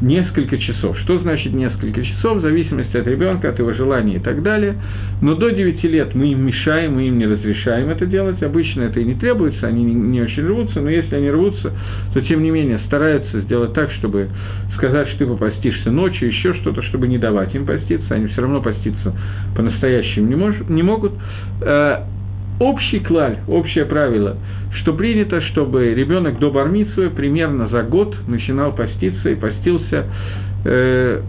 несколько 0.00 0.58
часов. 0.58 0.96
Что 1.00 1.18
значит 1.18 1.52
несколько 1.52 2.02
часов? 2.04 2.38
В 2.38 2.40
зависимости 2.40 2.96
от 2.96 3.06
ребенка, 3.06 3.50
от 3.50 3.58
его 3.58 3.72
желания 3.72 4.16
и 4.16 4.18
так 4.18 4.42
далее. 4.42 4.76
Но 5.20 5.34
до 5.34 5.50
9 5.50 5.82
лет 5.84 6.14
мы 6.14 6.32
им 6.32 6.46
мешаем, 6.46 6.94
мы 6.94 7.08
им 7.08 7.18
не 7.18 7.26
разрешаем 7.26 7.90
это 7.90 8.06
делать. 8.06 8.42
Обычно 8.42 8.82
это 8.82 9.00
и 9.00 9.04
не 9.04 9.14
требуется, 9.14 9.66
они 9.66 9.82
не, 9.84 10.22
очень 10.22 10.46
рвутся, 10.46 10.80
но 10.80 10.90
если 10.90 11.16
они 11.16 11.30
рвутся, 11.30 11.72
то 12.14 12.20
тем 12.22 12.42
не 12.42 12.50
менее 12.50 12.80
стараются 12.86 13.40
сделать 13.42 13.72
так, 13.74 13.90
чтобы 13.92 14.28
сказать, 14.76 15.08
что 15.08 15.18
ты 15.18 15.26
попастишься 15.26 15.90
ночью, 15.90 16.28
еще 16.28 16.54
что-то, 16.54 16.82
чтобы 16.82 17.08
не 17.08 17.18
давать 17.18 17.54
им 17.54 17.66
поститься. 17.66 18.14
Они 18.14 18.26
все 18.28 18.42
равно 18.42 18.60
поститься 18.60 19.14
по-настоящему 19.56 20.28
не, 20.28 20.36
мож, 20.36 20.54
не 20.68 20.82
могут. 20.82 21.12
Общий 22.60 23.00
клаль, 23.00 23.38
общее 23.46 23.84
правило– 23.84 24.36
что 24.74 24.92
принято, 24.92 25.40
чтобы 25.40 25.94
ребенок 25.94 26.38
до 26.38 26.50
бармитсвы 26.50 27.10
примерно 27.10 27.68
за 27.68 27.82
год 27.82 28.16
начинал 28.26 28.74
поститься 28.74 29.30
и 29.30 29.34
постился. 29.34 30.06
Э, 30.64 31.20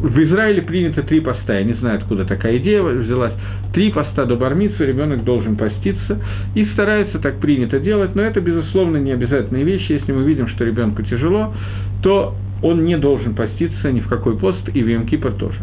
в 0.00 0.18
Израиле 0.18 0.60
принято 0.62 1.02
три 1.02 1.20
поста, 1.20 1.56
я 1.56 1.64
не 1.64 1.74
знаю, 1.74 1.98
откуда 1.98 2.24
такая 2.24 2.58
идея 2.58 2.82
взялась. 2.82 3.32
Три 3.72 3.90
поста 3.90 4.24
до 4.24 4.36
бармитсвы 4.36 4.86
ребенок 4.86 5.24
должен 5.24 5.56
поститься, 5.56 6.20
и 6.54 6.64
старается 6.66 7.18
так 7.18 7.38
принято 7.40 7.78
делать, 7.78 8.14
но 8.14 8.22
это, 8.22 8.40
безусловно, 8.40 8.98
не 8.98 9.12
обязательные 9.12 9.64
вещи. 9.64 9.92
Если 9.92 10.12
мы 10.12 10.24
видим, 10.24 10.48
что 10.48 10.64
ребенку 10.64 11.02
тяжело, 11.02 11.54
то 12.02 12.34
он 12.62 12.84
не 12.84 12.96
должен 12.96 13.34
поститься 13.34 13.90
ни 13.92 14.00
в 14.00 14.08
какой 14.08 14.36
пост, 14.36 14.68
и 14.72 14.82
в 14.82 14.86
Йом-Кипр 14.86 15.36
тоже. 15.38 15.58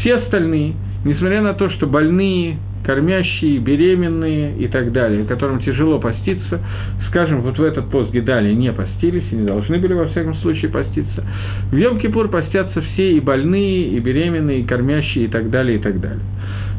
Все 0.00 0.16
остальные, 0.16 0.74
несмотря 1.04 1.42
на 1.42 1.54
то, 1.54 1.70
что 1.70 1.86
больные, 1.86 2.58
кормящие, 2.84 3.58
беременные 3.58 4.56
и 4.56 4.68
так 4.68 4.92
далее, 4.92 5.24
которым 5.24 5.60
тяжело 5.60 5.98
поститься, 5.98 6.60
скажем, 7.08 7.42
вот 7.42 7.58
в 7.58 7.62
этот 7.62 7.90
пост 7.90 8.12
Гидали 8.12 8.52
не 8.54 8.72
постились 8.72 9.24
и 9.30 9.34
не 9.34 9.44
должны 9.46 9.78
были 9.78 9.92
во 9.92 10.06
всяком 10.06 10.34
случае 10.36 10.70
поститься. 10.70 11.24
В 11.70 11.74
Йом-Кипур 11.74 12.28
постятся 12.28 12.80
все 12.80 13.12
и 13.12 13.20
больные, 13.20 13.88
и 13.88 14.00
беременные, 14.00 14.60
и 14.60 14.64
кормящие 14.64 15.26
и 15.26 15.28
так 15.28 15.50
далее, 15.50 15.78
и 15.78 15.80
так 15.80 16.00
далее. 16.00 16.22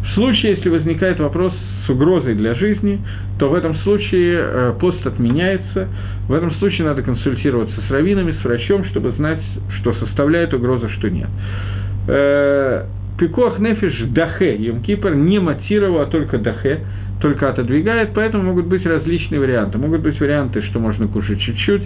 В 0.04 0.14
случае, 0.14 0.54
если 0.54 0.70
возникает 0.70 1.20
вопрос 1.20 1.54
с 1.86 1.90
угрозой 1.90 2.34
для 2.34 2.56
жизни, 2.56 3.00
то 3.38 3.50
в 3.50 3.54
этом 3.54 3.76
случае 3.78 4.40
э, 4.42 4.74
пост 4.80 5.06
отменяется. 5.06 5.88
В 6.28 6.34
этом 6.34 6.52
случае 6.56 6.88
надо 6.88 7.04
консультироваться 7.04 7.80
с 7.88 7.92
раввинами, 7.92 8.32
с 8.32 8.44
врачом, 8.44 8.86
чтобы 8.86 9.12
знать, 9.12 9.42
что 9.80 9.94
составляет 9.94 10.54
угрозу, 10.54 10.90
что 10.90 11.10
нет. 11.10 11.30
Пикох 13.20 13.60
нефиш 13.60 14.08
дахе, 14.10 14.56
Йом 14.56 14.82
Кипр 14.82 15.14
не 15.14 15.40
матировал, 15.40 16.02
а 16.02 16.06
только 16.06 16.38
дахе. 16.38 16.80
только 17.20 17.50
отодвигает, 17.50 18.12
поэтому 18.14 18.44
могут 18.44 18.68
быть 18.68 18.86
различные 18.86 19.40
варианты. 19.40 19.78
Могут 19.78 20.02
быть 20.02 20.20
варианты, 20.20 20.62
что 20.64 20.80
можно 20.80 21.08
кушать 21.08 21.40
чуть-чуть, 21.42 21.84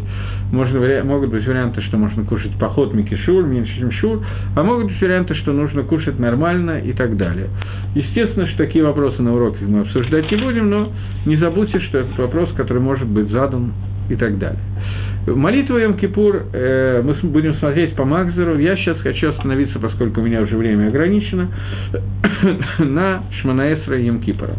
можно, 0.52 1.04
могут 1.04 1.32
быть 1.32 1.46
варианты, 1.46 1.82
что 1.82 1.98
можно 1.98 2.24
кушать 2.24 2.52
поход 2.60 2.94
микишур, 2.94 3.46
меньше, 3.46 3.78
чем 3.80 3.92
шур, 3.92 4.24
а 4.56 4.64
могут 4.64 4.88
быть 4.88 5.02
варианты, 5.02 5.34
что 5.36 5.52
нужно 5.52 5.84
кушать 5.84 6.20
нормально 6.20 6.80
и 6.80 6.94
так 6.94 7.18
далее. 7.18 7.48
Естественно, 7.96 8.48
что 8.48 8.58
такие 8.58 8.84
вопросы 8.84 9.22
на 9.22 9.34
уроке 9.34 9.66
мы 9.66 9.82
обсуждать 9.82 10.32
не 10.32 10.38
будем, 10.38 10.70
но 10.70 10.92
не 11.26 11.38
забудьте, 11.38 11.80
что 11.80 12.00
это 12.00 12.22
вопрос, 12.22 12.52
который 12.56 12.82
может 12.82 13.08
быть 13.08 13.30
задан 13.30 13.74
и 14.14 14.16
так 14.16 14.38
далее. 14.38 14.59
Молитву 15.26 15.78
Йом-Кипур 15.78 16.47
э, 16.53 17.01
мы 17.03 17.16
будем 17.30 17.55
смотреть 17.55 17.95
по 17.95 18.05
Макзеру. 18.05 18.57
Я 18.59 18.76
сейчас 18.76 18.97
хочу 18.99 19.30
остановиться, 19.30 19.80
поскольку 19.80 20.22
у 20.22 20.24
меня 20.24 20.41
уже 20.41 20.55
время 20.57 20.88
ограничено, 20.88 21.49
на 22.80 23.24
Шманаэсра 23.41 23.99
Йом-Кипора. 23.99 24.55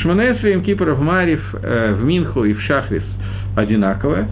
Шманаэсра 0.00 0.52
Йом-Кипора 0.52 0.94
в 0.94 1.02
Марив, 1.02 1.42
э, 1.54 1.94
в 1.94 2.04
Минху 2.04 2.44
и 2.44 2.54
в 2.54 2.60
Шахрис 2.62 3.02
одинаковое. 3.56 4.28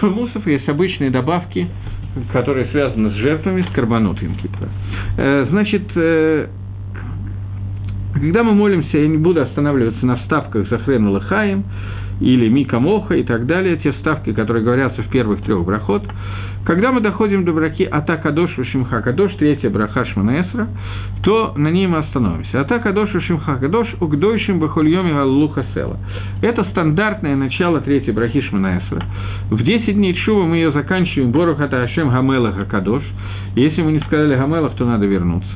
В 0.00 0.06
Мусов 0.10 0.46
есть 0.46 0.68
обычные 0.68 1.10
добавки, 1.10 1.66
которые 2.32 2.66
связаны 2.66 3.10
с 3.10 3.14
жертвами, 3.14 3.62
с 3.62 3.74
карбонот 3.74 4.18
Йом-Кипора. 4.20 4.68
Э, 5.16 5.46
значит, 5.50 5.82
когда 8.12 8.42
мы 8.42 8.54
молимся, 8.54 8.98
я 8.98 9.08
не 9.08 9.18
буду 9.18 9.40
останавливаться 9.42 10.04
на 10.04 10.16
вставках 10.16 10.68
Захрен 10.68 11.08
Лахаем, 11.08 11.64
или 12.20 12.48
Мика 12.48 12.78
Моха 12.78 13.14
и 13.14 13.22
так 13.22 13.46
далее, 13.46 13.76
те 13.76 13.92
вставки, 13.92 14.32
которые 14.32 14.64
говорятся 14.64 15.02
в 15.02 15.08
первых 15.08 15.42
трех 15.42 15.64
брахот. 15.64 16.02
Когда 16.64 16.90
мы 16.90 17.00
доходим 17.00 17.44
до 17.44 17.52
браки 17.52 17.84
Ата 17.84 18.16
Кадош 18.16 18.50
Шимха 18.72 19.00
Кадош, 19.00 19.32
третья 19.34 19.70
браха 19.70 20.04
Шманаэсра, 20.04 20.66
то 21.22 21.54
на 21.56 21.68
ней 21.68 21.86
мы 21.86 21.98
остановимся. 21.98 22.60
Ата 22.60 22.80
Кадош 22.80 23.10
Шимха 23.10 23.56
Кадош 23.56 23.86
Угдойшим 24.00 24.58
Бахульоми 24.58 25.12
Галлуха 25.12 25.64
Села. 25.74 25.98
Это 26.42 26.64
стандартное 26.64 27.36
начало 27.36 27.80
третьей 27.80 28.12
брахи 28.12 28.40
Шманаэсра. 28.40 29.04
В 29.50 29.62
10 29.62 29.94
дней 29.94 30.14
Чува 30.14 30.44
мы 30.46 30.56
ее 30.56 30.72
заканчиваем 30.72 31.30
Борухата 31.30 31.82
Ашем 31.82 32.10
Гамелаха 32.10 32.64
Кадош. 32.64 33.04
Если 33.54 33.82
мы 33.82 33.92
не 33.92 34.00
сказали 34.00 34.34
Гамелах, 34.34 34.74
то 34.74 34.84
надо 34.84 35.06
вернуться. 35.06 35.48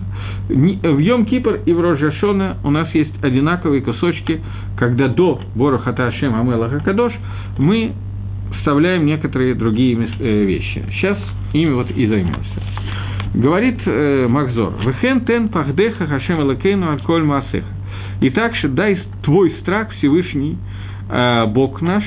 В 0.48 0.98
Йом 0.98 1.26
Кипр 1.26 1.60
и 1.66 1.72
в 1.72 1.80
Рожашона 1.80 2.56
у 2.64 2.70
нас 2.70 2.92
есть 2.94 3.12
одинаковые 3.22 3.82
кусочки, 3.82 4.40
когда 4.80 5.08
до 5.08 5.38
Борухата 5.54 6.06
Ашем 6.08 6.32
Гамелаха 6.32 6.80
Кадош 6.80 7.12
мы 7.58 7.92
вставляем 8.58 9.04
некоторые 9.04 9.54
другие 9.54 9.94
э, 10.18 10.44
вещи. 10.44 10.82
Сейчас 10.92 11.18
ими 11.52 11.72
вот 11.72 11.90
и 11.90 12.06
займемся. 12.06 12.62
Говорит 13.34 13.78
э, 13.84 14.26
Махзор, 14.26 14.72
«Вехен 14.84 15.20
тен 15.26 15.50
пахдеха 15.50 16.06
хашем 16.06 16.40
элакейну 16.40 16.88
аль 16.90 17.22
маасеха». 17.22 17.68
И 18.22 18.30
также 18.30 18.68
дай 18.68 18.98
твой 19.22 19.54
страх 19.60 19.90
Всевышний, 19.98 20.56
э, 21.10 21.46
Бог 21.48 21.82
наш, 21.82 22.02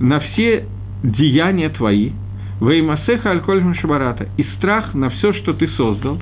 на 0.00 0.18
все 0.18 0.66
деяния 1.04 1.70
твои, 1.70 2.10
Веймасеха 2.60 3.30
аль-коль 3.30 3.62
шабарата, 3.80 4.28
и 4.36 4.44
страх 4.56 4.94
на 4.94 5.10
все, 5.10 5.32
что 5.34 5.52
ты 5.52 5.68
создал, 5.68 6.18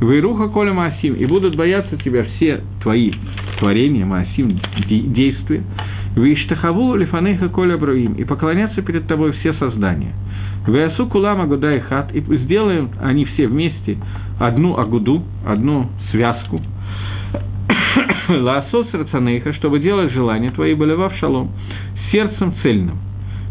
Вейруха 0.00 0.48
коля 0.48 0.72
маасим, 0.72 1.14
и 1.14 1.24
будут 1.26 1.56
бояться 1.56 1.96
тебя 1.96 2.24
все 2.24 2.62
твои 2.82 3.12
творения, 3.58 4.04
маасим, 4.04 4.60
действия, 4.88 5.62
Виштахаву 6.14 6.94
лифанейха 6.94 7.48
коля 7.48 7.78
бруим, 7.78 8.14
и 8.14 8.24
поклонятся 8.24 8.82
перед 8.82 9.06
тобой 9.06 9.32
все 9.32 9.54
создания. 9.54 10.12
Веасу 10.66 11.06
кулама 11.06 11.46
гуда 11.46 11.74
и 11.74 11.80
хат, 11.80 12.14
и 12.14 12.20
сделаем 12.20 12.90
они 13.00 13.24
все 13.24 13.46
вместе 13.46 13.96
одну 14.38 14.78
агуду, 14.78 15.22
одну 15.46 15.88
связку, 16.10 16.60
Лаосос 18.28 18.88
рацанейха, 18.92 19.54
чтобы 19.54 19.80
делать 19.80 20.12
желания 20.12 20.50
твои, 20.50 20.74
были 20.74 20.92
в 20.92 21.10
шалом, 21.18 21.50
сердцем 22.12 22.54
цельным. 22.62 22.98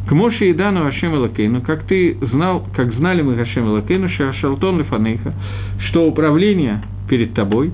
К 0.07 0.11
Моше 0.13 0.51
и 0.51 0.53
Дану 0.53 0.85
Ашем 0.85 1.15
Элакейну, 1.15 1.61
как 1.61 1.83
ты 1.83 2.17
знал, 2.31 2.65
как 2.73 2.93
знали 2.93 3.21
мы 3.21 3.33
Ашем 3.41 3.67
Элакейну, 3.67 4.07
Шашалтон 4.09 4.79
Лифанейха, 4.79 5.33
что 5.89 6.07
управление 6.07 6.81
перед 7.09 7.33
тобой, 7.33 7.71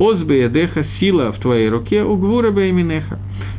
Озбе 0.00 0.44
Ядеха, 0.44 0.86
сила 0.98 1.32
в 1.32 1.40
твоей 1.40 1.68
руке, 1.68 2.02
Угвура 2.02 2.50
Бейминеха, 2.50 3.18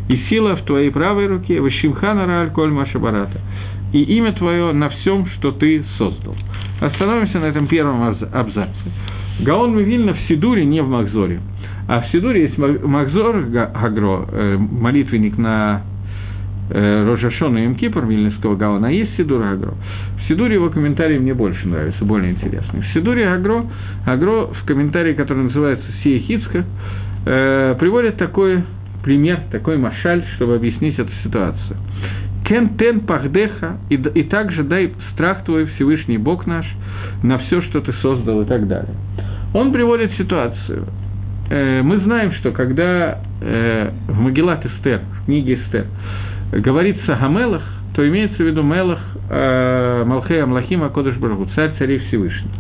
и 0.10 0.18
сила 0.28 0.56
в 0.56 0.66
твоей 0.66 0.90
правой 0.90 1.28
руке, 1.28 1.62
Вашимхана 1.62 2.26
Рааль 2.26 2.50
Коль 2.50 2.72
Машабарата, 2.72 3.40
и 3.94 4.02
имя 4.18 4.34
твое 4.34 4.74
на 4.74 4.90
всем, 4.90 5.28
что 5.38 5.52
ты 5.52 5.84
создал. 6.00 6.36
Остановимся 6.82 7.40
на 7.40 7.46
этом 7.46 7.68
первом 7.68 8.16
абзаце. 8.34 8.92
Гаон 9.42 9.78
Мивильна 9.78 10.14
в 10.14 10.20
Сидуре, 10.28 10.66
не 10.66 10.82
в 10.82 10.90
Махзоре, 10.90 11.42
а 11.88 12.02
в 12.02 12.08
Сидуре 12.08 12.42
есть 12.44 12.58
Махзор 12.58 13.42
Гагро, 13.42 14.26
э, 14.32 14.58
молитвенник 14.58 15.38
на 15.38 15.84
Рожашона 16.70 17.60
и 17.60 17.68
Мкипр 17.68 18.06
Вильнинского 18.06 18.56
Гаона, 18.56 18.88
а 18.88 18.92
есть 18.92 19.16
Сидур 19.18 19.42
Агро. 19.44 19.74
В 20.18 20.28
Сидуре 20.28 20.56
его 20.56 20.70
комментарии 20.70 21.18
мне 21.20 21.34
больше 21.34 21.68
нравятся, 21.68 22.04
более 22.04 22.32
интересные. 22.32 22.84
В 22.84 22.88
Сидуре 22.94 23.28
Агро, 23.28 23.66
Агро 24.06 24.48
в 24.48 24.66
комментарии, 24.66 25.14
который 25.14 25.44
называется 25.44 25.86
Сия 26.02 26.20
Хицка, 26.20 26.66
э, 27.26 27.76
приводит 27.80 28.18
такой 28.18 28.64
пример, 29.04 29.42
такой 29.52 29.78
машаль, 29.78 30.26
чтобы 30.36 30.56
объяснить 30.56 30.98
эту 30.98 31.12
ситуацию. 31.24 31.78
Кен 32.46 32.78
тен 32.78 33.02
пахдеха, 33.02 33.78
и, 33.90 33.96
и 33.96 34.24
также 34.24 34.64
дай 34.64 34.92
страх 35.14 35.44
твой, 35.46 35.68
Всевышний 35.76 36.18
Бог 36.18 36.48
наш, 36.48 36.66
на 37.22 37.38
все, 37.38 37.62
что 37.62 37.82
ты 37.82 37.94
создал 38.02 38.42
и 38.42 38.46
так 38.46 38.68
далее. 38.68 38.96
Он 39.54 39.72
приводит 39.72 40.12
ситуацию. 40.14 40.86
Э, 41.50 41.82
мы 41.84 42.00
знаем, 42.00 42.34
что 42.34 42.52
когда 42.52 43.20
э, 43.42 43.92
в 44.08 44.20
Магеллат 44.20 44.66
Эстер, 44.66 45.02
в 45.22 45.26
книге 45.26 45.56
Эстер, 45.56 45.86
говорится 46.62 47.16
о 47.16 47.28
Мелах, 47.28 47.64
то 47.94 48.08
имеется 48.08 48.38
в 48.38 48.46
виду 48.46 48.64
Мелах 48.64 49.00
э, 49.30 50.04
Малхей 50.06 50.44
Амлахим 50.44 50.84
Акодыш 50.84 51.16
Барагу, 51.18 51.48
царь 51.56 51.72
царей 51.78 52.00
Всевышний. 52.08 52.52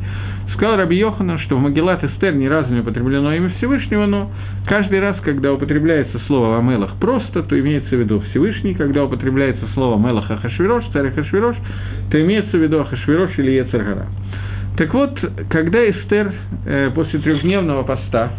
Сказал 0.54 0.78
Раби 0.78 0.96
Йоханан, 0.98 1.40
что 1.40 1.58
в 1.58 1.60
Магеллат 1.60 2.04
Эстер 2.04 2.34
ни 2.34 2.46
разу 2.46 2.72
не 2.72 2.80
употреблено 2.80 3.34
имя 3.34 3.50
Всевышнего, 3.58 4.06
но 4.06 4.32
каждый 4.68 5.02
раз, 5.02 5.18
когда 5.22 5.52
употребляется 5.52 6.20
слово 6.28 6.60
о 6.60 6.62
Мелах 6.62 6.96
просто, 7.00 7.44
то 7.44 7.60
имеется 7.60 7.90
в 7.90 8.00
виду 8.00 8.22
Всевышний, 8.30 8.74
когда 8.74 9.04
употребляется 9.04 9.66
слово 9.74 10.00
Мелах 10.00 10.32
Ахашвирош, 10.32 10.86
царь 10.94 11.08
Ахашвирош, 11.08 11.58
то 12.10 12.22
имеется 12.22 12.58
в 12.58 12.62
виду 12.62 12.80
Ахашвирош 12.80 13.38
или 13.38 13.52
Ецаргара. 13.52 14.08
Так 14.78 14.94
вот, 14.94 15.18
когда 15.50 15.90
Эстер 15.90 16.34
э, 16.66 16.92
после 16.94 17.20
трехдневного 17.20 17.84
поста 17.84 18.32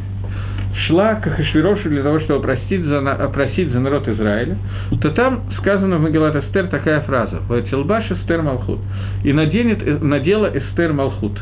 шла 0.87 1.15
к 1.15 1.27
Ахашвирошу 1.27 1.89
для 1.89 2.03
того, 2.03 2.21
чтобы 2.21 2.43
простить 2.43 2.83
за, 2.85 3.01
просить 3.33 3.71
за 3.71 3.81
народ 3.81 4.07
Израиля, 4.09 4.57
то 5.01 5.11
там 5.11 5.45
сказано 5.59 5.97
в 5.97 6.03
Магеллат 6.03 6.37
Эстер 6.37 6.69
такая 6.69 7.01
фраза 7.01 7.41
«Ватилбаш 7.49 8.11
Эстер 8.11 8.43
Малхут» 8.43 8.81
и 9.25 9.33
наденет, 9.33 9.81
э, 9.87 9.99
надела 10.01 10.51
Эстер 10.55 10.93
Малхут. 10.93 11.39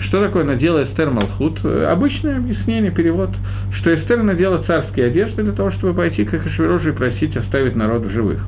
Что 0.00 0.24
такое 0.24 0.44
надела 0.44 0.84
Эстер 0.84 1.10
Малхут? 1.10 1.64
Обычное 1.64 2.38
объяснение, 2.38 2.90
перевод, 2.90 3.30
что 3.78 3.94
Эстер 3.94 4.22
надела 4.22 4.62
царские 4.64 5.06
одежды 5.06 5.42
для 5.44 5.52
того, 5.52 5.70
чтобы 5.72 5.94
пойти 5.94 6.24
к 6.24 6.34
Ахашвирошу 6.34 6.88
и 6.88 6.92
просить 6.92 7.36
оставить 7.36 7.76
народ 7.76 8.02
в 8.02 8.10
живых. 8.10 8.40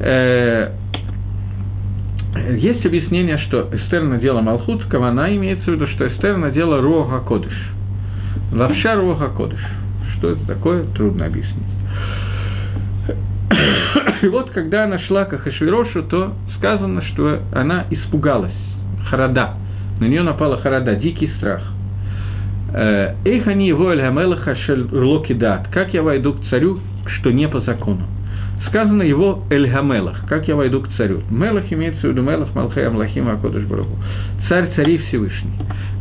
Э, 0.00 0.70
есть 2.56 2.84
объяснение, 2.84 3.38
что 3.38 3.68
Эстер 3.72 4.02
надела 4.02 4.40
Малхут, 4.40 4.84
Кавана 4.86 5.34
имеется 5.36 5.70
в 5.70 5.74
виду, 5.74 5.86
что 5.86 6.08
Эстер 6.08 6.36
надела 6.36 6.80
Рога 6.80 7.20
Кодыш– 7.20 7.54
Лавша 8.54 8.94
Руха 8.94 9.28
Кодыш. 9.28 9.60
Что 10.16 10.30
это 10.30 10.46
такое, 10.46 10.84
трудно 10.94 11.26
объяснить. 11.26 11.64
И 14.22 14.28
вот, 14.28 14.50
когда 14.50 14.84
она 14.84 14.98
шла 15.00 15.24
к 15.24 15.34
Ахашвирошу, 15.34 16.04
то 16.04 16.32
сказано, 16.56 17.02
что 17.12 17.40
она 17.52 17.84
испугалась. 17.90 18.54
Харада. 19.10 19.54
На 20.00 20.06
нее 20.06 20.22
напала 20.22 20.60
харада, 20.60 20.94
дикий 20.94 21.30
страх. 21.36 21.62
Эйхани 23.24 23.68
его 23.68 23.92
эль 23.92 24.00
хамелаха 24.00 24.56
локидат. 24.92 25.68
Как 25.72 25.92
я 25.92 26.02
войду 26.02 26.32
к 26.32 26.44
царю, 26.48 26.78
что 27.06 27.32
не 27.32 27.48
по 27.48 27.60
закону? 27.60 28.02
Сказано 28.68 29.02
его 29.02 29.44
Эль-Гамелах, 29.50 30.26
как 30.28 30.48
я 30.48 30.56
войду 30.56 30.80
к 30.80 30.88
царю. 30.96 31.22
Мелах 31.30 31.72
имеется 31.72 32.00
в 32.06 32.10
виду 32.10 32.22
Мелах 32.22 32.54
Малхай 32.54 32.86
Амлахима 32.86 33.32
Акодыш 33.32 33.64
Бараху. 33.64 33.96
Царь 34.48 34.70
царей 34.76 34.98
Всевышний. 34.98 35.52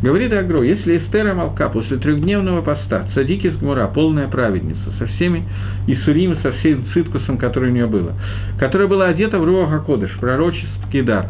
Говорит 0.02 0.34
Агро, 0.34 0.62
если 0.64 0.98
Эстера 0.98 1.34
Малка 1.34 1.70
после 1.70 1.98
трехдневного 1.98 2.62
поста, 2.62 3.08
цадики 3.14 3.50
с 3.50 3.56
Гмура, 3.58 3.88
полная 3.88 4.28
праведница, 4.28 4.92
со 5.00 5.06
всеми 5.08 5.46
Исурим, 5.88 6.38
со 6.44 6.52
всем 6.52 6.84
циткусом, 6.94 7.38
который 7.38 7.70
у 7.70 7.74
нее 7.74 7.88
было, 7.88 8.14
которая 8.60 8.90
была 8.90 9.06
одета 9.06 9.40
в 9.40 9.46
Руаха 9.46 9.80
Кодыш, 9.80 10.12
пророческий 10.20 11.04
дар, 11.04 11.28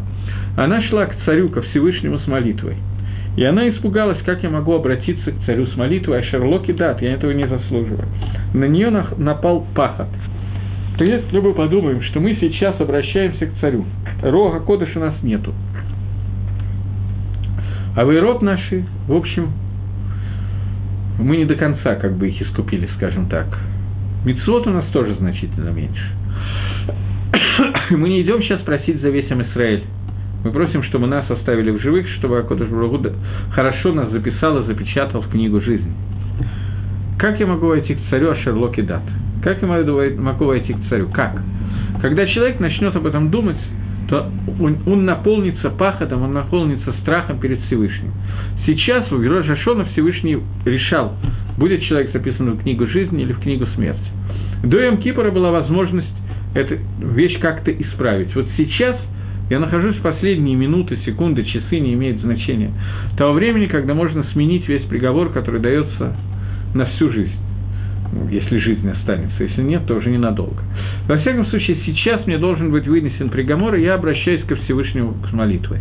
она 0.56 0.82
шла 0.82 1.06
к 1.06 1.14
царю, 1.24 1.50
ко 1.50 1.62
Всевышнему 1.62 2.18
с 2.18 2.26
молитвой. 2.26 2.74
И 3.36 3.44
она 3.44 3.68
испугалась, 3.68 4.18
как 4.26 4.42
я 4.42 4.50
могу 4.50 4.72
обратиться 4.72 5.30
к 5.30 5.44
царю 5.46 5.66
с 5.66 5.76
молитвой, 5.76 6.20
а 6.20 6.24
Шерлоки 6.24 6.72
дат, 6.72 7.00
я 7.00 7.14
этого 7.14 7.30
не 7.30 7.46
заслуживаю. 7.46 8.06
На 8.54 8.64
нее 8.64 8.90
напал 8.90 9.66
пахот 9.74 10.08
то 10.96 11.04
если 11.04 11.40
мы 11.40 11.54
подумаем, 11.54 12.02
что 12.02 12.20
мы 12.20 12.36
сейчас 12.40 12.80
обращаемся 12.80 13.46
к 13.46 13.54
царю, 13.60 13.84
рога 14.22 14.60
кодыш 14.60 14.94
у 14.96 15.00
нас 15.00 15.14
нету, 15.22 15.52
а 17.96 18.04
вейрот 18.04 18.42
наши, 18.42 18.84
в 19.08 19.14
общем, 19.14 19.50
мы 21.18 21.36
не 21.36 21.44
до 21.44 21.54
конца 21.54 21.94
как 21.96 22.16
бы 22.16 22.28
их 22.28 22.42
искупили, 22.42 22.88
скажем 22.96 23.28
так. 23.28 23.46
Мецвод 24.24 24.66
у 24.66 24.70
нас 24.70 24.84
тоже 24.86 25.14
значительно 25.16 25.70
меньше. 25.70 26.04
Мы 27.90 28.08
не 28.08 28.22
идем 28.22 28.42
сейчас 28.42 28.60
просить 28.62 29.00
за 29.00 29.10
весь 29.10 29.26
Израиль. 29.26 29.84
Мы 30.44 30.50
просим, 30.50 30.82
чтобы 30.84 31.06
нас 31.06 31.30
оставили 31.30 31.70
в 31.70 31.80
живых, 31.80 32.08
чтобы 32.18 32.38
Акодыш 32.38 32.68
Брагуда 32.68 33.12
хорошо 33.52 33.92
нас 33.92 34.10
записал 34.10 34.62
и 34.62 34.66
запечатал 34.66 35.22
в 35.22 35.30
книгу 35.30 35.60
жизни. 35.60 35.92
Как 37.18 37.38
я 37.38 37.46
могу 37.46 37.66
войти 37.68 37.94
к 37.94 37.98
царю 38.10 38.30
Ашерлоки 38.30 38.80
Дат? 38.80 39.02
Как 39.44 39.60
я 39.60 39.68
могу 39.68 40.46
войти 40.46 40.72
к 40.72 40.88
царю? 40.88 41.10
Как? 41.12 41.38
Когда 42.00 42.26
человек 42.26 42.60
начнет 42.60 42.96
об 42.96 43.06
этом 43.06 43.30
думать, 43.30 43.58
то 44.08 44.30
он, 44.58 44.78
он 44.86 45.04
наполнится 45.04 45.68
пахотом, 45.68 46.22
он 46.22 46.32
наполнится 46.32 46.94
страхом 47.02 47.38
перед 47.40 47.60
Всевышним. 47.66 48.12
Сейчас 48.64 49.10
у 49.12 49.22
героя 49.22 49.42
Жашона 49.42 49.84
Всевышний 49.92 50.38
решал, 50.64 51.12
будет 51.58 51.82
человек 51.82 52.10
записан 52.12 52.52
в 52.52 52.62
книгу 52.62 52.86
жизни 52.86 53.22
или 53.22 53.34
в 53.34 53.40
книгу 53.40 53.66
смерти. 53.74 54.00
До 54.62 54.82
Йом 54.82 54.96
Кипора 54.96 55.30
была 55.30 55.50
возможность 55.50 56.08
эту 56.54 56.76
вещь 57.00 57.38
как-то 57.38 57.70
исправить. 57.70 58.34
Вот 58.34 58.46
сейчас 58.56 58.96
я 59.50 59.58
нахожусь 59.58 59.96
в 59.96 60.02
последние 60.02 60.56
минуты, 60.56 60.98
секунды, 61.04 61.44
часы, 61.44 61.80
не 61.80 61.92
имеет 61.92 62.18
значения, 62.22 62.70
того 63.18 63.34
времени, 63.34 63.66
когда 63.66 63.92
можно 63.92 64.24
сменить 64.32 64.66
весь 64.68 64.84
приговор, 64.84 65.28
который 65.32 65.60
дается 65.60 66.16
на 66.74 66.86
всю 66.86 67.12
жизнь 67.12 67.43
если 68.30 68.58
жизнь 68.58 68.88
останется, 68.88 69.42
если 69.42 69.62
нет, 69.62 69.86
то 69.86 69.94
уже 69.94 70.10
ненадолго. 70.10 70.62
Во 71.08 71.16
всяком 71.18 71.46
случае, 71.46 71.78
сейчас 71.84 72.26
мне 72.26 72.38
должен 72.38 72.70
быть 72.70 72.86
вынесен 72.86 73.28
приговор, 73.28 73.74
и 73.74 73.82
я 73.82 73.94
обращаюсь 73.94 74.44
ко 74.44 74.56
Всевышнему 74.56 75.14
с 75.28 75.32
молитвой. 75.32 75.78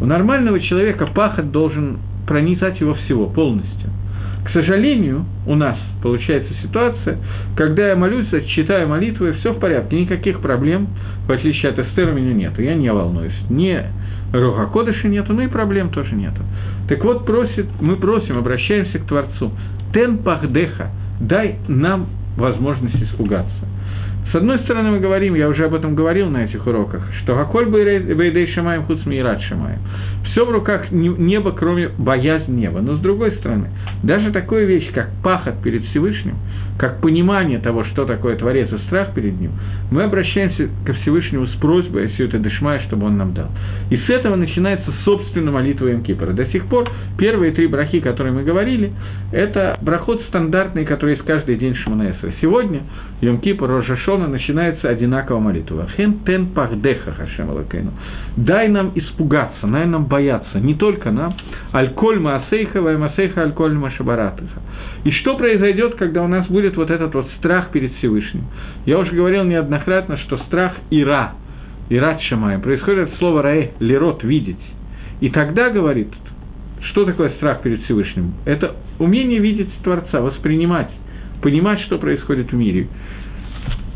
У 0.00 0.06
нормального 0.06 0.60
человека 0.60 1.06
пахот 1.06 1.50
должен 1.50 1.98
пронизать 2.26 2.80
его 2.80 2.94
всего 2.94 3.26
полностью. 3.26 3.90
К 4.44 4.50
сожалению, 4.50 5.26
у 5.46 5.54
нас 5.54 5.76
получается 6.02 6.52
ситуация, 6.62 7.18
когда 7.56 7.88
я 7.88 7.96
молюсь, 7.96 8.28
читаю 8.54 8.88
молитвы, 8.88 9.34
все 9.40 9.52
в 9.52 9.58
порядке, 9.58 10.00
никаких 10.00 10.40
проблем, 10.40 10.88
в 11.26 11.32
отличие 11.32 11.72
от 11.72 11.78
Эстера, 11.78 12.12
меня 12.12 12.32
нет. 12.32 12.58
Я 12.58 12.74
не 12.74 12.90
волнуюсь. 12.90 13.34
Не 13.50 13.84
Рога 14.32 14.66
Кодыша 14.66 15.08
нету, 15.08 15.32
ну 15.32 15.42
и 15.42 15.48
проблем 15.48 15.90
тоже 15.90 16.14
нету. 16.14 16.42
Так 16.88 17.04
вот, 17.04 17.26
просит, 17.26 17.66
мы 17.80 17.96
просим, 17.96 18.38
обращаемся 18.38 18.98
к 18.98 19.06
Творцу. 19.06 19.52
Тен 19.92 20.18
пахдеха, 20.18 20.90
дай 21.20 21.56
нам 21.68 22.06
возможность 22.36 23.02
испугаться. 23.02 23.68
С 24.30 24.34
одной 24.34 24.58
стороны, 24.60 24.90
мы 24.90 25.00
говорим, 25.00 25.34
я 25.34 25.48
уже 25.48 25.64
об 25.64 25.74
этом 25.74 25.94
говорил 25.94 26.28
на 26.28 26.44
этих 26.44 26.66
уроках, 26.66 27.02
что 27.22 27.34
«Гаколь 27.34 27.66
бейдей 27.70 28.52
шамаем 28.52 28.82
хуц 28.84 29.06
мират 29.06 29.40
шамаем». 29.42 29.78
Все 30.30 30.44
в 30.44 30.50
руках 30.50 30.90
неба, 30.90 31.52
кроме 31.52 31.88
боязни 31.96 32.60
неба. 32.60 32.80
Но 32.82 32.96
с 32.96 33.00
другой 33.00 33.32
стороны, 33.32 33.70
даже 34.02 34.30
такая 34.30 34.66
вещь, 34.66 34.92
как 34.92 35.08
пахот 35.22 35.62
перед 35.62 35.82
Всевышним, 35.86 36.34
как 36.78 37.00
понимание 37.00 37.58
того, 37.58 37.84
что 37.84 38.04
такое 38.04 38.36
Творец 38.36 38.72
и 38.72 38.78
страх 38.86 39.12
перед 39.12 39.38
Ним, 39.38 39.52
мы 39.90 40.04
обращаемся 40.04 40.68
ко 40.86 40.92
Всевышнему 40.94 41.46
с 41.46 41.56
просьбой, 41.56 42.08
если 42.08 42.26
это 42.26 42.38
дышмая, 42.38 42.80
чтобы 42.86 43.06
Он 43.06 43.16
нам 43.16 43.34
дал. 43.34 43.48
И 43.90 43.96
с 43.96 44.08
этого 44.08 44.36
начинается, 44.36 44.92
собственно, 45.04 45.50
молитва 45.50 45.92
Имкипора. 45.92 46.32
До 46.32 46.46
сих 46.46 46.66
пор 46.66 46.88
первые 47.18 47.52
три 47.52 47.66
брахи, 47.66 48.00
которые 48.00 48.32
мы 48.32 48.44
говорили, 48.44 48.92
это 49.32 49.76
брахот 49.82 50.22
стандартный, 50.28 50.84
который 50.84 51.12
есть 51.16 51.24
каждый 51.24 51.56
день 51.56 51.74
Шманаэсра. 51.74 52.32
Сегодня 52.40 52.82
Йом 53.20 53.40
Кипр, 53.40 53.66
Рожашона, 53.66 54.28
начинается 54.28 54.88
одинаково 54.88 55.40
молитва. 55.40 55.88
Хен 55.96 56.20
тен 56.24 56.46
пахдеха 56.54 57.12
Хашем 57.12 57.50
Алакейну. 57.50 57.90
Дай 58.36 58.68
нам 58.68 58.92
испугаться, 58.94 59.66
дай 59.66 59.86
нам 59.86 60.06
бояться, 60.06 60.60
не 60.60 60.74
только 60.74 61.10
нам, 61.10 61.34
аль-коль 61.74 62.20
маасейха, 62.20 62.80
ваймасейха 62.80 63.42
аль-коль 63.42 63.74
машабаратыха. 63.74 64.60
И 65.08 65.10
что 65.12 65.38
произойдет, 65.38 65.94
когда 65.94 66.22
у 66.22 66.28
нас 66.28 66.46
будет 66.48 66.76
вот 66.76 66.90
этот 66.90 67.14
вот 67.14 67.30
страх 67.38 67.70
перед 67.70 67.94
Всевышним? 67.94 68.42
Я 68.84 68.98
уже 68.98 69.12
говорил 69.12 69.42
неоднократно, 69.42 70.18
что 70.18 70.36
страх 70.48 70.74
ира, 70.90 71.32
ира 71.88 72.18
шамай, 72.28 72.58
происходит 72.58 73.08
от 73.08 73.18
слова 73.18 73.40
раэ, 73.40 73.70
лерот, 73.80 74.22
видеть. 74.22 74.60
И 75.22 75.30
тогда, 75.30 75.70
говорит, 75.70 76.08
что 76.90 77.06
такое 77.06 77.30
страх 77.30 77.62
перед 77.62 77.84
Всевышним? 77.84 78.34
Это 78.44 78.76
умение 78.98 79.38
видеть 79.38 79.70
Творца, 79.82 80.20
воспринимать, 80.20 80.90
понимать, 81.40 81.80
что 81.86 81.96
происходит 81.96 82.52
в 82.52 82.54
мире. 82.54 82.88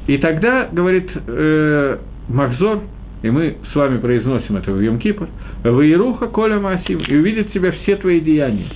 И 0.07 0.17
тогда, 0.17 0.71
говорит 0.73 1.11
э, 1.15 1.99
Махзор, 2.31 2.85
и 3.23 3.29
мы 3.29 3.59
с 3.71 3.75
вами 3.75 3.99
произносим 3.99 4.57
это 4.57 4.73
в 4.73 4.81
Йом-Кипр, 4.81 5.29
«Ваируха 5.65 6.29
коля 6.29 6.59
масим» 6.59 7.01
и 7.01 7.15
увидят 7.15 7.53
тебя 7.53 7.73
все 7.73 7.97
твои 7.97 8.19
деяния 8.21 8.69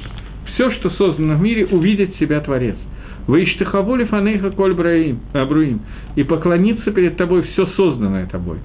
все, 0.57 0.71
что 0.73 0.91
создано 0.91 1.35
в 1.35 1.43
мире, 1.43 1.67
увидит 1.67 2.17
себя 2.17 2.41
Творец. 2.41 2.77
Вы 3.27 3.45
иштахавули 3.45 4.05
фанейха 4.05 4.51
коль 4.51 4.73
бруим, 4.73 5.81
и 6.15 6.23
поклониться 6.23 6.91
перед 6.93 7.17
тобой 7.17 7.43
все 7.43 7.67
созданное 7.77 8.27
тобой. 8.27 8.59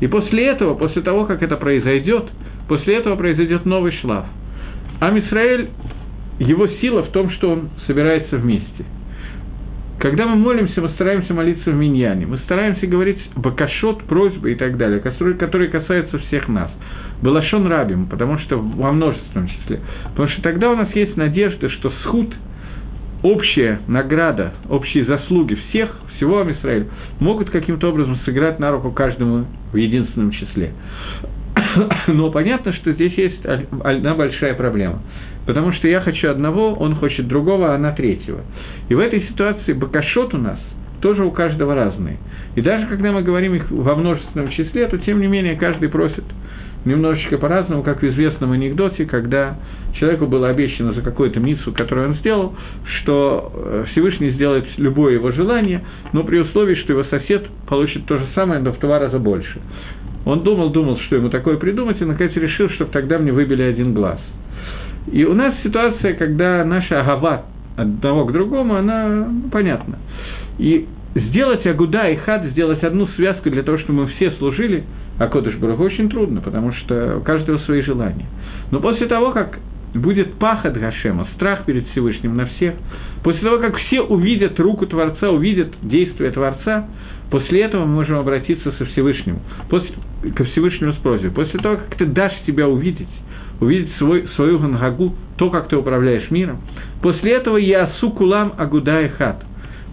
И 0.00 0.08
после 0.08 0.46
этого, 0.46 0.74
после 0.74 1.00
того, 1.02 1.26
как 1.26 1.42
это 1.42 1.56
произойдет, 1.56 2.24
после 2.68 2.96
этого 2.96 3.14
произойдет 3.14 3.64
новый 3.66 3.92
шлаф. 3.92 4.26
А 4.98 5.10
Мисраэль, 5.10 5.68
его 6.40 6.66
сила 6.80 7.02
в 7.02 7.10
том, 7.10 7.30
что 7.30 7.50
он 7.50 7.70
собирается 7.86 8.36
вместе. 8.36 8.84
Когда 10.00 10.26
мы 10.26 10.34
молимся, 10.34 10.80
мы 10.80 10.88
стараемся 10.90 11.32
молиться 11.34 11.70
в 11.70 11.74
миньяне, 11.76 12.26
мы 12.26 12.38
стараемся 12.38 12.86
говорить 12.88 13.20
бакашот, 13.36 14.02
просьбы 14.04 14.50
и 14.50 14.54
так 14.56 14.76
далее, 14.76 14.98
которые 15.00 15.68
касаются 15.68 16.18
всех 16.18 16.48
нас. 16.48 16.72
Балашон 17.22 17.68
рабим, 17.68 18.06
потому 18.06 18.38
что 18.38 18.58
во 18.58 18.92
множественном 18.92 19.48
числе. 19.48 19.80
Потому 20.10 20.28
что 20.28 20.42
тогда 20.42 20.70
у 20.72 20.76
нас 20.76 20.88
есть 20.94 21.16
надежда, 21.16 21.70
что 21.70 21.92
схуд, 22.02 22.34
общая 23.22 23.80
награда, 23.86 24.54
общие 24.68 25.04
заслуги 25.04 25.54
всех, 25.68 25.96
всего 26.16 26.40
Амисраиля, 26.40 26.88
могут 27.20 27.50
каким-то 27.50 27.88
образом 27.90 28.18
сыграть 28.24 28.58
на 28.58 28.72
руку 28.72 28.90
каждому 28.90 29.46
в 29.72 29.76
единственном 29.76 30.32
числе. 30.32 30.72
Но 32.08 32.30
понятно, 32.32 32.72
что 32.72 32.92
здесь 32.92 33.14
есть 33.14 33.44
одна 33.44 34.14
большая 34.14 34.54
проблема. 34.54 35.00
Потому 35.46 35.72
что 35.72 35.86
я 35.88 36.00
хочу 36.00 36.28
одного, 36.28 36.72
он 36.74 36.96
хочет 36.96 37.28
другого, 37.28 37.72
а 37.72 37.76
она 37.76 37.92
третьего. 37.92 38.40
И 38.88 38.94
в 38.94 38.98
этой 38.98 39.22
ситуации 39.28 39.72
бакашот 39.72 40.34
у 40.34 40.38
нас 40.38 40.58
тоже 41.00 41.24
у 41.24 41.30
каждого 41.30 41.74
разные. 41.74 42.18
И 42.56 42.60
даже 42.60 42.86
когда 42.86 43.12
мы 43.12 43.22
говорим 43.22 43.54
их 43.54 43.70
во 43.70 43.94
множественном 43.94 44.50
числе, 44.50 44.86
то 44.88 44.98
тем 44.98 45.20
не 45.20 45.28
менее 45.28 45.54
каждый 45.54 45.88
просит– 45.88 46.24
немножечко 46.84 47.38
по-разному, 47.38 47.82
как 47.82 48.02
в 48.02 48.04
известном 48.04 48.52
анекдоте, 48.52 49.04
когда 49.04 49.56
человеку 49.94 50.26
было 50.26 50.48
обещано 50.48 50.94
за 50.94 51.02
какую-то 51.02 51.38
миссу, 51.38 51.72
которую 51.72 52.10
он 52.10 52.14
сделал, 52.16 52.54
что 53.00 53.52
э, 53.54 53.84
Всевышний 53.92 54.30
сделает 54.30 54.64
любое 54.78 55.14
его 55.14 55.32
желание, 55.32 55.82
но 56.12 56.24
при 56.24 56.38
условии, 56.38 56.74
что 56.76 56.92
его 56.92 57.04
сосед 57.04 57.46
получит 57.68 58.06
то 58.06 58.18
же 58.18 58.26
самое, 58.34 58.60
но 58.60 58.72
в 58.72 58.80
два 58.80 58.98
раза 58.98 59.18
больше. 59.18 59.60
Он 60.24 60.42
думал, 60.42 60.70
думал, 60.70 60.98
что 61.00 61.16
ему 61.16 61.30
такое 61.30 61.56
придумать, 61.56 62.00
и 62.00 62.04
наконец 62.04 62.34
решил, 62.36 62.68
чтобы 62.70 62.90
тогда 62.90 63.18
мне 63.18 63.32
выбили 63.32 63.62
один 63.62 63.92
глаз. 63.92 64.20
И 65.10 65.24
у 65.24 65.34
нас 65.34 65.54
ситуация, 65.62 66.14
когда 66.14 66.64
наша 66.64 67.00
агава 67.00 67.46
одного 67.76 68.24
к 68.24 68.32
другому, 68.32 68.76
она 68.76 69.08
ну, 69.08 69.50
понятна. 69.50 69.98
И 70.58 70.86
сделать 71.14 71.66
агуда 71.66 72.08
и 72.08 72.16
хад, 72.16 72.44
сделать 72.52 72.82
одну 72.84 73.08
связку 73.08 73.50
для 73.50 73.62
того, 73.62 73.78
чтобы 73.78 74.04
мы 74.04 74.06
все 74.08 74.30
служили– 74.32 74.84
а 75.18 75.28
Кодыш 75.28 75.56
Баруху 75.56 75.84
очень 75.84 76.08
трудно, 76.08 76.40
потому 76.40 76.72
что 76.72 77.18
у 77.18 77.20
каждого 77.20 77.58
свои 77.58 77.82
желания. 77.82 78.26
Но 78.70 78.80
после 78.80 79.06
того, 79.06 79.32
как 79.32 79.58
будет 79.94 80.34
пахот 80.34 80.74
Гашема, 80.74 81.28
страх 81.34 81.64
перед 81.64 81.86
Всевышним 81.88 82.36
на 82.36 82.46
всех, 82.46 82.74
после 83.22 83.42
того, 83.42 83.58
как 83.58 83.76
все 83.76 84.00
увидят 84.00 84.58
руку 84.58 84.86
Творца, 84.86 85.30
увидят 85.30 85.68
действие 85.82 86.30
Творца, 86.30 86.88
после 87.30 87.62
этого 87.62 87.84
мы 87.84 87.94
можем 87.94 88.18
обратиться 88.18 88.72
со 88.72 88.84
Всевышним, 88.86 89.38
после, 89.68 89.94
ко 90.34 90.44
Всевышнему 90.44 90.94
с 90.94 90.96
просьбой. 90.96 91.30
После 91.30 91.60
того, 91.60 91.76
как 91.76 91.96
ты 91.96 92.06
дашь 92.06 92.34
себя 92.46 92.68
увидеть, 92.68 93.08
увидеть 93.60 93.94
свой, 93.98 94.26
свою 94.34 94.58
гангагу, 94.58 95.14
то, 95.36 95.50
как 95.50 95.68
ты 95.68 95.76
управляешь 95.76 96.30
миром, 96.30 96.60
после 97.02 97.32
этого 97.32 97.58
я 97.58 97.92
сукулам 98.00 98.54
агуда 98.56 99.02
и 99.02 99.08
хат. 99.08 99.44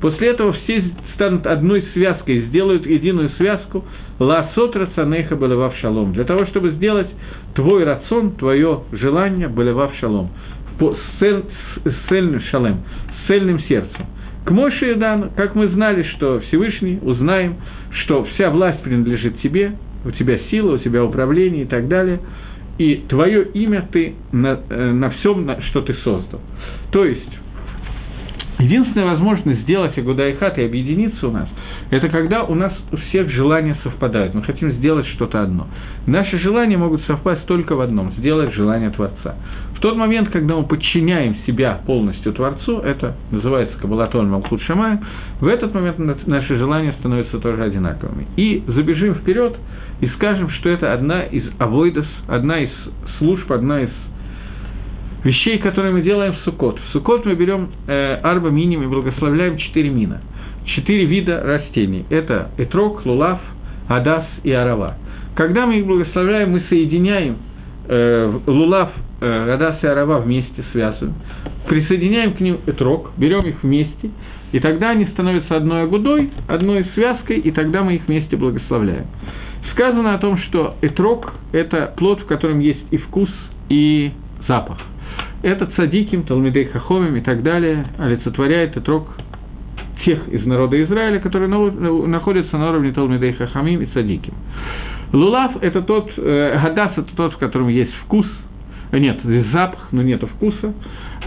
После 0.02 0.30
этого 0.30 0.54
все 0.54 0.84
станут 1.16 1.46
одной 1.46 1.84
связкой, 1.94 2.42
сделают 2.48 2.86
единую 2.86 3.30
связку, 3.32 3.86
Ласот 4.20 4.76
рацанеха 4.76 5.36
балевав 5.36 5.76
шалом. 5.78 6.14
Для 6.14 6.26
того, 6.26 6.46
чтобы 6.48 6.72
сделать 6.72 7.08
твой 7.56 7.86
рацион, 7.86 8.32
твое 8.32 8.84
желание 8.92 9.48
балевав 9.48 9.94
шалом. 10.00 10.30
С 10.80 12.10
цельным 12.10 12.42
шалем, 12.52 12.78
цельным 13.28 13.60
сердцем. 13.62 14.06
К 14.46 14.52
Моше 14.52 14.94
Идан, 14.94 15.32
как 15.36 15.56
мы 15.56 15.68
знали, 15.68 16.04
что 16.16 16.40
Всевышний, 16.48 17.00
узнаем, 17.02 17.56
что 18.04 18.24
вся 18.24 18.50
власть 18.50 18.82
принадлежит 18.82 19.42
тебе, 19.42 19.74
у 20.06 20.12
тебя 20.12 20.40
сила, 20.50 20.76
у 20.76 20.78
тебя 20.78 21.04
управление 21.04 21.64
и 21.64 21.68
так 21.68 21.88
далее, 21.90 22.20
и 22.78 23.04
твое 23.10 23.44
имя 23.54 23.88
ты 23.92 24.16
на, 24.32 24.60
э, 24.70 24.92
на 24.94 25.10
всем, 25.12 25.50
что 25.70 25.82
ты 25.82 25.94
создал. 25.96 26.40
То 26.92 27.04
есть, 27.04 27.30
Единственная 28.60 29.06
возможность 29.06 29.62
сделать 29.62 29.98
Агудайхат 29.98 30.58
и 30.58 30.66
объединиться 30.66 31.28
у 31.28 31.32
нас, 31.32 31.48
это 31.92 32.10
когда 32.10 32.44
у 32.44 32.56
нас 32.56 32.74
у 32.92 32.98
всех 32.98 33.30
желания 33.30 33.78
совпадают. 33.84 34.34
Мы 34.34 34.44
хотим 34.44 34.74
сделать 34.74 35.08
что-то 35.08 35.42
одно. 35.42 35.68
Наши 36.06 36.38
желания 36.40 36.76
могут 36.76 37.02
совпасть 37.04 37.46
только 37.46 37.74
в 37.76 37.80
одном– 37.80 38.12
сделать 38.18 38.54
желание 38.54 38.90
Творца. 38.90 39.36
В 39.78 39.80
тот 39.80 39.96
момент, 39.96 40.30
когда 40.30 40.58
мы 40.58 40.64
подчиняем 40.64 41.38
себя 41.48 41.80
полностью 41.86 42.34
Творцу, 42.34 42.80
это 42.80 43.16
называется 43.32 43.78
Кабалатон 43.80 44.30
Малхут 44.30 44.62
Шамай, 44.64 45.00
в 45.40 45.48
этот 45.48 45.74
момент 45.74 46.28
наши 46.28 46.58
желания 46.58 46.94
становятся 47.00 47.40
тоже 47.40 47.64
одинаковыми. 47.64 48.28
И 48.36 48.62
забежим 48.68 49.16
вперед 49.16 49.56
и 50.02 50.08
скажем, 50.08 50.50
что 50.50 50.68
это 50.68 50.92
одна 50.92 51.24
из 51.24 51.44
авойдос, 51.60 52.08
одна 52.28 52.60
из 52.60 52.72
служб, 53.20 53.50
одна 53.54 53.84
из 53.84 53.90
вещей, 55.24 55.58
которые 55.60 55.94
мы 55.94 56.02
делаем 56.02 56.34
в 56.34 56.40
Суккот. 56.40 56.80
В 56.80 56.92
Суккот 56.94 57.26
мы 57.26 57.36
берем 57.36 57.70
э, 57.88 58.16
арба 58.24 58.50
миним 58.50 58.84
и 58.84 58.88
благословляем 58.88 59.58
четыре 59.58 59.90
мина. 59.90 60.22
Четыре 60.66 61.06
вида 61.06 61.42
растений. 61.44 62.06
Это 62.10 62.52
этрок, 62.58 63.06
лулав, 63.06 63.40
адас 63.88 64.26
и 64.44 64.52
арава. 64.52 64.98
Когда 65.36 65.66
мы 65.66 65.80
их 65.80 65.86
благословляем, 65.86 66.52
мы 66.52 66.64
соединяем 66.70 67.38
э, 67.88 68.40
лулав, 68.46 68.92
э, 69.22 69.54
адас 69.54 69.84
и 69.84 69.88
арава 69.88 70.20
вместе, 70.20 70.64
связываем. 70.72 71.16
Присоединяем 71.68 72.34
к 72.34 72.40
ним 72.40 72.60
этрок, 72.66 73.12
берем 73.18 73.46
их 73.46 73.62
вместе, 73.64 74.12
и 74.52 74.60
тогда 74.60 74.92
они 74.92 75.06
становятся 75.08 75.56
одной 75.56 75.84
агудой, 75.84 76.32
одной 76.48 76.86
связкой, 76.96 77.40
и 77.40 77.52
тогда 77.52 77.84
мы 77.84 77.96
их 77.96 78.08
вместе 78.08 78.36
благословляем. 78.38 79.06
Сказано 79.74 80.16
о 80.16 80.18
том, 80.18 80.38
что 80.40 80.76
этрок– 80.82 81.34
это 81.52 81.94
плод, 81.96 82.22
в 82.22 82.26
котором 82.26 82.60
есть 82.60 82.82
и 82.92 82.98
вкус, 82.98 83.30
и 83.70 84.12
запах– 84.48 84.80
это 85.42 85.68
цадиким, 85.76 86.24
Талмидей 86.24 86.66
Хахомим 86.66 87.16
и 87.16 87.22
так 87.22 87.44
далее 87.44 87.86
олицетворяет 87.98 88.76
Итрок 88.78 89.08
тех 90.06 90.28
из 90.30 90.46
народа 90.46 90.82
Израиля, 90.84 91.20
которые 91.20 91.48
находятся 91.48 92.58
на 92.58 92.70
уровне 92.70 92.92
Талмидей 92.92 93.34
Хахамим 93.34 93.82
и 93.82 93.86
цадиким. 93.88 94.34
Лулав– 95.12 95.58
это 95.62 95.82
тот, 95.82 96.12
э, 96.18 96.60
Гадас– 96.62 96.92
это 96.98 97.16
тот, 97.16 97.34
в 97.34 97.38
котором 97.38 97.68
есть 97.70 97.94
вкус, 98.06 98.28
нет, 98.92 99.20
запах, 99.52 99.88
но 99.92 100.02
нет 100.02 100.24
вкуса. 100.24 100.74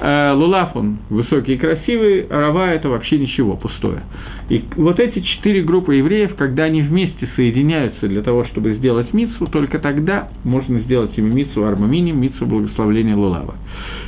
Э, 0.00 0.32
лулав, 0.32 0.74
он 0.74 0.98
высокий 1.10 1.54
и 1.54 1.58
красивый, 1.58 2.26
рава– 2.28 2.70
это 2.72 2.88
вообще 2.88 3.18
ничего, 3.18 3.56
пустое. 3.56 4.02
И 4.48 4.64
вот 4.76 4.98
эти 4.98 5.20
четыре 5.20 5.62
группы 5.62 5.94
евреев, 5.96 6.34
когда 6.36 6.64
они 6.64 6.82
вместе 6.82 7.28
соединяются 7.36 8.08
для 8.08 8.22
того, 8.22 8.44
чтобы 8.46 8.74
сделать 8.74 9.12
мицу, 9.12 9.46
только 9.46 9.78
тогда 9.78 10.28
можно 10.44 10.80
сделать 10.80 11.16
ими 11.16 11.28
мицу 11.32 11.64
армаминим, 11.64 12.20
мицу 12.20 12.46
благословления 12.46 13.14
лулава. 13.14 13.54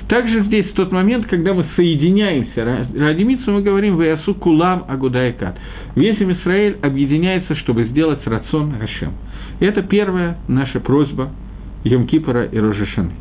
Также 0.08 0.44
здесь, 0.44 0.66
в 0.66 0.72
тот 0.72 0.90
момент, 0.90 1.26
когда 1.26 1.54
мы 1.54 1.66
соединяемся 1.76 2.86
ради 2.96 3.22
мицу, 3.22 3.52
мы 3.52 3.62
говорим 3.62 3.96
«Ваясу 3.96 4.34
кулам 4.34 4.84
агудайкат». 4.88 5.56
Весь 5.96 6.18
Израиль 6.18 6.76
объединяется, 6.82 7.54
чтобы 7.56 7.84
сделать 7.84 8.26
рацион 8.26 8.74
Гашем. 8.78 9.12
Это 9.60 9.82
первая 9.82 10.38
наша 10.48 10.80
просьба 10.80 11.30
Йом-Кипора 11.84 12.48
и 12.50 12.58
Рожешаны. 12.58 13.12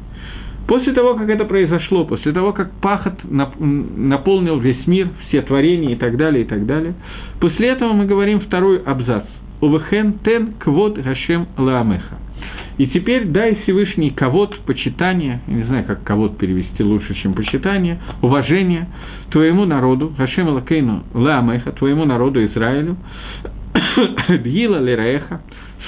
После 0.68 0.94
того, 0.94 1.16
как 1.16 1.30
это 1.30 1.46
произошло, 1.46 2.06
после 2.06 2.32
того, 2.32 2.54
как 2.54 2.72
пахот 2.82 3.14
наполнил 3.24 4.60
весь 4.60 4.88
мир, 4.88 5.10
все 5.28 5.42
творения 5.42 5.92
и 5.92 5.96
так 5.96 6.16
далее, 6.16 6.44
и 6.44 6.48
так 6.48 6.66
далее, 6.66 6.94
после 7.40 7.70
этого 7.70 7.94
мы 7.94 8.06
говорим 8.06 8.40
второй 8.40 8.82
абзац. 8.84 9.26
Увехен 9.62 10.20
тен 10.24 10.54
квот 10.60 10.98
гашем 10.98 11.48
лаамеха. 11.58 12.18
И 12.78 12.88
теперь 12.88 13.26
дай 13.26 13.56
Всевышний 13.64 14.10
ковод, 14.10 14.58
почитание, 14.66 15.42
я 15.48 15.54
не 15.54 15.64
знаю, 15.64 15.86
как 15.86 16.04
ковод 16.04 16.38
перевести 16.38 16.84
лучше, 16.84 17.14
чем 17.16 17.34
почитание, 17.34 18.00
уважение 18.22 18.88
твоему 19.32 19.66
народу, 19.66 20.14
Хашем 20.18 20.50
Лакейну 20.50 21.04
Лаамеха, 21.14 21.72
твоему 21.72 22.06
народу 22.06 22.44
Израилю, 22.46 22.98
Бгила 24.28 24.78
Лираеха, 24.78 25.42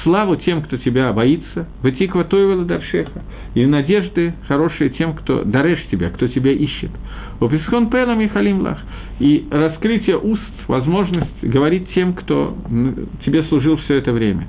славу 0.03 0.35
тем, 0.37 0.61
кто 0.61 0.77
тебя 0.77 1.11
боится, 1.13 1.67
Ватиква 1.81 2.23
Тойвела 2.23 2.65
Даршеха, 2.65 3.23
и 3.53 3.65
надежды 3.65 4.33
хорошие 4.47 4.89
тем, 4.91 5.13
кто 5.13 5.43
дарешь 5.43 5.83
тебя, 5.91 6.09
кто 6.09 6.27
тебя 6.27 6.51
ищет. 6.51 6.91
У 7.39 7.47
Писхон 7.47 7.89
Пелам 7.89 8.21
и 8.21 8.27
Халимлах. 8.27 8.79
И 9.19 9.45
раскрытие 9.51 10.17
уст, 10.17 10.41
возможность 10.67 11.43
говорить 11.43 11.89
тем, 11.93 12.13
кто 12.13 12.55
тебе 13.25 13.43
служил 13.43 13.77
все 13.77 13.95
это 13.95 14.11
время. 14.11 14.47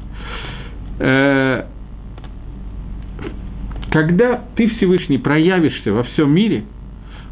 Э, 0.99 1.64
когда 3.90 4.42
ты, 4.57 4.68
Всевышний, 4.76 5.18
проявишься 5.18 5.92
во 5.92 6.05
всем 6.05 6.32
мире, 6.32 6.64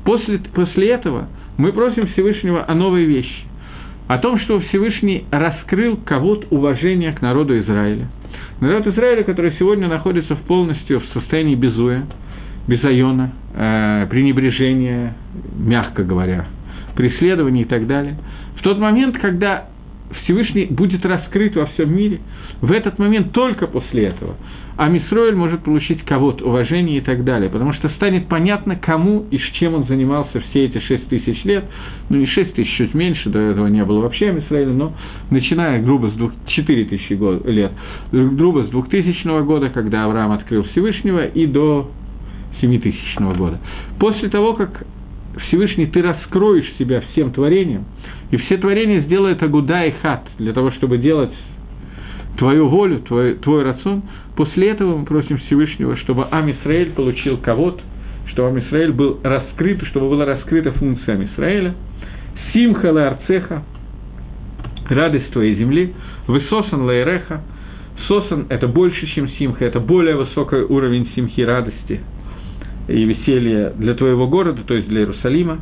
после, 0.04 0.38
после 0.38 0.90
этого 0.90 1.28
мы 1.56 1.72
просим 1.72 2.06
Всевышнего 2.08 2.64
о 2.68 2.74
новой 2.74 3.04
вещи 3.04 3.44
о 4.06 4.18
том, 4.18 4.38
что 4.40 4.60
Всевышний 4.60 5.24
раскрыл 5.30 5.96
кого-то 5.96 6.46
уважение 6.50 7.12
к 7.12 7.22
народу 7.22 7.58
Израиля. 7.60 8.08
Народ 8.60 8.86
Израиля, 8.86 9.24
который 9.24 9.54
сегодня 9.58 9.88
находится 9.88 10.36
в 10.36 10.42
полностью 10.42 11.00
в 11.00 11.06
состоянии 11.12 11.54
безуя, 11.54 12.04
безайона, 12.68 13.32
э, 13.54 14.06
пренебрежения, 14.10 15.14
мягко 15.56 16.02
говоря, 16.02 16.46
преследования 16.94 17.62
и 17.62 17.66
так 17.66 17.86
далее. 17.86 18.16
В 18.56 18.62
тот 18.62 18.78
момент, 18.78 19.18
когда 19.18 19.66
Всевышний 20.22 20.66
будет 20.66 21.04
раскрыт 21.04 21.56
во 21.56 21.66
всем 21.66 21.94
мире, 21.94 22.20
в 22.60 22.72
этот 22.72 22.98
момент 22.98 23.32
только 23.32 23.66
после 23.66 24.04
этого 24.04 24.36
а 24.76 24.88
Мисроэль 24.88 25.36
может 25.36 25.62
получить 25.62 26.02
кого-то, 26.02 26.44
уважение 26.44 26.98
и 26.98 27.00
так 27.00 27.24
далее, 27.24 27.48
потому 27.48 27.72
что 27.74 27.88
станет 27.90 28.26
понятно, 28.26 28.76
кому 28.76 29.24
и 29.30 29.38
с 29.38 29.52
чем 29.58 29.74
он 29.74 29.86
занимался 29.86 30.40
все 30.50 30.64
эти 30.64 30.78
шесть 30.78 31.08
тысяч 31.08 31.44
лет, 31.44 31.64
ну 32.08 32.16
не 32.16 32.26
шесть 32.26 32.54
тысяч, 32.54 32.74
чуть 32.76 32.94
меньше, 32.94 33.30
до 33.30 33.38
этого 33.38 33.68
не 33.68 33.84
было 33.84 34.00
вообще 34.00 34.32
Мисраэля, 34.32 34.72
но 34.72 34.92
начиная 35.30 35.80
грубо 35.80 36.08
с 36.08 36.14
двух, 36.14 36.32
четыре 36.48 36.84
тысячи 36.86 37.12
лет, 37.48 37.72
грубо 38.10 38.64
с 38.64 38.70
двухтысячного 38.70 39.42
года, 39.42 39.70
когда 39.70 40.04
Авраам 40.04 40.32
открыл 40.32 40.64
Всевышнего, 40.64 41.24
и 41.24 41.46
до 41.46 41.90
семитысячного 42.60 43.34
года. 43.34 43.60
После 43.98 44.28
того, 44.28 44.54
как 44.54 44.84
Всевышний, 45.48 45.86
ты 45.86 46.02
раскроешь 46.02 46.72
себя 46.78 47.02
всем 47.12 47.32
творением, 47.32 47.84
и 48.30 48.36
все 48.38 48.56
творения 48.56 49.00
сделают 49.02 49.42
агуда 49.42 49.84
и 49.84 49.92
хат, 50.02 50.26
для 50.38 50.52
того, 50.52 50.72
чтобы 50.72 50.98
делать 50.98 51.32
твою 52.38 52.68
волю, 52.68 53.00
твой, 53.00 53.34
твой 53.34 53.62
рацион, 53.62 54.02
после 54.36 54.70
этого 54.70 54.96
мы 54.96 55.04
просим 55.04 55.38
Всевышнего, 55.38 55.96
чтобы 55.98 56.26
Амисраэль 56.30 56.92
получил 56.92 57.38
кого-то, 57.38 57.82
чтобы 58.28 58.48
Амисраэль 58.48 58.92
был 58.92 59.20
раскрыт, 59.22 59.82
чтобы 59.86 60.08
была 60.08 60.24
раскрыта 60.24 60.72
функция 60.72 61.14
Амисраэля, 61.14 61.74
Симха 62.52 62.90
Арцеха, 63.08 63.62
радость 64.88 65.30
твоей 65.30 65.54
земли, 65.56 65.94
Высосан 66.26 66.82
Лаереха, 66.82 67.42
Сосан– 68.08 68.46
это 68.50 68.68
больше, 68.68 69.06
чем 69.14 69.28
Симха, 69.30 69.64
это 69.64 69.80
более 69.80 70.16
высокий 70.16 70.56
уровень 70.56 71.08
Симхи 71.14 71.40
радости 71.40 72.00
и 72.88 73.04
веселья 73.04 73.70
для 73.70 73.94
твоего 73.94 74.26
города, 74.28 74.62
то 74.66 74.74
есть 74.74 74.88
для 74.88 75.00
Иерусалима. 75.00 75.58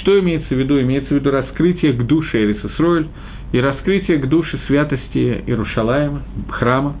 Что 0.00 0.18
имеется 0.20 0.54
в 0.54 0.58
виду? 0.58 0.80
Имеется 0.80 1.08
в 1.08 1.16
виду 1.16 1.30
раскрытие 1.30 1.94
к 1.94 2.06
душе 2.06 2.44
Эрисесройль, 2.44 3.08
и 3.52 3.58
раскрытие 3.60 4.18
к 4.18 4.28
душе 4.28 4.58
святости 4.68 5.42
Иерушалаема, 5.46 6.22
храма. 6.48 6.96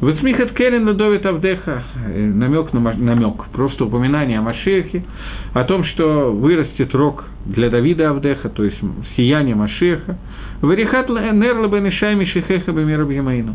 Высмихат 0.00 0.52
Келин 0.52 0.86
Лудовит 0.86 1.24
Авдеха, 1.24 1.82
намек 2.06 2.74
на 2.74 2.80
намек, 2.80 3.46
просто 3.52 3.86
упоминание 3.86 4.38
о 4.38 4.42
Машехе, 4.42 5.02
о 5.54 5.64
том, 5.64 5.84
что 5.84 6.32
вырастет 6.32 6.94
рог 6.94 7.24
для 7.46 7.70
Давида 7.70 8.10
Авдеха, 8.10 8.50
то 8.50 8.62
есть 8.62 8.76
сияние 9.16 9.54
Машеха. 9.54 10.18
Варихат 10.60 11.08
Нерла 11.08 11.68
Бенешай 11.68 12.26
Шехеха 12.26 12.72
Бемирабьямейну. 12.72 13.54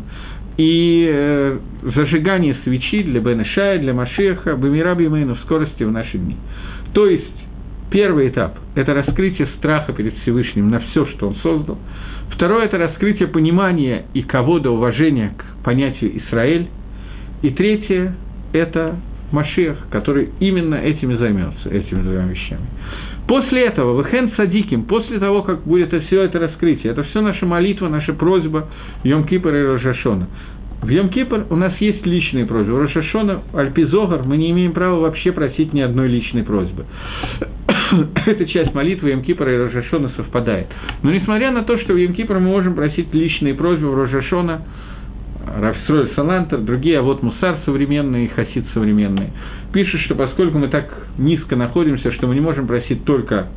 И 0.56 1.08
э, 1.10 1.58
зажигание 1.94 2.56
свечи 2.64 3.04
для 3.04 3.20
Бенешая, 3.20 3.78
для 3.78 3.94
Машеха, 3.94 4.54
Бемирабьямейну 4.54 5.36
в 5.36 5.40
скорости 5.40 5.84
в 5.84 5.92
наши 5.92 6.18
дни. 6.18 6.36
То 6.92 7.06
есть, 7.06 7.24
первый 7.90 8.28
этап– 8.28 8.58
это 8.74 8.94
раскрытие 8.94 9.46
страха 9.58 9.92
перед 9.92 10.14
Всевышним 10.18 10.70
на 10.70 10.80
все, 10.80 11.06
что 11.06 11.28
он 11.28 11.36
создал– 11.36 11.78
Второе– 12.34 12.64
это 12.66 12.78
раскрытие 12.78 13.28
понимания 13.28 14.06
и 14.14 14.22
кого-то 14.22 14.70
уважения 14.70 15.34
к 15.36 15.64
понятию 15.64 16.18
Израиль. 16.18 16.68
И 17.42 17.50
третье– 17.50 18.14
это 18.52 18.96
Машех, 19.32 19.76
который 19.90 20.28
именно 20.40 20.74
этим 20.74 21.10
и 21.10 21.16
займется, 21.16 21.70
этими 21.70 22.02
двумя 22.02 22.26
вещами. 22.26 22.66
После 23.26 23.64
этого, 23.64 24.02
Вехен 24.02 24.32
Садиким, 24.36 24.84
после 24.84 25.18
того, 25.18 25.42
как 25.42 25.62
будет 25.62 25.90
все 26.04 26.22
это 26.22 26.38
раскрытие, 26.38 26.92
это 26.92 27.02
все 27.04 27.22
наша 27.22 27.46
молитва, 27.46 27.88
наша 27.88 28.12
просьба 28.12 28.68
Йом 29.04 29.24
Кипра 29.24 29.58
и 29.58 29.64
Рожашона. 29.64 30.26
В 30.82 30.88
Йом 30.88 31.10
Кипр 31.10 31.46
у 31.48 31.56
нас 31.56 31.72
есть 31.78 32.04
личные 32.04 32.44
просьбы. 32.44 32.74
У 32.74 32.80
Рошашона, 32.80 33.42
Альпизогар 33.54 34.24
мы 34.24 34.36
не 34.36 34.50
имеем 34.50 34.72
права 34.72 35.00
вообще 35.00 35.30
просить 35.32 35.72
ни 35.72 35.80
одной 35.80 36.08
личной 36.08 36.42
просьбы. 36.42 36.84
Эта 38.26 38.46
часть 38.46 38.74
молитвы 38.74 39.10
Йом 39.10 39.22
Кипра 39.22 39.52
и 39.52 39.56
Рошашона 39.56 40.10
совпадает. 40.16 40.66
Но 41.02 41.12
несмотря 41.12 41.50
на 41.50 41.62
то, 41.62 41.78
что 41.78 41.92
в 41.92 41.96
Йом 41.96 42.14
Кипр 42.14 42.34
мы 42.34 42.48
можем 42.48 42.74
просить 42.74 43.12
личные 43.12 43.54
просьбы 43.54 43.90
в 43.90 43.94
Рошашона, 43.94 44.62
Равсроль 45.58 46.10
Салантер, 46.14 46.58
другие, 46.58 47.00
а 47.00 47.02
вот 47.02 47.22
Мусар 47.22 47.58
современные, 47.64 48.28
Хасид 48.28 48.64
современные, 48.72 49.32
пишут, 49.72 50.00
что 50.02 50.14
поскольку 50.14 50.58
мы 50.58 50.68
так 50.68 50.88
низко 51.18 51.56
находимся, 51.56 52.12
что 52.12 52.28
мы 52.28 52.34
не 52.34 52.40
можем 52.40 52.66
просить 52.66 53.04
только 53.04 53.48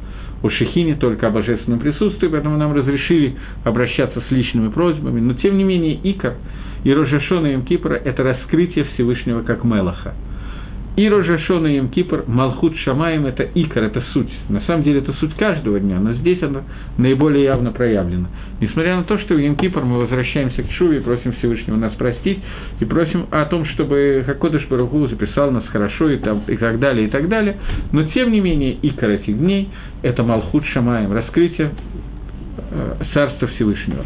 о 0.41 0.49
Шехине, 0.49 0.95
только 0.95 1.27
о 1.27 1.29
божественном 1.29 1.79
присутствии, 1.79 2.27
поэтому 2.27 2.57
нам 2.57 2.73
разрешили 2.73 3.35
обращаться 3.63 4.21
с 4.27 4.31
личными 4.31 4.69
просьбами. 4.69 5.19
Но, 5.19 5.33
тем 5.35 5.57
не 5.57 5.63
менее, 5.63 5.99
Икар 6.03 6.33
и 6.83 6.91
Рожашона 6.91 7.47
и 7.47 7.61
Кипра– 7.61 7.93
это 8.03 8.23
раскрытие 8.23 8.85
Всевышнего 8.95 9.43
как 9.43 9.63
Мелаха– 9.63 10.13
и 10.95 11.09
Рожашона 11.09 11.67
и 11.67 11.87
Кипр, 11.87 12.23
Малхут 12.27 12.77
Шамаем– 12.77 13.25
это 13.27 13.47
икор, 13.53 13.83
это 13.83 14.01
суть. 14.13 14.31
На 14.49 14.61
самом 14.61 14.83
деле 14.83 14.99
это 14.99 15.11
суть 15.13 15.33
каждого 15.35 15.79
дня, 15.79 15.99
но 15.99 16.13
здесь 16.13 16.41
она 16.41 16.63
наиболее 16.97 17.43
явно 17.43 17.71
проявлена. 17.71 18.27
Несмотря 18.61 18.95
на 18.95 19.03
то, 19.03 19.17
что 19.19 19.35
в 19.35 19.37
Йом 19.37 19.57
Кипр 19.57 19.81
мы 19.81 19.97
возвращаемся 19.97 20.63
к 20.63 20.71
Шуве 20.71 20.97
и 20.97 21.01
просим 21.01 21.33
Всевышнего 21.33 21.75
нас 21.75 21.93
простить, 21.95 22.39
и 22.79 22.85
просим 22.85 23.25
о 23.29 23.45
том, 23.45 23.65
чтобы 23.65 24.23
Хакодыш 24.25 24.67
Баруху 24.67 25.07
записал 25.07 25.51
нас 25.51 25.65
хорошо 25.67 26.09
и, 26.09 26.17
там, 26.17 26.43
и 26.47 26.55
так 26.55 26.79
далее, 26.79 27.07
и 27.07 27.09
так 27.09 27.27
далее, 27.27 27.57
но 27.91 28.03
тем 28.03 28.31
не 28.31 28.39
менее 28.39 28.77
икор 28.81 29.09
этих 29.09 29.37
дней– 29.37 29.69
это 30.01 30.23
Малхут 30.23 30.65
Шамаем, 30.67 31.11
раскрытие 31.11 31.71
Царства 33.13 33.47
Всевышнего. 33.49 34.05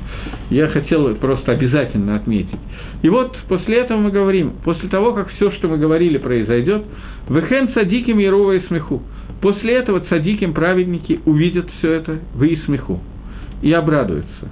Я 0.49 0.67
хотел 0.67 1.15
просто 1.15 1.51
обязательно 1.51 2.15
отметить. 2.15 2.59
И 3.01 3.09
вот 3.09 3.37
после 3.47 3.77
этого 3.77 3.97
мы 3.99 4.11
говорим, 4.11 4.53
после 4.63 4.89
того, 4.89 5.13
как 5.13 5.29
все, 5.29 5.51
что 5.51 5.67
мы 5.67 5.77
говорили, 5.77 6.17
произойдет, 6.17 6.83
«Вехен 7.29 7.69
цадиким 7.73 8.17
Ярова 8.17 8.53
и 8.53 8.67
смеху». 8.67 9.03
После 9.41 9.75
этого 9.75 10.01
цадиким 10.01 10.53
праведники 10.53 11.19
увидят 11.25 11.67
все 11.77 11.93
это 11.93 12.19
в 12.33 12.43
и 12.43 12.57
смеху 12.65 12.99
и 13.61 13.71
обрадуются. 13.71 14.49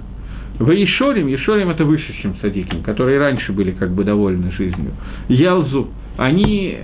В 0.58 0.70
Ешорим, 0.70 1.28
Ешорим 1.28 1.70
это 1.70 1.84
выше, 1.84 2.12
чем 2.20 2.34
цадиким, 2.40 2.82
которые 2.82 3.18
раньше 3.18 3.52
были 3.52 3.70
как 3.72 3.92
бы 3.92 4.02
довольны 4.04 4.50
жизнью. 4.52 4.90
Ялзу, 5.28 5.88
они 6.16 6.78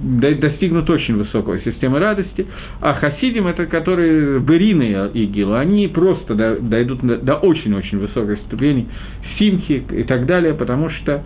достигнут 0.00 0.88
очень 0.88 1.16
высокой 1.16 1.62
системы 1.62 1.98
радости, 1.98 2.46
а 2.80 2.94
хасидим, 2.94 3.46
это 3.46 3.66
которые 3.66 4.40
берины 4.40 5.10
игилу, 5.12 5.54
они 5.54 5.86
просто 5.88 6.34
дойдут 6.34 7.00
до 7.02 7.36
очень-очень 7.36 7.98
высокой 7.98 8.38
ступени 8.46 8.88
симхи 9.38 9.84
и 9.90 10.02
так 10.04 10.26
далее, 10.26 10.54
потому 10.54 10.90
что 10.90 11.22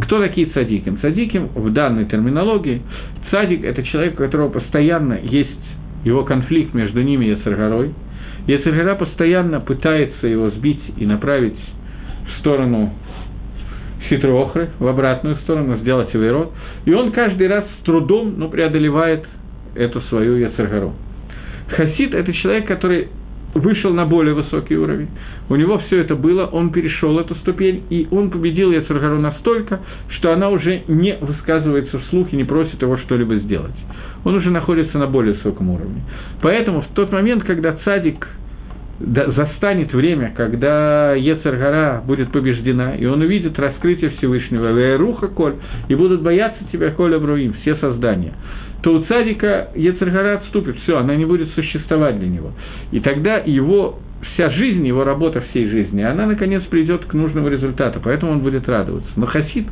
кто 0.00 0.20
такие 0.20 0.46
цадиким? 0.48 0.98
Цадиким 1.00 1.48
в 1.54 1.72
данной 1.72 2.06
терминологии, 2.06 2.82
цадик– 3.30 3.64
это 3.64 3.82
человек, 3.82 4.14
у 4.14 4.16
которого 4.16 4.48
постоянно 4.48 5.18
есть 5.22 5.50
его 6.04 6.24
конфликт 6.24 6.72
между 6.74 7.02
ними 7.02 7.26
и 7.26 7.36
Яцергорой. 8.48 8.58
Яцергора 8.58 8.94
постоянно 8.96 9.60
пытается 9.60 10.26
его 10.26 10.50
сбить 10.50 10.82
и 10.96 11.06
направить 11.06 11.58
в 12.26 12.40
сторону 12.40 12.92
хитроохры, 14.08 14.70
в 14.78 14.86
обратную 14.86 15.36
сторону, 15.36 15.78
сделать 15.78 16.12
его 16.14 16.52
и 16.84 16.92
он 16.92 17.12
каждый 17.12 17.48
раз 17.48 17.64
с 17.80 17.84
трудом, 17.84 18.34
но 18.38 18.48
преодолевает 18.48 19.24
эту 19.74 20.00
свою 20.02 20.36
яцергору. 20.36 20.94
Хасид– 21.68 22.14
это 22.14 22.32
человек, 22.32 22.66
который 22.66 23.08
вышел 23.54 23.92
на 23.92 24.06
более 24.06 24.34
высокий 24.34 24.76
уровень, 24.76 25.08
у 25.48 25.56
него 25.56 25.78
все 25.86 26.00
это 26.00 26.14
было, 26.14 26.46
он 26.46 26.70
перешел 26.70 27.18
эту 27.18 27.34
ступень, 27.36 27.84
и 27.88 28.06
он 28.10 28.30
победил 28.30 28.70
Яцергару 28.70 29.18
настолько, 29.18 29.80
что 30.10 30.32
она 30.32 30.50
уже 30.50 30.82
не 30.88 31.16
высказывается 31.20 31.98
вслух 32.00 32.32
и 32.32 32.36
не 32.36 32.44
просит 32.44 32.80
его 32.82 32.98
что-либо 32.98 33.36
сделать. 33.36 33.74
Он 34.24 34.34
уже 34.34 34.50
находится 34.50 34.98
на 34.98 35.06
более 35.06 35.34
высоком 35.34 35.70
уровне. 35.70 36.02
Поэтому 36.42 36.82
в 36.82 36.88
тот 36.94 37.12
момент, 37.12 37.44
когда 37.44 37.72
цадик 37.84 38.26
застанет 39.00 39.92
время, 39.92 40.32
когда 40.36 41.14
Ецаргара 41.14 42.02
будет 42.04 42.32
побеждена, 42.32 42.96
и 42.96 43.06
он 43.06 43.20
увидит 43.20 43.58
раскрытие 43.58 44.10
Всевышнего, 44.10 44.72
Леруха 44.72 45.28
Коль, 45.28 45.54
и 45.88 45.94
будут 45.94 46.22
бояться 46.22 46.58
тебя, 46.72 46.90
Коля 46.90 47.18
Бруим, 47.18 47.54
все 47.62 47.76
создания, 47.76 48.32
то 48.82 48.92
у 48.94 49.04
цадика 49.04 49.68
Ецаргара 49.76 50.38
отступит, 50.38 50.76
все, 50.82 50.98
она 50.98 51.14
не 51.14 51.26
будет 51.26 51.48
существовать 51.54 52.18
для 52.18 52.28
него. 52.28 52.52
И 52.90 53.00
тогда 53.00 53.36
его 53.38 54.00
вся 54.34 54.50
жизнь, 54.50 54.84
его 54.86 55.04
работа 55.04 55.42
всей 55.50 55.68
жизни, 55.68 56.02
она, 56.02 56.26
наконец, 56.26 56.62
придет 56.64 57.04
к 57.04 57.14
нужному 57.14 57.48
результату, 57.48 58.00
поэтому 58.02 58.32
он 58.32 58.40
будет 58.40 58.68
радоваться. 58.68 59.08
Но 59.14 59.26
Хасид, 59.26 59.66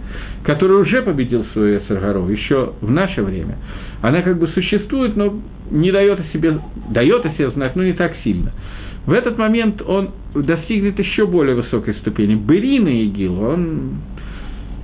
который 0.45 0.81
уже 0.81 1.03
победил 1.03 1.45
свою 1.53 1.79
Эсаргару 1.79 2.29
еще 2.29 2.75
в 2.81 2.91
наше 2.91 3.23
время, 3.23 3.57
она 4.03 4.23
как 4.23 4.39
бы 4.39 4.49
существует, 4.49 5.17
но 5.17 5.35
не 5.71 5.91
дает 5.91 6.21
о 6.21 6.25
себе, 6.33 6.59
дает 6.91 7.25
о 7.25 7.31
себе 7.31 7.51
знать, 7.51 7.77
но 7.77 7.83
не 7.83 7.93
так 7.93 8.15
сильно. 8.23 8.53
В 9.07 9.13
этот 9.13 9.39
момент 9.39 9.81
он 9.83 10.11
достигнет 10.35 10.99
еще 10.99 11.27
более 11.27 11.55
высокой 11.55 11.95
ступени. 11.95 12.35
Берина 12.35 12.89
Игил, 13.05 13.41
он... 13.41 14.01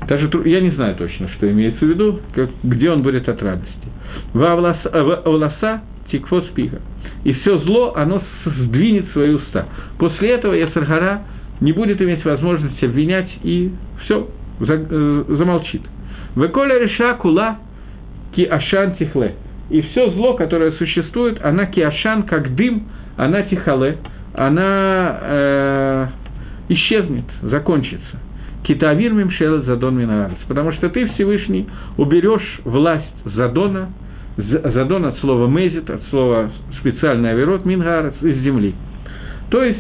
Даже 0.09 0.31
я 0.45 0.61
не 0.61 0.71
знаю 0.71 0.97
точно, 0.97 1.29
что 1.37 1.51
имеется 1.51 1.85
в 1.85 1.89
виду, 1.89 2.21
как, 2.35 2.51
где 2.63 2.91
он 2.91 3.03
будет 3.03 3.29
от 3.29 3.43
радости. 3.43 3.89
В 4.33 4.39
волоса 4.39 5.83
тикфос 6.11 6.45
пиха. 6.55 6.81
И 7.25 7.33
все 7.35 7.59
зло, 7.59 7.95
оно 7.97 8.23
сдвинет 8.45 9.07
свои 9.13 9.31
уста. 9.31 9.67
После 9.99 10.31
этого 10.31 10.55
Ясаргара 10.55 11.23
не 11.61 11.73
будет 11.73 12.01
иметь 12.03 12.25
возможности 12.25 12.85
обвинять 12.85 13.31
и 13.45 13.71
все, 14.05 14.29
э, 14.61 15.25
замолчит. 15.29 15.83
Веколя 16.35 16.79
реша 16.79 17.15
кула 17.15 17.59
ки 18.35 18.45
ашан 18.45 18.97
тихле. 18.97 19.35
И 19.71 19.81
все 19.81 20.11
зло, 20.11 20.35
которое 20.35 20.73
существует, 20.73 21.43
она 21.43 21.67
киашан, 21.67 22.25
как 22.25 22.55
дым, 22.55 22.89
она 23.17 23.43
тихале, 23.43 23.99
она 24.35 25.19
э, 25.23 26.07
исчезнет, 26.69 27.25
закончится. 27.43 28.19
Китавир 28.65 29.13
мимшел 29.13 29.63
задон 29.63 29.97
минарец. 29.97 30.37
Потому 30.47 30.73
что 30.73 30.89
ты, 30.89 31.09
Всевышний, 31.11 31.67
уберешь 31.97 32.61
власть 32.65 33.15
задона, 33.25 33.89
задон 34.37 35.07
от 35.07 35.19
слова 35.19 35.47
мезит, 35.49 35.91
от 35.91 36.03
слова 36.11 36.51
специальный 36.81 37.33
аверот, 37.33 37.65
мингарец, 37.65 38.15
из 38.23 38.39
земли. 38.43 38.75
То 39.51 39.63
есть, 39.65 39.79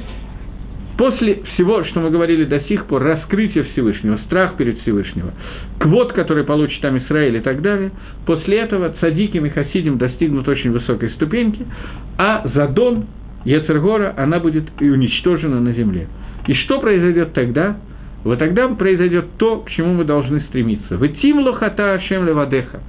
после 0.96 1.42
всего, 1.54 1.84
что 1.84 2.00
мы 2.00 2.10
говорили 2.10 2.44
до 2.44 2.60
сих 2.60 2.86
пор, 2.86 3.02
раскрытие 3.02 3.64
Всевышнего, 3.64 4.18
страх 4.26 4.56
перед 4.56 4.80
Всевышнего, 4.80 5.32
квот, 5.78 6.12
который 6.12 6.44
получит 6.44 6.80
там 6.80 6.98
Израиль 6.98 7.36
и 7.36 7.40
так 7.40 7.62
далее, 7.62 7.90
после 8.26 8.58
этого 8.58 8.94
цадиким 9.00 9.46
и 9.46 9.50
хасидим 9.50 9.98
достигнут 9.98 10.48
очень 10.48 10.70
высокой 10.70 11.10
ступеньки, 11.10 11.66
а 12.18 12.46
задон, 12.54 13.06
Ецергора, 13.44 14.14
она 14.16 14.38
будет 14.38 14.64
и 14.80 14.88
уничтожена 14.88 15.60
на 15.60 15.72
земле. 15.72 16.08
И 16.46 16.54
что 16.54 16.80
произойдет 16.80 17.32
тогда? 17.32 17.76
Вот 18.24 18.38
тогда 18.38 18.68
произойдет 18.68 19.26
то, 19.36 19.58
к 19.58 19.70
чему 19.70 19.94
мы 19.94 20.04
должны 20.04 20.40
стремиться. 20.42 20.96
Вытим 20.96 21.40
лохата 21.40 21.94
Ашем 21.94 22.26
левадеха. 22.26 22.80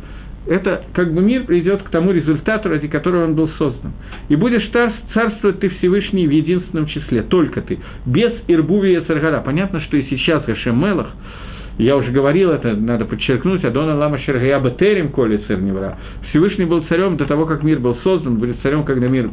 Это 0.47 0.83
как 0.93 1.13
бы 1.13 1.21
мир 1.21 1.45
придет 1.45 1.83
к 1.83 1.89
тому 1.89 2.11
результату, 2.11 2.69
ради 2.69 2.87
которого 2.87 3.23
он 3.23 3.35
был 3.35 3.49
создан. 3.57 3.93
И 4.27 4.35
будешь 4.35 4.69
царствовать 5.13 5.59
ты 5.59 5.69
Всевышний 5.69 6.27
в 6.27 6.31
единственном 6.31 6.87
числе, 6.87 7.21
только 7.21 7.61
ты, 7.61 7.79
без 8.05 8.33
Ирбувия 8.47 9.01
Царгара. 9.01 9.41
Понятно, 9.41 9.81
что 9.81 9.95
и 9.97 10.03
сейчас 10.09 10.43
Гашем 10.45 10.81
Мелах, 10.81 11.07
я 11.77 11.97
уже 11.97 12.11
говорил 12.11 12.51
это, 12.51 12.75
надо 12.75 13.05
подчеркнуть, 13.05 13.63
Адона 13.63 13.95
Лама 13.95 14.19
Шергаяба 14.19 14.71
Терем 14.71 15.09
Коли 15.09 15.37
Церневра. 15.47 15.97
Всевышний 16.29 16.65
был 16.65 16.83
царем 16.83 17.17
до 17.17 17.25
того, 17.25 17.45
как 17.45 17.63
мир 17.63 17.79
был 17.79 17.95
создан, 18.03 18.37
будет 18.37 18.57
царем, 18.61 18.83
когда 18.83 19.07
мир 19.07 19.29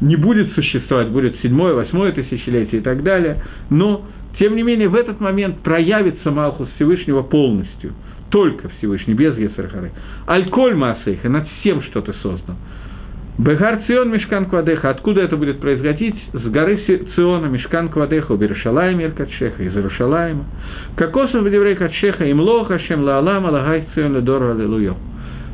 не 0.00 0.16
будет 0.16 0.52
существовать, 0.54 1.08
будет 1.08 1.36
седьмое, 1.40 1.74
восьмое 1.74 2.10
тысячелетие 2.12 2.80
и 2.80 2.84
так 2.84 3.04
далее. 3.04 3.42
Но, 3.70 4.04
тем 4.40 4.56
не 4.56 4.62
менее, 4.64 4.88
в 4.88 4.96
этот 4.96 5.20
момент 5.20 5.58
проявится 5.58 6.32
Малхус 6.32 6.68
Всевышнего 6.76 7.22
полностью. 7.22 7.92
Только 8.32 8.70
Всевышний, 8.70 9.12
без 9.12 9.36
Ецархары. 9.36 9.92
Альколь 10.26 10.74
Масейха, 10.74 11.28
над 11.28 11.46
всем, 11.60 11.82
что 11.82 12.00
ты 12.00 12.14
создан. 12.14 12.56
Бегар 13.38 13.80
Цион 13.86 14.10
Мешкан 14.10 14.46
Квадеха. 14.46 14.88
Откуда 14.88 15.20
это 15.20 15.36
будет 15.36 15.60
происходить? 15.60 16.16
С 16.32 16.42
горы 16.48 16.80
Циона 17.14 17.46
Мешкан 17.46 17.90
Квадеха, 17.90 18.32
Убершалайм 18.32 19.02
Иркачеха, 19.02 19.62
из 19.62 19.76
Иерушалайма. 19.76 20.44
Кокосом 20.96 21.44
Бедеврей 21.44 21.74
Качеха, 21.74 22.30
Имлоха, 22.30 22.78
Шем 22.78 23.02
Лаалама, 23.02 23.48
Лагай 23.48 23.84
Цион 23.94 24.16
Ледор 24.16 24.42
Аллилуйо. 24.42 24.96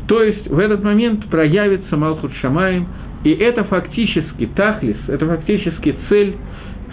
То 0.06 0.22
есть 0.22 0.48
в 0.48 0.58
этот 0.58 0.84
момент 0.84 1.26
проявится 1.26 1.96
Малхут 1.96 2.32
Шамаем, 2.40 2.86
и 3.24 3.30
это 3.30 3.64
фактически 3.64 4.46
Тахлис, 4.54 4.96
это 5.08 5.26
фактически 5.26 5.96
цель 6.08 6.36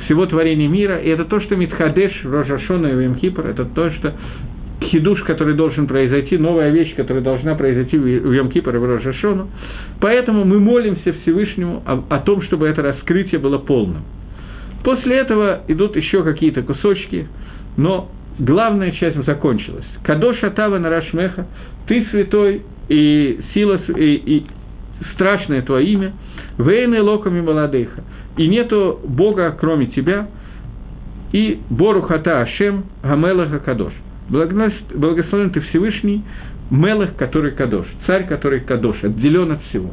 всего 0.05 0.25
творения 0.25 0.67
мира, 0.67 0.97
и 0.97 1.09
это 1.09 1.25
то, 1.25 1.39
что 1.41 1.55
Митхадеш, 1.55 2.25
Рожашона 2.25 2.87
и 2.87 2.95
Вимхипр, 2.95 3.45
это 3.45 3.65
то, 3.65 3.91
что 3.91 4.13
хидуш, 4.83 5.21
который 5.23 5.55
должен 5.55 5.87
произойти, 5.87 6.37
новая 6.37 6.69
вещь, 6.69 6.95
которая 6.95 7.23
должна 7.23 7.55
произойти 7.55 7.97
в 7.97 8.31
Йом 8.31 8.49
Кипр 8.49 8.75
и 8.75 8.79
в 8.79 8.85
Рожашону. 8.85 9.47
Поэтому 10.01 10.45
мы 10.45 10.59
молимся 10.59 11.13
Всевышнему 11.21 11.81
о, 11.85 12.03
о 12.09 12.19
том, 12.19 12.41
чтобы 12.43 12.67
это 12.67 12.81
раскрытие 12.81 13.39
было 13.39 13.57
полным. 13.57 14.03
После 14.83 15.17
этого 15.17 15.61
идут 15.67 15.95
еще 15.95 16.23
какие-то 16.23 16.61
кусочки, 16.61 17.27
но 17.77 18.11
главная 18.37 18.91
часть 18.91 19.23
закончилась. 19.25 19.85
Кадош 20.03 20.43
Атава 20.43 20.77
Нарашмеха, 20.77 21.47
ты 21.87 22.05
святой, 22.11 22.61
и 22.87 23.39
сила, 23.53 23.79
и, 23.95 24.15
и 24.15 24.45
страшное 25.13 25.61
твое 25.61 25.87
имя, 25.87 26.13
Вейны 26.57 27.01
локами 27.01 27.41
молодыха, 27.41 28.03
и 28.37 28.47
нету 28.47 28.99
Бога, 29.03 29.55
кроме 29.59 29.87
тебя, 29.87 30.27
и 31.33 31.59
Борухата 31.69 32.41
Ашем 32.41 32.85
Гамелаха 33.03 33.59
Кадош. 33.59 33.93
Благословен 34.29 35.51
ты 35.51 35.61
Всевышний, 35.61 36.23
Мелах, 36.71 37.15
который 37.15 37.51
Кадош, 37.51 37.85
царь, 38.07 38.25
который 38.27 38.61
Кадош, 38.61 39.03
отделен 39.03 39.51
от 39.51 39.61
всего. 39.69 39.91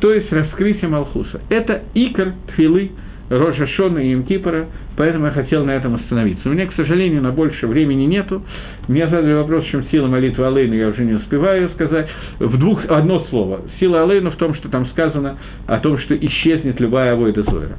то 0.00 0.12
есть 0.12 0.32
раскрытие 0.32 0.88
Малхуса. 0.88 1.40
Это 1.48 1.82
икор 1.94 2.32
Тфилы, 2.48 2.90
Рожа 3.30 3.66
Шона 3.68 3.98
и 3.98 4.12
Имкипора, 4.12 4.66
поэтому 4.96 5.26
я 5.26 5.32
хотел 5.32 5.64
на 5.64 5.70
этом 5.70 5.94
остановиться. 5.94 6.48
У 6.48 6.52
меня, 6.52 6.66
к 6.66 6.74
сожалению, 6.74 7.22
на 7.22 7.30
больше 7.30 7.66
времени 7.66 8.04
нету. 8.04 8.42
Мне 8.88 9.06
задали 9.06 9.32
вопрос, 9.32 9.64
чем 9.66 9.84
сила 9.90 10.08
молитвы 10.08 10.44
Алейна, 10.44 10.74
я 10.74 10.88
уже 10.88 11.04
не 11.04 11.14
успеваю 11.14 11.70
сказать. 11.70 12.08
В 12.40 12.58
двух, 12.58 12.84
одно 12.88 13.24
слово. 13.30 13.62
Сила 13.80 14.02
Алейна 14.02 14.32
в 14.32 14.36
том, 14.36 14.54
что 14.56 14.68
там 14.68 14.86
сказано 14.88 15.38
о 15.66 15.78
том, 15.78 15.98
что 15.98 16.16
исчезнет 16.16 16.80
любая 16.80 17.12
авойда 17.12 17.42
Зойра. 17.44 17.78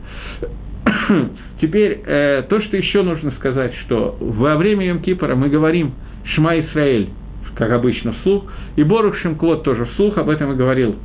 Теперь, 1.62 2.02
э, 2.06 2.44
то, 2.50 2.62
что 2.62 2.78
еще 2.78 3.04
нужно 3.04 3.32
сказать, 3.32 3.74
что 3.86 4.18
во 4.20 4.56
время 4.58 4.88
Йом-Кипора 4.88 5.36
мы 5.36 5.50
говорим 5.50 5.94
«Шма 6.36 6.60
Исраэль», 6.60 7.10
как 7.56 7.72
обычно, 7.72 8.14
вслух, 8.14 8.46
и 8.76 8.84
Борух 8.84 9.16
Шимквот 9.18 9.64
тоже 9.64 9.86
вслух, 9.86 10.18
об 10.18 10.30
этом 10.30 10.54
и 10.54 10.56
говорил 10.56 10.96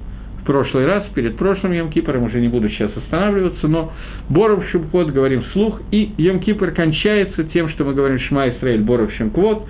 прошлый 0.49 0.87
раз, 0.87 1.05
перед 1.15 1.37
прошлым 1.37 1.73
Йом 1.73 1.91
Кипором, 1.91 2.23
уже 2.23 2.41
не 2.41 2.49
буду 2.49 2.71
сейчас 2.71 2.91
останавливаться, 2.97 3.69
но 3.69 3.93
Боров 4.31 4.65
Шимквот 4.71 5.11
говорим 5.11 5.43
вслух, 5.43 5.79
и 5.91 6.11
Йом 6.17 6.41
Кипр 6.41 6.71
кончается 6.71 7.45
тем, 7.45 7.69
что 7.69 7.85
мы 7.85 7.93
говорим 7.93 8.19
Шма 8.19 8.49
Исраэль 8.49 8.81
Боров 8.81 9.13
Шимквот, 9.13 9.67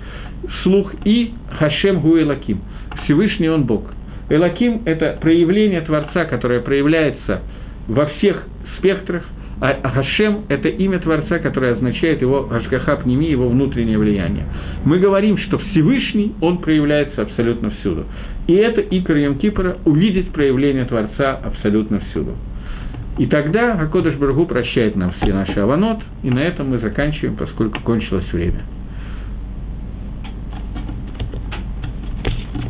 вслух 0.61 0.93
и 1.03 1.33
Хашем 1.59 1.99
Гу 1.99 2.17
Элаким. 2.17 2.61
Всевышний 3.03 3.49
Он 3.49 3.65
Бог. 3.65 3.91
Элаким– 4.29 4.83
это 4.85 5.17
проявление 5.19 5.81
Творца, 5.81 6.23
которое 6.23 6.61
проявляется 6.61 7.41
во 7.89 8.05
всех 8.05 8.45
спектрах, 8.77 9.23
а 9.61 9.89
Хашем– 9.89 10.45
это 10.47 10.69
имя 10.69 10.99
Творца, 10.99 11.39
которое 11.39 11.73
означает 11.73 12.21
его 12.21 12.47
Хашгаха 12.47 12.95
Пними, 12.97 13.29
его 13.29 13.49
внутреннее 13.49 13.97
влияние. 13.97 14.45
Мы 14.85 14.99
говорим, 14.99 15.37
что 15.37 15.57
Всевышний, 15.57 16.33
он 16.39 16.59
проявляется 16.59 17.23
абсолютно 17.23 17.71
всюду. 17.71 18.05
И 18.47 18.53
это 18.53 18.81
Икор 18.81 19.17
Йом 19.17 19.37
Кипора– 19.37 19.77
увидеть 19.85 20.29
проявление 20.31 20.85
Творца 20.85 21.39
абсолютно 21.43 21.99
всюду. 22.09 22.35
И 23.17 23.25
тогда 23.25 23.73
Акодыш 23.73 24.15
Баргу 24.15 24.45
прощает 24.45 24.95
нам 24.95 25.11
все 25.19 25.33
наши 25.33 25.59
аванот, 25.59 25.99
и 26.23 26.29
на 26.29 26.39
этом 26.39 26.69
мы 26.69 26.77
заканчиваем, 26.79 27.35
поскольку 27.35 27.81
кончилось 27.81 28.31
время. 28.31 28.61